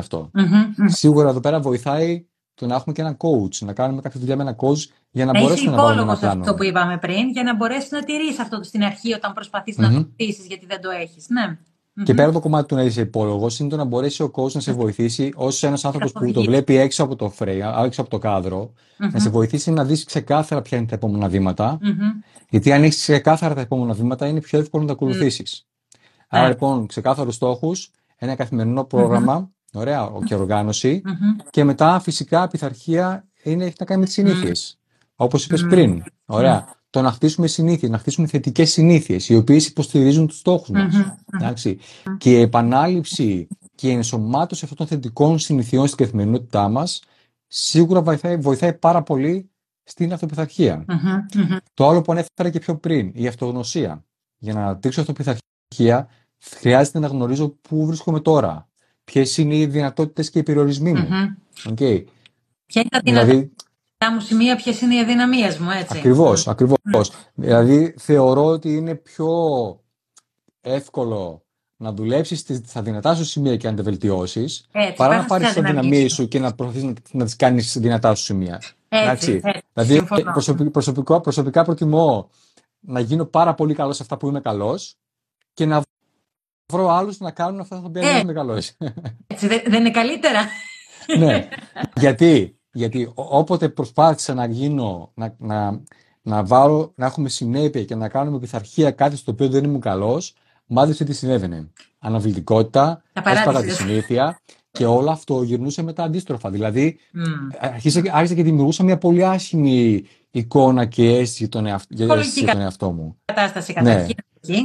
Σίγουρα 0.85 1.29
εδώ 1.29 1.39
πέρα 1.39 1.59
βοηθάει 1.59 2.25
το 2.53 2.67
να 2.67 2.75
έχουμε 2.75 2.93
και 2.93 3.01
ένα 3.01 3.17
coach, 3.17 3.55
να 3.59 3.73
κάνουμε 3.73 4.01
κάποια 4.01 4.19
δουλειά 4.19 4.35
με 4.35 4.41
ένα 4.41 4.55
coach 4.59 4.89
για 5.11 5.25
να, 5.25 5.31
να 5.31 5.39
μπορέσουμε 5.39 5.75
να 5.75 5.83
βάλουμε 5.83 6.01
ένα 6.01 6.17
πλάνο. 6.17 6.41
αυτό 6.41 6.53
που 6.53 6.63
είπαμε 6.63 6.97
πριν, 6.97 7.29
για 7.29 7.43
να 7.43 7.55
μπορέσεις 7.55 7.91
να 7.91 8.03
τηρήσει 8.03 8.41
αυτό 8.41 8.63
στην 8.63 8.83
αρχή 8.83 9.13
όταν 9.13 9.33
προσπαθείς 9.33 9.77
να 9.77 9.93
το 9.93 10.07
χτίσεις, 10.13 10.45
γιατί 10.45 10.65
δεν 10.65 10.81
το 10.81 10.89
έχεις. 10.89 11.25
Ναι. 11.29 11.57
Και 12.03 12.13
πέρα 12.13 12.23
από 12.23 12.33
το 12.33 12.39
κομμάτι 12.39 12.67
του 12.67 12.75
να 12.75 12.83
είσαι 12.83 13.01
υπόλογος, 13.01 13.59
είναι 13.59 13.69
το 13.69 13.75
να 13.75 13.83
μπορέσει 13.83 14.23
ο 14.23 14.31
coach 14.35 14.51
να 14.51 14.59
σε 14.59 14.71
βοηθήσει 14.71 15.31
ως 15.35 15.63
ένας 15.63 15.85
άνθρωπος 15.85 16.11
που 16.11 16.31
το 16.31 16.41
βλέπει 16.41 16.75
έξω 16.75 17.03
από 17.03 17.15
το 17.15 17.29
φρέι, 17.29 17.61
έξω 17.85 18.01
από 18.01 18.09
το 18.09 18.17
καδρο 18.17 18.73
να 19.11 19.19
σε 19.19 19.29
βοηθήσει 19.29 19.71
να 19.71 19.85
δεις 19.85 20.03
ξεκάθαρα 20.03 20.61
ποια 20.61 20.77
είναι 20.77 20.87
τα 20.87 20.95
επόμενα 20.95 21.27
βήματα. 21.27 21.79
Γιατί 22.49 22.71
αν 22.71 22.83
έχεις 22.83 23.01
ξεκάθαρα 23.01 23.53
τα 23.53 23.61
επόμενα 23.61 23.93
βήματα, 23.93 24.27
είναι 24.27 24.41
πιο 24.41 24.59
εύκολο 24.59 24.81
να 24.81 24.87
τα 24.87 24.93
ακολουθήσεις. 24.93 25.67
Άρα 26.27 26.47
λοιπόν, 26.47 26.87
ξεκάθαρους 26.87 27.35
στόχους, 27.35 27.91
ένα 28.17 28.35
καθημερινό 28.35 28.83
πρόγραμμα, 28.83 29.51
ωραία, 29.73 30.09
και 30.25 30.35
οργάνωση. 30.35 31.01
Και 31.49 31.63
μετά 31.63 31.99
φυσικά 31.99 32.47
πειθαρχία 32.47 33.27
είναι, 33.43 33.65
έχει 33.65 33.75
να 33.79 33.85
κάνει 33.85 33.99
με 33.99 34.05
τις 34.05 34.15
συνήθειες. 34.15 34.79
Όπως 35.15 35.45
είπες 35.45 35.65
πριν. 35.69 36.03
Ωραία 36.25 36.79
το 36.91 37.01
να 37.01 37.11
χτίσουμε 37.11 37.47
συνήθειες, 37.47 37.91
να 37.91 37.97
χτίσουμε 37.97 38.27
θετικές 38.27 38.71
συνήθειες, 38.71 39.29
οι 39.29 39.35
οποίες 39.35 39.67
υποστηρίζουν 39.67 40.27
τους 40.27 40.37
στόχους 40.37 40.69
μας. 40.69 40.93
Και 42.17 42.31
η 42.31 42.41
επανάληψη 42.41 43.47
και 43.75 43.87
η 43.87 43.91
ενσωμάτωση 43.91 44.61
αυτών 44.63 44.77
των 44.77 44.87
θετικών 44.87 45.39
συνηθιών 45.39 45.87
στην 45.87 45.97
καθημερινότητά 46.05 46.69
μας 46.69 47.01
σίγουρα 47.47 48.01
βοηθάει, 48.01 48.37
βοηθάει 48.37 48.73
πάρα 48.73 49.03
πολύ 49.03 49.49
στην 49.83 50.13
αυτοπιθαρχία. 50.13 50.85
Το 51.73 51.87
άλλο 51.87 52.01
που 52.01 52.11
ανέφερα 52.11 52.49
και 52.49 52.59
πιο 52.59 52.75
πριν, 52.77 53.11
η 53.13 53.27
αυτογνωσία. 53.27 54.05
Για 54.37 54.53
να 54.53 54.61
αναπτύξω 54.63 55.01
αυτοπιθαρχία, 55.01 56.07
χρειάζεται 56.39 56.99
να 56.99 57.07
γνωρίζω 57.07 57.49
πού 57.49 57.85
βρίσκομαι 57.85 58.19
τώρα. 58.19 58.69
Ποιες 59.03 59.37
είναι 59.37 59.55
οι 59.55 59.65
δυνατότητες 59.65 60.29
και 60.29 60.39
οι 60.39 60.43
περιορισμοί 60.43 60.93
μου. 60.93 61.07
Okay. 61.63 62.03
Ποια 62.65 62.81
είναι 62.81 62.89
τα 62.89 63.01
δηλαδή, 63.03 63.51
μου 64.09 64.19
σημεία, 64.19 64.55
ποιες 64.55 64.81
είναι 64.81 64.95
οι 64.95 64.99
αδυναμίες 64.99 65.57
μου, 65.57 65.69
έτσι. 65.69 65.97
Ακριβώς, 65.97 66.47
ακριβώς. 66.47 67.11
Δηλαδή, 67.33 67.95
θεωρώ 67.97 68.45
ότι 68.45 68.75
είναι 68.75 68.95
πιο 68.95 69.29
εύκολο 70.61 71.43
να 71.77 71.93
δουλέψεις 71.93 72.45
στα 72.65 72.81
δυνατά 72.81 73.15
σου 73.15 73.25
σημεία 73.25 73.57
και 73.57 73.69
να 73.69 73.75
τα 73.75 73.83
βελτιώσεις, 73.83 74.67
παρά 74.95 75.17
να 75.17 75.25
πάρεις 75.25 75.47
τις 75.47 75.57
αδυναμίες 75.57 76.13
σου 76.13 76.27
και 76.27 76.39
να 76.39 76.53
προσπαθεί 76.53 76.85
να, 76.85 76.93
να 77.11 77.25
τις 77.25 77.35
κάνεις 77.35 77.77
δυνατά 77.79 78.15
σου 78.15 78.23
σημεία. 78.23 78.61
Έτσι, 78.89 79.31
έτσι. 79.31 79.61
Δηλαδή, 79.73 80.07
προσωπικά, 80.31 81.21
προσωπικά 81.21 81.63
προτιμώ 81.63 82.29
να 82.79 82.99
γίνω 82.99 83.25
πάρα 83.25 83.53
πολύ 83.53 83.73
καλός 83.73 83.95
σε 83.95 84.03
αυτά 84.03 84.17
που 84.17 84.27
είμαι 84.27 84.41
καλός 84.41 84.95
και 85.53 85.65
να 85.65 85.81
βρω 86.73 86.89
άλλους 86.89 87.19
να 87.19 87.31
κάνουν 87.31 87.59
αυτά 87.59 87.81
που 87.81 87.91
δεν 87.91 88.21
είμαι 88.21 88.33
καλός. 88.33 88.71
Έτσι, 89.27 89.47
δεν 89.47 89.73
είναι 89.73 89.91
καλύτερα. 89.91 90.47
ναι. 91.17 91.47
Γιατί; 92.03 92.60
Γιατί 92.73 93.11
όποτε 93.15 93.69
προσπάθησα 93.69 94.33
να 94.33 94.45
γίνω, 94.45 95.11
να, 95.13 95.35
να, 95.37 95.81
να, 96.21 96.43
βάλω, 96.43 96.93
να 96.95 97.05
έχουμε 97.05 97.29
συνέπεια 97.29 97.83
και 97.83 97.95
να 97.95 98.09
κάνουμε 98.09 98.39
πειθαρχία 98.39 98.91
κάτι 98.91 99.15
στο 99.15 99.31
οποίο 99.31 99.49
δεν 99.49 99.63
ήμουν 99.63 99.79
καλός, 99.79 100.33
μάθησε 100.65 101.03
τι 101.03 101.13
συνέβαινε. 101.13 101.69
Αναβλητικότητα, 101.99 103.01
έσπαγα 103.25 103.61
τη 103.61 103.71
συνήθεια 103.71 104.41
και 104.71 104.85
όλο 104.85 105.09
αυτό 105.09 105.43
γυρνούσε 105.43 105.83
μετά 105.83 106.03
αντίστροφα. 106.03 106.49
Δηλαδή, 106.49 106.99
mm. 107.13 107.57
άρχισα, 108.11 108.35
και 108.35 108.43
δημιουργούσα 108.43 108.83
μια 108.83 108.97
πολύ 108.97 109.25
άσχημη 109.25 110.03
εικόνα 110.31 110.85
και 110.85 111.17
αίσθηση 111.17 111.49
για 111.89 112.07
τον, 112.07 112.61
εαυτό 112.61 112.91
μου. 112.91 113.17
Κατάσταση 113.25 113.73
καταρχήν. 113.73 114.15
Ναι. 114.47 114.57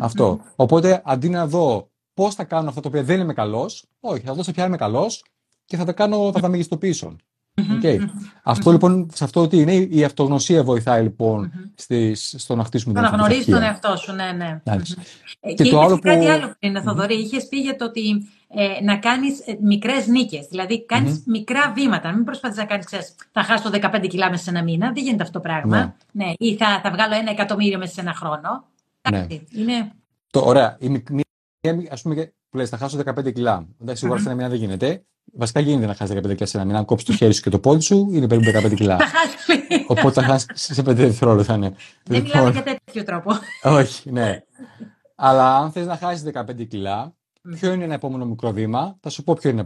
Αυτό. 0.00 0.40
Οπότε, 0.56 1.02
αντί 1.04 1.28
να 1.28 1.46
δω 1.46 1.90
πώς 2.14 2.34
θα 2.34 2.44
κάνω 2.44 2.68
αυτό 2.68 2.80
το 2.80 2.88
οποίο 2.88 3.04
δεν 3.04 3.20
είμαι 3.20 3.32
καλός, 3.32 3.84
όχι, 4.00 4.20
θα 4.20 4.34
δω 4.34 4.42
σε 4.42 4.52
ποια 4.52 4.66
είμαι 4.66 4.76
καλός 4.76 5.24
και 5.64 5.76
θα 5.76 5.84
τα 5.84 5.92
κάνω, 5.92 6.30
θα 6.32 6.40
τα 6.40 6.48
μεγιστοποιήσω. 6.48 7.16
Okay. 7.60 7.98
Αυτό 8.42 8.70
λοιπόν, 8.70 9.10
σε 9.14 9.24
αυτό 9.24 9.40
ότι 9.40 9.56
είναι 9.56 9.74
η 9.74 10.04
αυτογνωσία 10.04 10.64
βοηθάει 10.64 11.02
λοιπόν 11.02 11.52
στις, 11.74 12.34
στο 12.38 12.56
να 12.56 12.64
χτίσουμε 12.64 12.94
την 12.94 13.02
Να 13.02 13.08
γνωρίζει 13.08 13.50
τον 13.50 13.62
εαυτό 13.62 13.96
σου, 13.96 14.12
ναι, 14.12 14.32
ναι. 14.32 14.62
Mm-hmm. 14.64 14.80
Και, 15.40 15.52
και 15.54 15.70
το 15.70 15.80
άλλο 15.80 15.94
που... 15.94 16.00
κάτι 16.00 16.26
άλλο 16.26 16.54
πριν, 16.58 16.82
Θοδωρή, 16.82 17.14
είχες 17.14 17.48
πει 17.48 17.56
για 17.56 17.76
το 17.76 17.84
ότι 17.84 18.28
ε, 18.48 18.84
να 18.84 18.96
κάνεις 18.96 19.40
ε, 19.40 19.58
μικρές 19.60 20.06
νίκες. 20.06 20.46
Δηλαδή, 20.50 20.84
κάνεις 20.84 21.22
μικρά 21.26 21.72
βήματα. 21.74 22.12
Μην 22.12 22.24
προσπαθείς 22.24 22.56
να 22.56 22.64
κάνεις, 22.64 22.86
θα 23.32 23.42
χάσω 23.42 23.70
15 23.72 24.06
κιλά 24.08 24.30
μέσα 24.30 24.42
σε 24.42 24.50
ένα 24.50 24.62
μήνα. 24.62 24.92
Δεν 24.92 25.02
γίνεται 25.02 25.22
αυτό 25.22 25.34
το 25.34 25.40
πράγμα. 25.40 25.94
Ναι. 26.12 26.24
ναι. 26.24 26.32
Ή 26.38 26.56
θα, 26.56 26.80
θα 26.82 26.90
βγάλω 26.90 27.14
ένα 27.14 27.30
εκατομμύριο 27.30 27.78
μέσα 27.78 27.92
σε 27.92 28.00
ένα 28.00 28.14
χρόνο. 28.14 28.64
Ναι. 29.10 29.26
Είναι... 29.50 29.92
Το, 30.30 30.40
ωραία. 30.44 30.76
Η 30.80 30.88
μικρή, 30.88 31.88
ας 31.90 32.02
πούμε, 32.02 32.32
που 32.48 32.56
λες, 32.56 32.68
θα 32.68 32.76
χάσω 32.76 32.98
15 33.04 33.32
κιλά. 33.32 33.66
Εντάξει, 33.80 34.00
σίγουρα 34.00 34.20
σε 34.20 34.26
ένα 34.26 34.36
μήνα 34.36 34.48
δεν 34.48 34.58
γίνεται. 34.58 35.04
Βασικά 35.32 35.60
γίνεται 35.60 35.86
να 35.86 35.94
χάσει 35.94 36.14
15 36.16 36.34
κιλά 36.34 36.46
σε 36.46 36.56
ένα 36.56 36.66
μήνα. 36.66 36.78
Αν 36.78 36.84
κόψεις 36.84 37.06
το 37.06 37.14
χέρι 37.14 37.32
σου 37.32 37.42
και 37.42 37.50
το 37.50 37.58
πόδι 37.58 37.80
σου, 37.80 38.08
είναι 38.12 38.26
περίπου 38.26 38.66
15 38.68 38.74
κιλά. 38.74 38.98
Οπότε 39.86 40.20
θα 40.20 40.26
χάσεις 40.26 40.46
σε 40.54 40.82
5 40.82 40.84
δευτερόλεπτα. 40.84 41.56
Ναι. 41.56 41.70
Δεν 42.04 42.22
μιλάμε 42.22 42.50
για 42.50 42.62
τέτοιο 42.62 43.04
τρόπο. 43.04 43.32
Όχι, 43.62 44.10
ναι. 44.10 44.42
Αλλά 45.14 45.56
αν 45.56 45.70
θες 45.70 45.86
να 45.86 45.96
χάσεις 45.96 46.30
15 46.34 46.66
κιλά, 46.68 47.14
ποιο 47.58 47.72
είναι 47.72 47.84
ένα 47.84 47.94
επόμενο 47.94 48.24
μικρό 48.24 48.52
βήμα; 48.52 48.96
Θα 49.00 49.10
σου 49.10 49.24
πω 49.24 49.34
ποιο 49.34 49.50
είναι 49.50 49.64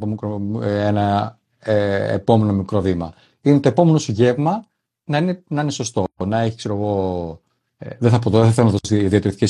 ένα 0.62 1.38
ε, 1.59 2.12
επόμενο 2.12 2.53
μικρό 2.53 2.81
βήμα. 2.81 3.14
Είναι 3.40 3.61
το 3.61 3.68
επόμενο 3.68 3.99
σου 3.99 4.12
γεύμα 4.12 4.64
να 5.05 5.18
είναι, 5.18 5.42
να 5.49 5.62
είναι 5.62 5.70
σωστό. 5.70 6.05
Να 6.27 6.40
έχει, 6.40 6.57
ξέρω 6.57 6.75
εγώ, 6.75 7.40
ε, 7.79 7.88
δεν 7.99 8.11
θα 8.11 8.18
πω 8.18 8.31
τώρα, 8.31 8.44
δεν 8.44 8.53
θέλω 8.53 8.66
να 8.66 8.73
δώσω 8.73 9.09
διατηρητικέ 9.09 9.46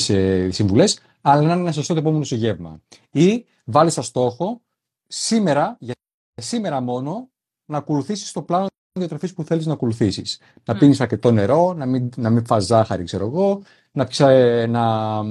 συμβουλές, 0.51 0.99
αλλά 1.21 1.41
να 1.41 1.51
είναι 1.51 1.61
ένα 1.61 1.71
σωστό 1.71 1.93
το 1.93 1.99
επόμενο 1.99 2.23
σου 2.23 2.35
γεύμα. 2.35 2.81
Ή 3.11 3.45
βάλεις 3.63 3.93
σαν 3.93 4.03
στόχο 4.03 4.61
σήμερα, 5.07 5.77
για 5.79 5.95
σήμερα 6.41 6.81
μόνο, 6.81 7.29
να 7.65 7.77
ακολουθήσεις 7.77 8.31
το 8.31 8.41
πλάνο 8.41 8.67
διατροφής 8.99 9.33
που 9.33 9.43
θέλεις 9.43 9.65
να 9.65 9.73
ακολουθήσεις. 9.73 10.39
Να 10.65 10.75
πίνεις 10.75 11.01
αρκετό 11.01 11.31
νερό, 11.31 11.73
να 11.73 11.85
μην, 11.85 12.09
να 12.15 12.29
μην 12.29 12.45
φας 12.45 12.65
ζάχαρη, 12.65 13.03
ξέρω 13.03 13.25
εγώ, 13.25 13.61
να, 13.91 14.07
ψά, 14.07 14.27
να, 14.67 15.23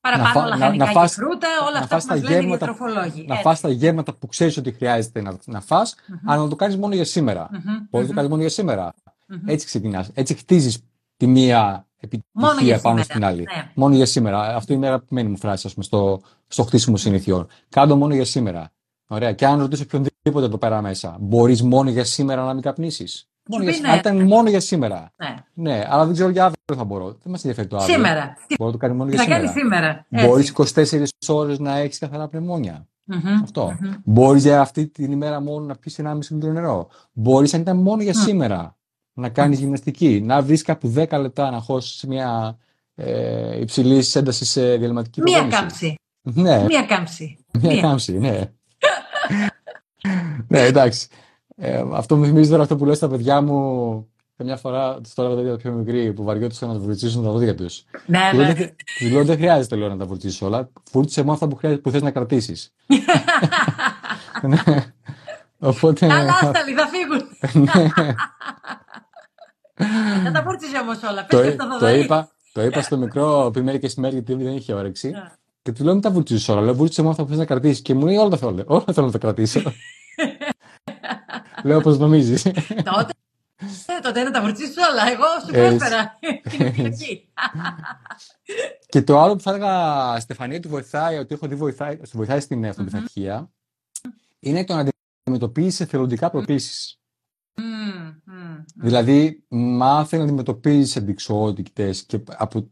Παραπάνω 0.00 0.48
λαχανικά 0.48 0.92
να, 0.92 1.02
και 1.02 1.08
φρούτα, 1.08 1.48
όλα 1.68 1.78
αυτά 1.78 1.98
που 1.98 2.04
μας 2.08 2.22
λένε 2.22 2.54
οι 2.54 2.56
τροφολόγοι. 2.56 3.24
Να 3.26 3.36
φας 3.36 3.60
τα 3.60 3.68
γεύματα 3.68 4.14
που 4.14 4.26
ξέρεις 4.26 4.56
ότι 4.56 4.72
χρειάζεται 4.72 5.20
να, 5.20 5.38
να 5.44 5.60
φας, 5.60 5.94
mm-hmm. 5.94 6.20
αλλά 6.24 6.42
να 6.42 6.48
το 6.48 6.56
κάνεις 6.56 6.76
μόνο 6.76 6.94
για 6.94 7.04
σήμερα. 7.04 7.50
Mm-hmm. 7.52 7.86
Μπορείς 7.90 8.08
να 8.08 8.12
το 8.12 8.14
κάνεις 8.14 8.30
μόνο 8.30 8.40
για 8.40 8.50
σήμερα. 8.50 8.94
Mm-hmm. 8.94 9.40
Έτσι 9.46 9.66
ξεκινάς. 9.66 10.10
Έτσι 10.14 10.34
χτίζεις 10.34 10.78
τη 11.16 11.26
μία 11.26 11.86
επιτυχία 12.00 12.80
πάνω 12.80 13.02
στην 13.02 13.24
άλλη. 13.24 13.42
Ναι. 13.42 13.70
Μόνο 13.74 13.94
για 13.94 14.06
σήμερα. 14.06 14.56
Αυτό 14.56 14.72
είναι 14.72 14.86
η 14.86 14.88
αγαπημένη 14.88 15.28
μου 15.28 15.38
φράση, 15.38 15.66
ας 15.66 15.72
πούμε, 15.72 15.84
στο, 15.84 16.20
στο 16.46 16.62
χτίσιμο 16.62 16.96
συνηθιών. 16.96 17.46
Κάντο 17.68 17.96
μόνο 17.96 18.14
για 18.14 18.24
σήμερα. 18.24 18.70
Ωραία. 19.08 19.32
Και 19.32 19.46
αν 19.46 19.60
ρωτήσω 19.60 19.82
οποιονδήποτε 19.82 20.46
εδώ 20.46 20.58
πέρα 20.58 20.82
μέσα, 20.82 21.16
μπορείς 21.20 21.62
μόνο 21.62 21.90
για 21.90 22.04
σήμερα 22.04 22.44
να 22.44 22.52
μην 22.52 22.62
καπνίσεις; 22.62 23.28
Μόνο 23.48 23.70
για, 23.70 23.90
ναι. 23.90 23.96
ήταν 23.96 24.26
μόνο 24.26 24.48
για 24.48 24.60
σήμερα. 24.60 25.12
Ναι. 25.16 25.34
ναι, 25.54 25.84
αλλά 25.88 26.04
δεν 26.04 26.14
ξέρω 26.14 26.28
για 26.28 26.44
αύριο 26.44 26.76
θα 26.76 26.84
μπορώ. 26.84 27.04
Δεν 27.04 27.18
μας 27.24 27.44
ενδιαφέρει 27.44 27.68
το 27.68 27.76
αύριο. 27.76 27.94
Σήμερα. 27.94 28.36
Μπορώ 28.58 28.70
να 28.70 28.72
το 28.72 28.78
κάνει 28.78 28.94
μόνο 28.94 29.10
για 29.10 29.22
σήμερα. 29.22 29.48
σήμερα. 29.48 30.06
Μπορείς 30.08 30.54
24 30.74 31.04
ώρες 31.26 31.58
να 31.58 31.76
έχεις 31.76 31.98
καθαρά 31.98 32.28
πνευμόνια. 32.28 32.86
Mm-hmm. 33.12 33.40
Αυτό. 33.42 33.72
Mm-hmm. 33.72 33.96
Μπορείς 34.04 34.42
για 34.42 34.60
αυτή 34.60 34.86
την 34.86 35.12
ημέρα 35.12 35.40
μόνο 35.40 35.64
να 35.64 35.74
πεις 35.74 36.00
1,5 36.02 36.18
λίτρο 36.30 36.52
νερό. 36.52 36.88
Μπορείς 37.12 37.54
αν 37.54 37.60
ήταν 37.60 37.76
μόνο 37.76 38.02
για 38.02 38.12
mm. 38.12 38.22
σήμερα 38.24 38.76
να 39.12 39.28
κάνεις 39.28 39.58
mm. 39.58 39.60
γυμναστική. 39.60 40.20
Να 40.24 40.42
βρεις 40.42 40.62
κάπου 40.62 40.94
10 40.96 41.18
λεπτά 41.20 41.50
να 41.50 41.60
χώσεις 41.60 42.04
μια 42.04 42.58
ε, 42.94 43.60
υψηλής 43.60 44.14
έντασης 44.14 44.50
σε 44.50 44.76
διαλυματική 44.76 45.22
Μία 45.22 45.46
κάμψη. 45.50 45.94
Ναι. 46.22 46.64
Μία 46.64 46.82
κάμψη. 46.82 47.38
Μία 47.60 47.80
κάμψη, 47.80 48.18
ναι. 48.18 48.52
Ναι, 50.48 50.60
εντάξει. 50.60 51.08
Ε, 51.56 51.84
αυτό 51.92 52.16
μου 52.16 52.24
θυμίζει 52.24 52.50
τώρα 52.50 52.62
αυτό 52.62 52.76
που 52.76 52.84
λέω 52.84 52.94
στα 52.94 53.08
παιδιά 53.08 53.40
μου 53.40 54.08
καμιά 54.36 54.56
φορά 54.56 55.00
τους 55.00 55.14
τώρα 55.14 55.42
τα 55.42 55.56
πιο 55.56 55.72
μικροί 55.72 56.12
που 56.12 56.24
βαριόντουσαν 56.24 56.68
να 56.68 56.74
τα 56.74 56.80
βουρτσίσουν 56.80 57.24
τα 57.24 57.30
δόντια 57.30 57.54
τους. 57.54 57.84
Ναι, 58.06 58.30
ναι. 58.34 58.54
Του 58.98 59.08
λέω 59.10 59.24
δεν 59.24 59.36
χρειάζεται 59.36 59.76
λέω, 59.76 59.88
να 59.88 59.96
τα 59.96 60.04
βουρτσίσει 60.04 60.44
όλα. 60.44 60.70
Φούρτισε 60.90 61.20
μόνο 61.20 61.32
αυτά 61.32 61.48
που, 61.48 61.56
χρειάζεται, 61.56 61.82
που 61.82 61.90
θες 61.90 62.02
να 62.02 62.10
κρατήσεις. 62.10 62.74
ναι. 64.42 64.92
Οπότε... 65.58 66.06
Καλά, 66.06 66.32
Σταλή, 66.32 66.74
θα 66.74 66.86
φύγουν. 66.86 67.22
Δεν 70.22 70.32
τα 70.32 70.42
βούρτισε 70.42 70.78
όμως 70.78 71.02
όλα. 71.02 71.26
Το, 71.26 71.56
το, 71.78 71.88
είπα, 71.88 72.28
το 72.52 72.62
είπα 72.62 72.82
στο 72.82 72.96
μικρό 72.96 73.50
πριν 73.52 73.64
μερικές 73.64 73.94
μέρες 73.94 74.14
γιατί 74.14 74.44
δεν 74.44 74.56
είχε 74.56 74.72
όρεξη. 74.72 75.14
Ναι. 75.68 75.74
Και 75.74 75.78
του 75.78 75.84
λέω 75.84 75.92
μην 75.92 76.02
τα 76.02 76.10
βούρτισε 76.10 76.52
όλα. 76.52 76.60
Λέω 76.60 76.74
βούρτισε 76.74 77.00
μόνο 77.00 77.12
αυτά 77.12 77.22
που 77.22 77.28
θες 77.28 77.38
να 77.38 77.44
κρατήσεις. 77.44 77.82
Και 77.82 77.94
μου 77.94 78.06
λέει 78.06 78.16
όλα 78.16 78.28
τα 78.28 78.36
θέλω. 78.36 78.64
Όλα 78.66 78.84
θέλω 78.92 79.06
να 79.06 79.12
τα 79.12 79.18
κρατήσω. 79.18 79.62
Λέω 81.64 81.80
πώ 81.80 81.90
νομίζεις. 81.90 82.42
Τότε. 82.42 83.12
Τότε 84.02 84.22
να 84.22 84.30
τα 84.30 84.40
βουρτσίσει 84.40 84.78
όλα. 84.90 85.10
Εγώ 85.10 85.24
σου 85.46 85.52
πρόσφερα. 85.52 86.18
και 88.88 89.02
το 89.02 89.20
άλλο 89.20 89.36
που 89.36 89.40
θα 89.40 89.50
έλεγα, 89.50 90.20
Στεφανία, 90.20 90.56
ότι 90.56 90.68
βοηθάει, 90.68 91.18
ότι 91.18 91.34
έχω 91.34 91.46
δει 91.46 91.54
βοηθάει, 91.54 91.98
βοηθάει 92.12 92.40
στην 92.40 92.66
αυτοπιθαρχία, 92.66 93.50
είναι 94.38 94.64
το 94.64 94.74
να 94.74 94.90
αντιμετωπίσει 95.24 95.82
εθελοντικά 95.82 96.30
προκλήσεις. 96.30 97.00
Δηλαδή, 98.74 99.44
μάθε 99.48 100.16
να 100.16 100.22
αντιμετωπίζεις 100.22 100.96
αντικσότητε 100.96 101.94
και, 102.06 102.20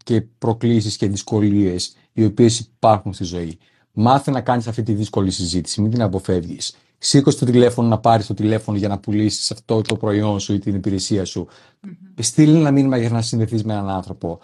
και 0.04 0.20
προκλήσεις 0.20 0.96
και 0.96 1.08
δυσκολίες 1.08 1.96
οι 2.16 2.24
οποίες 2.24 2.58
υπάρχουν 2.58 3.12
στη 3.12 3.24
ζωή. 3.24 3.58
Μάθε 3.92 4.30
να 4.30 4.40
κάνεις 4.40 4.66
αυτή 4.66 4.82
τη 4.82 4.92
δύσκολη 4.92 5.30
συζήτηση, 5.30 5.80
μην 5.80 5.90
την 5.90 6.02
αποφεύγεις. 6.02 6.76
Σήκωσε 6.98 7.38
το 7.38 7.44
τηλέφωνο 7.44 7.88
να 7.88 7.98
πάρεις 7.98 8.26
το 8.26 8.34
τηλέφωνο 8.34 8.78
για 8.78 8.88
να 8.88 8.98
πουλήσεις 8.98 9.50
αυτό 9.50 9.82
το 9.82 9.96
προϊόν 9.96 10.40
σου 10.40 10.54
ή 10.54 10.58
την 10.58 10.74
υπηρεσία 10.74 11.24
σου. 11.24 11.48
Mm-hmm. 11.48 11.90
Στείλει 12.18 12.58
ένα 12.58 12.70
μήνυμα 12.70 12.96
για 12.96 13.10
να 13.10 13.22
συνδεθείς 13.22 13.64
με 13.64 13.72
έναν 13.72 13.88
άνθρωπο. 13.88 14.38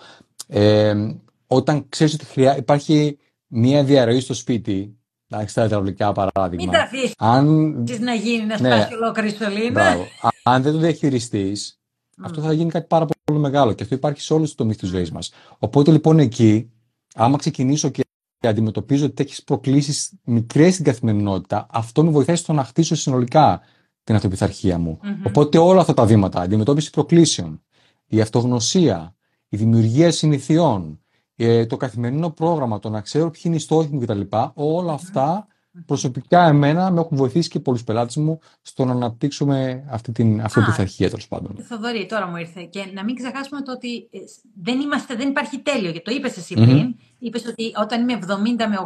Ε, 0.46 1.14
όταν 1.46 1.88
ξέρεις 1.88 2.14
ότι 2.14 2.24
χρειά... 2.24 2.56
υπάρχει 2.56 3.18
μία 3.46 3.84
διαρροή 3.84 4.20
στο 4.20 4.34
σπίτι, 4.34 4.96
εντάξει, 5.28 5.54
τα 5.54 5.64
υδραυλικά 5.64 6.12
παράδειγμα. 6.12 6.64
Μην 6.64 6.72
τα 6.72 6.82
αφήσεις 6.82 7.14
αν... 7.18 7.72
να 8.00 8.14
γίνει, 8.14 8.46
να 8.46 8.60
ναι. 8.60 8.68
σπάσει 8.68 8.94
ολόκληρη 8.94 9.30
σωλήνα. 9.30 9.96
Αν 10.42 10.62
δεν 10.62 10.72
το 10.72 10.78
διαχειριστείς, 10.78 11.80
mm. 12.10 12.22
αυτό 12.24 12.40
θα 12.40 12.52
γίνει 12.52 12.70
κάτι 12.70 12.86
πάρα 12.86 13.06
πολύ 13.24 13.38
μεγάλο 13.40 13.72
και 13.72 13.82
αυτό 13.82 13.94
υπάρχει 13.94 14.20
σε 14.20 14.32
όλους 14.32 14.46
τους 14.46 14.56
τομείς 14.56 14.76
της 14.76 14.88
ζωής 14.88 15.10
μας. 15.10 15.32
Οπότε 15.58 15.90
λοιπόν 15.90 16.18
εκεί, 16.18 16.70
άμα 17.14 17.36
ξεκινήσω 17.36 17.88
και 17.88 18.02
και 18.42 18.48
αντιμετωπίζω 18.48 19.06
ότι 19.06 19.22
έχει 19.22 19.44
προκλήσεις 19.44 20.12
μικρές 20.24 20.72
στην 20.72 20.84
καθημερινότητα, 20.84 21.66
αυτό 21.70 22.04
με 22.04 22.10
βοηθάει 22.10 22.36
στο 22.36 22.52
να 22.52 22.64
χτίσω 22.64 22.94
συνολικά 22.94 23.60
την 24.04 24.14
αυτοπιθαρχία 24.14 24.78
μου. 24.78 24.98
Mm-hmm. 25.02 25.26
Οπότε 25.26 25.58
όλα 25.58 25.80
αυτά 25.80 25.94
τα 25.94 26.06
βήματα, 26.06 26.40
αντιμετώπιση 26.40 26.90
προκλήσεων, 26.90 27.62
η 28.06 28.20
αυτογνωσία, 28.20 29.14
η 29.48 29.56
δημιουργία 29.56 30.10
συνηθιών, 30.10 31.00
ε, 31.36 31.66
το 31.66 31.76
καθημερινό 31.76 32.30
πρόγραμμα, 32.30 32.78
το 32.78 32.88
να 32.88 33.00
ξέρω 33.00 33.30
ποιοι 33.30 33.42
είναι 33.44 33.56
οι 33.56 33.58
στόχοι 33.58 33.88
μου 33.92 34.00
κτλ. 34.00 34.20
Όλα 34.54 34.92
αυτά 34.92 35.46
προσωπικά 35.86 36.46
εμένα 36.46 36.90
με 36.90 37.00
έχουν 37.00 37.16
βοηθήσει 37.16 37.48
και 37.48 37.60
πολλούς 37.60 37.84
πελάτες 37.84 38.16
μου 38.16 38.38
στο 38.62 38.84
να 38.84 38.92
αναπτύξουμε 38.92 39.84
αυτή 39.90 40.12
την 40.12 40.40
αυτοπιθαρχία 40.42 41.08
τέλος 41.08 41.28
πάντων. 41.28 41.56
Θοδωρή, 41.68 42.06
τώρα 42.06 42.26
μου 42.26 42.36
ήρθε. 42.36 42.62
Και 42.62 42.84
να 42.94 43.04
μην 43.04 43.14
ξεχάσουμε 43.14 43.60
το 43.60 43.72
ότι 43.72 44.08
ε, 44.10 44.18
δεν, 44.62 44.80
είμαστε, 44.80 45.14
δεν 45.14 45.28
υπάρχει 45.28 45.58
τέλειο. 45.58 45.92
Και 45.92 46.00
το 46.00 46.12
είπες 46.12 46.36
εσύ 46.36 46.54
πριν. 46.54 46.94
Είπες 47.18 47.46
ότι 47.46 47.72
όταν 47.80 48.08
είμαι 48.08 48.18
70 48.26 48.34
με 48.68 48.76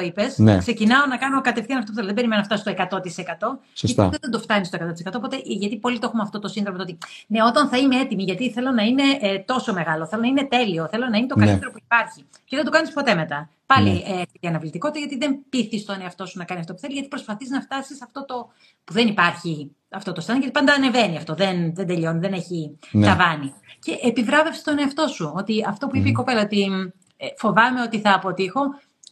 80% 0.00 0.04
είπες, 0.06 0.38
ναι. 0.38 0.58
ξεκινάω 0.58 1.06
να 1.06 1.16
κάνω 1.16 1.40
κατευθείαν 1.40 1.78
αυτό 1.78 1.90
που 1.90 1.96
θέλω. 1.96 2.06
Δεν 2.06 2.16
περιμένω 2.16 2.40
να 2.40 2.46
φτάσω 2.46 2.62
στο 2.62 2.98
100%. 2.98 3.58
Σωστά. 3.72 4.02
Γιατί 4.02 4.18
δεν 4.20 4.30
το 4.30 4.38
φτάνει 4.38 4.64
στο 4.64 4.78
100%. 4.78 5.12
Οπότε, 5.16 5.40
γιατί 5.44 5.76
πολλοί 5.76 5.98
το 5.98 6.06
έχουμε 6.06 6.22
αυτό 6.22 6.38
το 6.38 6.48
σύνδρομο 6.48 6.78
ότι 6.80 6.98
ναι, 7.26 7.42
όταν 7.42 7.68
θα 7.68 7.78
είμαι 7.78 7.96
έτοιμη, 7.96 8.22
γιατί 8.22 8.50
θέλω 8.50 8.70
να 8.70 8.82
είναι 8.82 9.02
ε, 9.20 9.38
τόσο 9.38 9.72
μεγάλο, 9.72 10.06
θέλω 10.06 10.22
να 10.22 10.28
είναι 10.28 10.44
τέλειο, 10.44 10.88
θέλω 10.90 11.08
να 11.08 11.16
είναι 11.16 11.26
το 11.26 11.38
ναι. 11.38 11.44
καλύτερο 11.44 11.70
ναι. 11.72 11.78
που 11.78 11.84
υπάρχει. 11.84 12.24
Και 12.44 12.56
δεν 12.56 12.64
το 12.64 12.70
κάνεις 12.70 12.92
ποτέ 12.92 13.14
μετά. 13.14 13.48
Πάλι 13.74 13.90
ναι. 13.90 13.98
ε, 13.98 14.22
η 14.40 14.48
αναβλητικότητα, 14.48 14.98
γιατί 14.98 15.16
δεν 15.16 15.44
πείθεις 15.48 15.84
τον 15.84 16.00
εαυτό 16.00 16.26
σου 16.26 16.38
να 16.38 16.44
κάνει 16.44 16.60
αυτό 16.60 16.72
που 16.72 16.78
θέλει, 16.78 16.92
γιατί 16.92 17.08
προσπαθείς 17.08 17.48
να 17.48 17.60
φτάσεις 17.60 17.96
σε 17.96 18.04
αυτό 18.04 18.24
το 18.24 18.48
που 18.84 18.92
δεν 18.92 19.06
υπάρχει 19.08 19.70
αυτό 19.90 20.12
το 20.12 20.20
στάνι, 20.20 20.38
γιατί 20.38 20.52
πάντα 20.52 20.72
ανεβαίνει 20.72 21.16
αυτό, 21.16 21.34
δεν, 21.34 21.74
δεν 21.74 21.86
τελειώνει, 21.86 22.18
δεν 22.18 22.32
έχει 22.32 22.78
ναι. 22.90 23.06
ταβάνι. 23.06 23.52
Και 23.78 23.98
επιβράβευσε 24.02 24.62
τον 24.64 24.78
εαυτό 24.78 25.06
σου. 25.06 25.32
Ότι 25.36 25.64
αυτό 25.68 25.86
που 25.86 25.96
είπε 25.96 26.08
η 26.08 26.12
κοπέλα, 26.12 26.40
ότι 26.40 26.68
ε, 27.16 27.26
φοβάμαι 27.36 27.80
ότι 27.80 28.00
θα 28.00 28.14
αποτύχω. 28.14 28.60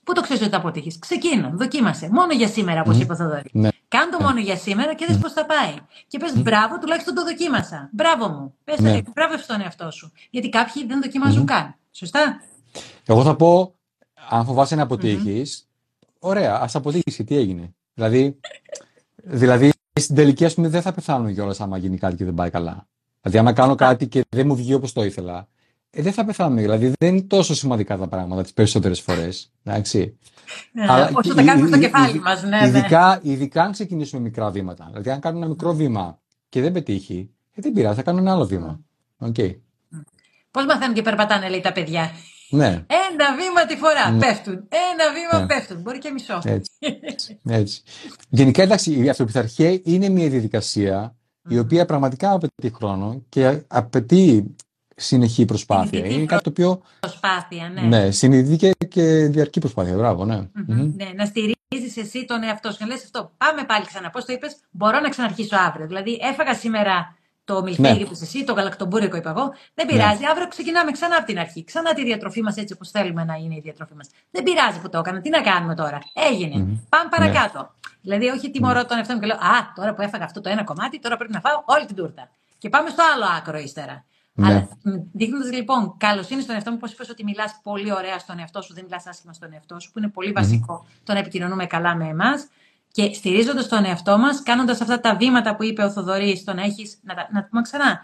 Πού 0.04 0.12
το 0.12 0.20
ξέρεις 0.20 0.42
ότι 0.42 0.50
θα 0.50 0.56
αποτύχεις; 0.56 0.98
Ξεκίνα, 0.98 1.50
δοκίμασε. 1.54 2.08
Μόνο 2.12 2.32
για 2.32 2.48
σήμερα, 2.48 2.80
όπως 2.80 2.96
mm. 2.96 3.00
είπε 3.00 3.12
ο 3.12 3.16
Θοδωρής. 3.16 3.52
Ναι. 3.52 3.68
Κάν 3.88 4.10
το 4.10 4.18
μόνο 4.20 4.40
για 4.40 4.56
σήμερα 4.56 4.94
και 4.94 5.06
δει 5.08 5.14
mm. 5.18 5.22
πώς 5.22 5.32
θα 5.32 5.46
πάει. 5.46 5.74
Και 6.06 6.18
πες 6.18 6.42
μπράβο, 6.42 6.78
τουλάχιστον 6.78 7.14
το 7.14 7.24
δοκίμασα. 7.24 7.88
Μπράβο 7.92 8.28
μου. 8.28 8.54
Πες 8.64 8.78
ναι. 8.78 8.96
επιβράβευσε 8.96 9.46
τον 9.46 9.60
εαυτό 9.60 9.90
σου. 9.90 10.12
Γιατί 10.30 10.48
κάποιοι 10.48 10.86
δεν 10.86 11.00
δοκιμάζουν 11.02 11.46
καν. 11.46 11.74
Σωστά. 11.90 12.40
Εγώ 13.06 13.22
θα 13.22 13.36
πω 13.36 13.74
αν 14.28 14.44
φοβάσαι 14.44 14.74
να 14.74 14.82
αποτύχεις, 14.82 15.68
mm-hmm. 15.68 16.16
ωραία, 16.18 16.60
ας 16.60 16.74
αποτύχεις. 16.74 17.16
Τι 17.26 17.36
έγινε. 17.36 17.74
Δηλαδή, 17.94 18.38
δηλαδή 19.16 19.70
στην 19.92 20.14
τελική, 20.14 20.44
ας 20.44 20.54
πούμε, 20.54 20.68
δεν 20.68 20.82
θα 20.82 20.92
πεθάνω 20.92 21.32
κιόλας 21.32 21.60
άμα 21.60 21.78
γίνει 21.78 21.98
κάτι 21.98 22.16
και 22.16 22.24
δεν 22.24 22.34
πάει 22.34 22.50
καλά. 22.50 22.88
Δηλαδή, 23.20 23.38
άμα 23.38 23.52
κάνω 23.52 23.74
κάτι 23.74 24.08
και 24.08 24.24
δεν 24.28 24.46
μου 24.46 24.56
βγει 24.56 24.74
όπως 24.74 24.92
το 24.92 25.04
ήθελα, 25.04 25.48
ε, 25.90 26.02
δεν 26.02 26.12
θα 26.12 26.24
πεθάνω. 26.24 26.54
Δηλαδή, 26.54 26.92
δεν 26.98 27.14
είναι 27.14 27.22
τόσο 27.22 27.54
σημαντικά 27.54 27.96
τα 27.96 28.08
πράγματα 28.08 28.42
τις 28.42 28.52
περισσότερες 28.52 29.00
φορές. 29.00 29.52
Εντάξει. 29.64 30.18
Ναι, 30.72 30.84
Αλλά, 30.88 31.10
όσο 31.12 31.34
τα 31.34 31.42
κάνουμε 31.42 31.68
στο 31.68 31.78
κεφάλι 31.78 32.20
μας, 32.20 32.42
ναι, 32.42 32.66
ειδικά, 32.66 33.20
ναι. 33.22 33.30
Ειδικά 33.30 33.62
αν 33.62 33.72
ξεκινήσουμε 33.72 34.22
μικρά 34.22 34.50
βήματα. 34.50 34.86
Δηλαδή, 34.88 35.10
αν 35.10 35.20
κάνω 35.20 35.38
ένα 35.38 35.48
μικρό 35.48 35.74
βήμα 35.74 36.18
και 36.48 36.60
δεν 36.60 36.72
πετύχει, 36.72 37.30
ε, 37.54 37.60
δεν 37.60 37.72
πειράζει, 37.72 37.96
θα 37.96 38.02
κάνω 38.02 38.18
ένα 38.18 38.32
άλλο 38.32 38.46
βήμα. 38.46 38.80
Okay. 39.18 39.56
Πώς 40.50 40.66
μαθαίνουν 40.66 40.94
και 40.94 41.02
περπατάνε, 41.02 41.48
λέει 41.48 41.60
τα 41.60 41.72
παιδιά; 41.72 42.10
Ναι. 42.50 42.66
Ένα 42.66 43.36
βήμα 43.36 43.66
τη 43.66 43.76
φορά 43.76 44.10
ναι. 44.10 44.18
πέφτουν. 44.18 44.54
Ένα 44.54 45.12
βήμα 45.14 45.40
ναι. 45.40 45.46
πέφτουν. 45.46 45.80
Μπορεί 45.80 45.98
και 45.98 46.10
μισό. 46.10 46.40
Έτσι. 46.44 46.70
Έτσι. 47.48 47.82
Γενικά, 48.28 48.62
εντάξει, 48.62 49.02
η 49.02 49.08
αυτοπιθαρχία 49.08 49.80
είναι 49.82 50.08
μια 50.08 50.28
διαδικασία 50.28 51.14
η 51.48 51.58
οποία 51.58 51.84
πραγματικά 51.84 52.32
απαιτεί 52.32 52.70
χρόνο 52.74 53.22
και 53.28 53.62
απαιτεί 53.66 54.54
συνεχή 54.96 55.44
προσπάθεια. 55.44 56.06
Είναι 56.06 56.24
κάτι 56.24 56.42
το 56.42 56.50
οποίο. 56.50 56.82
Προσπάθεια, 57.00 57.68
ναι. 57.68 57.80
Ναι, 57.80 58.10
συνειδητή 58.10 58.70
και, 58.88 59.26
διαρκή 59.26 59.60
προσπάθεια. 59.60 59.94
Μπράβο, 59.94 60.24
ναι. 60.24 60.48
ναι. 60.66 61.10
Να 61.14 61.24
στηρίζεις 61.24 61.96
εσύ 61.96 62.24
τον 62.24 62.42
εαυτό 62.42 62.70
σου. 62.70 62.76
Να 62.80 62.86
λες 62.86 63.04
αυτό. 63.04 63.32
Πάμε 63.36 63.64
πάλι 63.64 63.84
ξανά. 63.84 64.10
Πώς 64.10 64.24
το 64.24 64.32
είπες, 64.32 64.56
Μπορώ 64.70 65.00
να 65.00 65.08
ξαναρχίσω 65.08 65.56
αύριο. 65.56 65.86
Δηλαδή, 65.86 66.18
έφαγα 66.22 66.54
σήμερα 66.54 67.14
το 67.50 67.62
μιλφύρι 67.62 67.98
ναι. 67.98 68.04
που 68.04 68.12
είσαι 68.12 68.24
εσύ, 68.24 68.44
το 68.44 68.52
γαλακτομπούρικο 68.52 69.16
είπα 69.16 69.30
εγώ. 69.30 69.54
Δεν 69.74 69.86
ναι. 69.86 69.92
πειράζει. 69.92 70.20
Ναι. 70.20 70.30
Αύριο 70.30 70.48
ξεκινάμε 70.48 70.90
ξανά 70.90 71.16
από 71.16 71.26
την 71.26 71.38
αρχή. 71.38 71.64
Ξανά 71.64 71.94
τη 71.94 72.04
διατροφή 72.04 72.42
μας 72.42 72.56
έτσι 72.56 72.72
όπως 72.74 72.90
θέλουμε 72.90 73.24
να 73.24 73.34
είναι 73.34 73.54
η 73.54 73.60
διατροφή 73.60 73.94
μας. 73.94 74.08
Δεν 74.30 74.42
πειράζει 74.42 74.80
που 74.80 74.88
το 74.88 74.98
έκανα. 74.98 75.20
Τι 75.20 75.30
να 75.30 75.40
κάνουμε 75.40 75.74
τώρα; 75.74 75.98
Έγινε. 76.30 76.56
Mm-hmm. 76.56 76.86
Πάμε 76.88 77.08
παρακάτω. 77.10 77.58
Ναι. 77.58 77.68
Δηλαδή, 78.00 78.26
όχι 78.28 78.50
τιμωρώ 78.50 78.84
τον 78.84 78.96
εαυτό 78.98 79.14
μου 79.14 79.20
και 79.20 79.26
λέω 79.26 79.36
Α, 79.36 79.72
τώρα 79.74 79.94
που 79.94 80.02
έφαγα 80.02 80.24
αυτό 80.24 80.40
το 80.40 80.48
ένα 80.48 80.64
κομμάτι, 80.64 81.00
τώρα 81.00 81.16
πρέπει 81.16 81.32
να 81.32 81.40
φάω 81.40 81.62
όλη 81.64 81.86
την 81.86 81.96
τούρτα. 81.96 82.30
Και 82.58 82.68
πάμε 82.68 82.88
στο 82.90 83.02
άλλο 83.14 83.24
άκρο 83.36 83.58
ύστερα. 83.58 84.04
Ναι. 84.32 84.46
Αλλά 84.46 84.68
δείχνοντας 85.12 85.52
λοιπόν 85.52 85.94
καλοσύνη 85.96 86.42
στον 86.42 86.54
εαυτό 86.54 86.70
μου, 86.70 86.76
πώς 86.76 86.92
είπες 86.92 87.08
ότι 87.10 87.24
μιλάς 87.24 87.60
πολύ 87.62 87.92
ωραία 87.92 88.18
στον 88.18 88.38
εαυτό 88.38 88.62
σου, 88.62 88.74
δεν 88.74 88.84
μιλάς 88.84 89.06
άσχημα 89.06 89.32
στον 89.32 89.52
εαυτό 89.52 89.80
σου, 89.80 89.90
που 89.92 89.98
είναι 89.98 90.08
πολύ 90.08 90.32
βασικό 90.32 90.84
mm-hmm. 90.84 91.00
το 91.04 91.12
να 91.12 91.18
επικοινωνούμε 91.18 91.66
καλά 91.66 91.94
με 91.94 92.08
εμάς. 92.08 92.48
Και 92.92 93.12
στηρίζοντας 93.12 93.68
τον 93.68 93.84
εαυτό 93.84 94.18
μας, 94.18 94.42
κάνοντας 94.42 94.80
αυτά 94.80 95.00
τα 95.00 95.16
βήματα 95.16 95.56
που 95.56 95.64
είπε 95.64 95.82
ο 95.82 95.90
Θοδωρής, 95.90 96.44
το 96.44 96.54
να 96.54 96.62
έχεις. 96.62 96.98
Να, 97.02 97.14
να 97.32 97.44
πούμε 97.44 97.62
ξανά, 97.62 98.00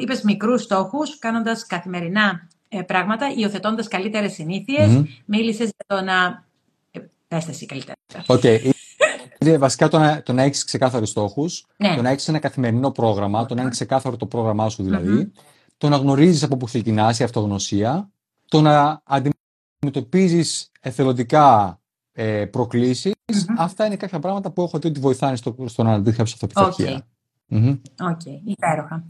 είπες 0.00 0.22
μικρούς 0.22 0.62
στόχους, 0.62 1.18
κάνοντας 1.18 1.66
καθημερινά 1.66 2.48
ε, 2.68 2.82
πράγματα, 2.82 3.32
υιοθετώντας 3.36 3.88
καλύτερες 3.88 4.32
συνήθειες. 4.32 4.90
Mm-hmm. 4.90 5.06
Μίλησες 5.24 5.70
για 5.76 5.84
το 5.86 6.04
να. 6.04 6.44
Ε, 6.90 7.00
πέστε 7.28 7.50
εσύ 7.50 7.66
καλύτερα. 7.66 7.96
Okay. 8.26 8.70
Είναι 9.38 9.58
βασικά 9.58 9.88
το 9.88 9.98
να, 9.98 10.22
το 10.22 10.32
να 10.32 10.42
έχεις 10.42 10.64
ξεκάθαρους 10.64 11.08
στόχους, 11.08 11.66
ναι. 11.76 11.94
το 11.96 12.02
να 12.02 12.10
έχεις 12.10 12.28
ένα 12.28 12.38
καθημερινό 12.38 12.90
πρόγραμμα, 12.90 13.46
το 13.46 13.54
να 13.54 13.60
είναι 13.60 13.70
ξεκάθαρο 13.70 14.16
το 14.16 14.26
πρόγραμμά 14.26 14.68
σου 14.68 14.82
δηλαδή, 14.82 15.22
mm-hmm. 15.22 15.40
το 15.78 15.88
να 15.88 15.96
γνωρίζεις 15.96 16.42
από 16.42 16.56
πού 16.56 16.64
ξεκινάς 16.64 17.18
η 17.18 17.24
αυτογνωσία, 17.24 18.10
το 18.48 18.60
να 18.60 19.02
αντιμετωπίζεις 19.04 20.70
εθελοντικά 20.80 21.80
ε, 22.12 22.44
προκλήσεις. 22.44 23.12
Αυτά 23.58 23.86
είναι 23.86 23.96
κάποια 23.96 24.18
πράγματα 24.18 24.50
που 24.50 24.62
έχω 24.62 24.78
δει 24.78 24.86
ότι 24.86 25.00
βοηθάνε 25.00 25.36
στο, 25.36 25.56
στο 25.64 25.82
να 25.82 25.92
αντίθεψω 25.92 26.34
αυτοπειθαρχία. 26.34 27.06
Okay, 27.50 27.60
okay. 27.98 28.10
okay. 28.10 28.40
υπέροχα. 28.44 29.04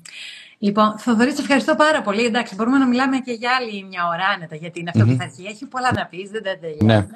Λοιπόν, 0.58 0.98
Θοδωρή, 0.98 1.38
ευχαριστώ 1.38 1.74
πάρα 1.74 2.02
πολύ. 2.02 2.24
Εντάξει, 2.24 2.54
μπορούμε 2.54 2.78
να 2.78 2.86
μιλάμε 2.86 3.18
και 3.18 3.32
για 3.32 3.50
άλλη 3.60 3.84
μια 3.84 4.06
ώρα 4.06 4.24
άνετα 4.34 4.56
για 4.56 4.70
την 4.70 4.88
αυτοπειθαρχία. 4.88 5.50
Έχει 5.50 5.66
πολλά 5.66 5.92
να 5.92 6.06
πεις, 6.06 6.30
δεν 6.30 6.42
τα 6.42 6.58
τελειώνουμε. 6.58 6.94
Ναι. 6.94 7.06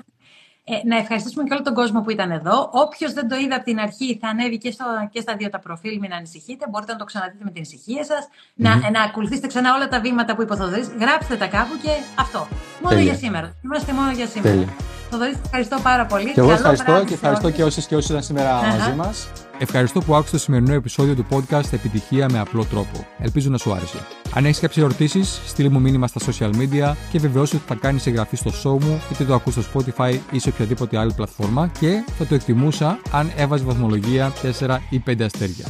Ε, 0.68 0.80
να 0.84 0.96
ευχαριστήσουμε 0.96 1.44
και 1.44 1.54
όλο 1.54 1.62
τον 1.62 1.74
κόσμο 1.74 2.00
που 2.02 2.10
ήταν 2.10 2.30
εδώ. 2.30 2.70
Όποιος 2.72 3.12
δεν 3.12 3.28
το 3.28 3.36
είδε 3.36 3.54
από 3.54 3.64
την 3.64 3.78
αρχή, 3.78 4.18
θα 4.20 4.28
ανέβει 4.28 4.58
και, 4.58 4.70
στο, 4.70 4.84
και 5.10 5.20
στα 5.20 5.36
δύο 5.36 5.48
τα 5.50 5.58
προφίλ. 5.58 5.98
Μην 5.98 6.12
ανησυχείτε. 6.12 6.66
Μπορείτε 6.70 6.92
να 6.92 6.98
το 6.98 7.04
ξαναδείτε 7.04 7.44
με 7.44 7.50
την 7.50 7.62
ησυχία 7.62 8.04
σας. 8.04 8.28
Να, 8.54 8.90
να 8.90 9.02
ακολουθήσετε 9.02 9.46
ξανά 9.46 9.74
όλα 9.74 9.88
τα 9.88 10.00
βήματα 10.00 10.34
που 10.34 10.42
υποθοδεί. 10.42 10.80
Γράψτε 11.00 11.36
τα 11.36 11.46
κάπου 11.46 11.76
και 11.82 11.90
αυτό. 12.18 12.46
Μόνο 12.82 12.98
για 12.98 13.14
σήμερα. 13.14 13.54
Είμαστε 13.64 13.92
μόνο 13.92 14.10
για 14.10 14.26
σήμερα. 14.26 14.54
Τέλεια. 14.54 14.95
Θοδωρή, 15.10 15.36
ευχαριστώ 15.44 15.78
πάρα 15.82 16.06
πολύ. 16.06 16.32
Και 16.32 16.40
εγώ 16.40 16.50
ευχαριστώ 16.50 17.04
και 17.06 17.14
ευχαριστώ 17.14 17.50
και 17.50 17.64
όσοι 17.64 17.86
και 17.86 17.96
όσοι 17.96 18.10
ήταν 18.10 18.22
σήμερα 18.22 18.54
μαζί 18.54 18.92
μας. 18.96 19.28
Ευχαριστώ 19.58 20.00
που 20.00 20.14
άκουσες 20.14 20.30
το 20.30 20.38
σημερινό 20.38 20.74
επεισόδιο 20.74 21.14
του 21.14 21.26
podcast 21.30 21.72
Επιτυχία 21.72 22.28
με 22.30 22.38
απλό 22.38 22.64
τρόπο. 22.64 23.06
Ελπίζω 23.18 23.50
να 23.50 23.58
σου 23.58 23.72
άρεσε. 23.72 23.98
Αν 24.34 24.44
έχεις 24.44 24.60
κάποιες 24.60 24.84
ερωτήσεις, 24.84 25.40
στείλ 25.46 25.70
μου 25.70 25.80
μήνυμα 25.80 26.06
στα 26.06 26.20
social 26.26 26.50
media 26.50 26.94
και 27.10 27.18
βεβαιώσου 27.18 27.56
ότι 27.56 27.64
θα 27.66 27.74
κάνεις 27.74 28.06
εγγραφή 28.06 28.36
στο 28.36 28.50
show 28.50 28.84
μου, 28.84 29.00
είτε 29.12 29.24
το 29.24 29.34
ακούς 29.34 29.52
στο 29.52 29.62
Spotify 29.74 30.18
ή 30.30 30.38
σε 30.38 30.48
οποιαδήποτε 30.48 30.98
άλλη 30.98 31.12
πλατφόρμα 31.12 31.70
και 31.80 32.04
θα 32.18 32.26
το 32.26 32.34
εκτιμούσα 32.34 32.98
αν 33.10 33.30
έβαζε 33.36 33.64
βαθμολογία 33.64 34.32
4 34.58 34.78
ή 34.90 35.02
5 35.06 35.22
αστέρια. 35.22 35.66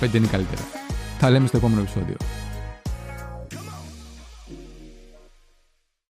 5 0.00 0.14
είναι 0.14 0.26
καλύτερα. 0.26 0.62
Θα 1.18 1.30
λέμε 1.30 1.46
στο 1.46 1.56
επόμενο 1.56 1.80
επεισόδιο. 1.80 2.16